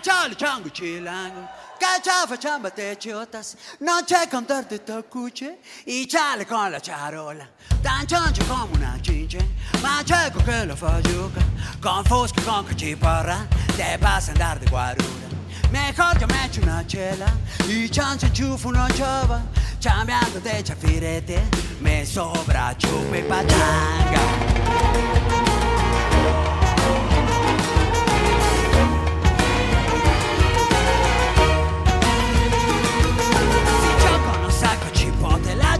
Charlie 0.00 0.36
Chango 0.36 0.70
Chilango, 0.70 1.48
cacha 1.78 2.26
facciamo 2.26 2.70
te 2.70 2.96
chiotas, 2.96 3.56
non 3.78 4.04
c'è 4.04 4.28
contarte 4.28 4.82
toccuce, 4.82 5.58
i 5.84 6.08
ciale 6.08 6.46
con 6.46 6.70
la 6.70 6.80
charola, 6.80 7.46
tan 7.82 8.06
choncho 8.06 8.44
come 8.46 8.76
una 8.76 8.98
cince, 9.00 9.54
ma 9.80 10.00
c'è 10.04 10.30
con 10.30 10.44
che 10.44 10.64
lo 10.64 10.76
fa 10.76 11.00
giuca, 11.00 11.40
con 11.80 12.04
fosca 12.04 12.42
con 12.42 12.64
che 12.66 12.76
ci 12.76 12.96
parra, 12.96 13.46
te 13.74 13.96
passa 13.98 14.32
andare 14.32 14.60
di 14.60 14.68
guarura. 14.68 15.26
Mejor 15.70 16.16
yo 16.18 16.26
me 16.26 16.44
echo 16.44 16.60
una 16.62 16.84
chela. 16.84 17.26
Y 17.66 17.88
chance 17.88 18.30
chufu 18.30 18.70
no 18.70 18.86
chova, 18.96 19.42
chambeando 19.80 20.40
de 20.40 20.62
chafirete, 20.62 21.42
me 21.80 22.04
sobra 22.04 22.74
chupe 22.78 23.22
pachanga. 23.22 25.45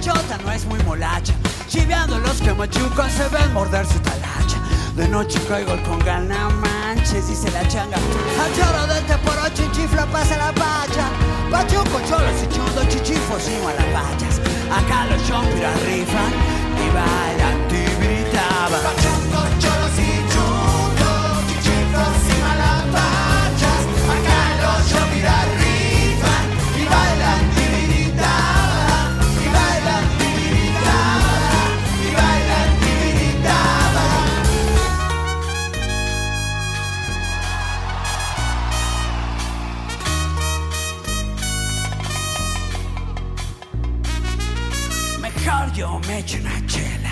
Chota 0.07 0.38
no 0.44 0.52
es 0.52 0.64
muy 0.66 0.78
molacha. 0.84 1.34
Chiveando 1.68 2.18
los 2.20 2.40
que 2.40 2.54
machucan 2.54 3.11
se 3.11 3.28
ven 3.28 3.52
morder 3.52 3.84
su 3.84 3.98
talacha. 3.98 4.59
De 4.94 5.09
noche 5.09 5.38
caigo 5.48 5.72
el 5.72 5.82
congal, 5.82 6.28
no 6.28 6.50
manches, 6.50 7.26
dice 7.28 7.50
la 7.50 7.66
changa. 7.66 7.96
Al 8.42 8.50
choro 8.54 8.86
del 8.86 9.04
te 9.04 9.18
por 9.18 9.36
ocho 9.44 9.64
chifla 9.72 10.07
pasa 10.07 10.36
la 10.36 10.52
pacha. 10.52 11.07
Pachuco, 11.50 11.98
cholos 12.09 12.38
y 12.44 12.46
chundo, 12.54 12.84
chichifos 12.88 13.48
y 13.48 13.57
malapachas. 13.64 14.38
Acá 14.70 15.07
los 15.07 15.26
chompiras 15.26 15.76
rifan 15.82 16.32
y 16.82 16.86
bailan 16.96 17.59
tibiritaban. 17.66 18.82
Pachuco, 18.86 19.40
cholos 19.59 19.94
y 19.98 20.05
Me 46.07 46.20
echo 46.20 46.38
una 46.38 46.64
chela 46.66 47.11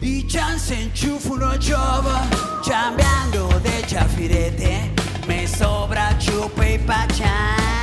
y 0.00 0.26
chance 0.26 0.74
enchufo 0.74 1.34
uno 1.34 1.56
chova, 1.58 2.26
chambeando 2.62 3.48
de 3.60 3.82
chafirete, 3.86 4.90
me 5.28 5.46
sobra 5.46 6.16
chupa 6.18 6.66
y 6.66 6.78
pachanga. 6.78 7.79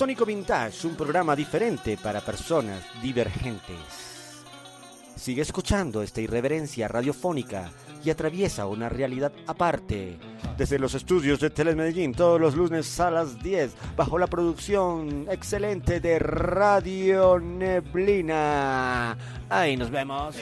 Supersónico 0.00 0.24
Vintage, 0.24 0.86
un 0.86 0.94
programa 0.94 1.36
diferente 1.36 1.98
para 2.02 2.22
personas 2.22 2.80
divergentes. 3.02 3.76
Sigue 5.14 5.42
escuchando 5.42 6.02
esta 6.02 6.22
irreverencia 6.22 6.88
radiofónica 6.88 7.70
y 8.02 8.08
atraviesa 8.08 8.66
una 8.66 8.88
realidad 8.88 9.30
aparte. 9.46 10.16
Desde 10.56 10.78
los 10.78 10.94
estudios 10.94 11.38
de 11.40 11.50
Telemedellín, 11.50 12.14
todos 12.14 12.40
los 12.40 12.54
lunes 12.54 12.98
a 12.98 13.10
las 13.10 13.42
10, 13.42 13.72
bajo 13.94 14.18
la 14.18 14.26
producción 14.26 15.26
excelente 15.30 16.00
de 16.00 16.18
Radio 16.18 17.38
Neblina. 17.38 19.18
Ahí 19.50 19.76
nos 19.76 19.90
vemos. 19.90 20.34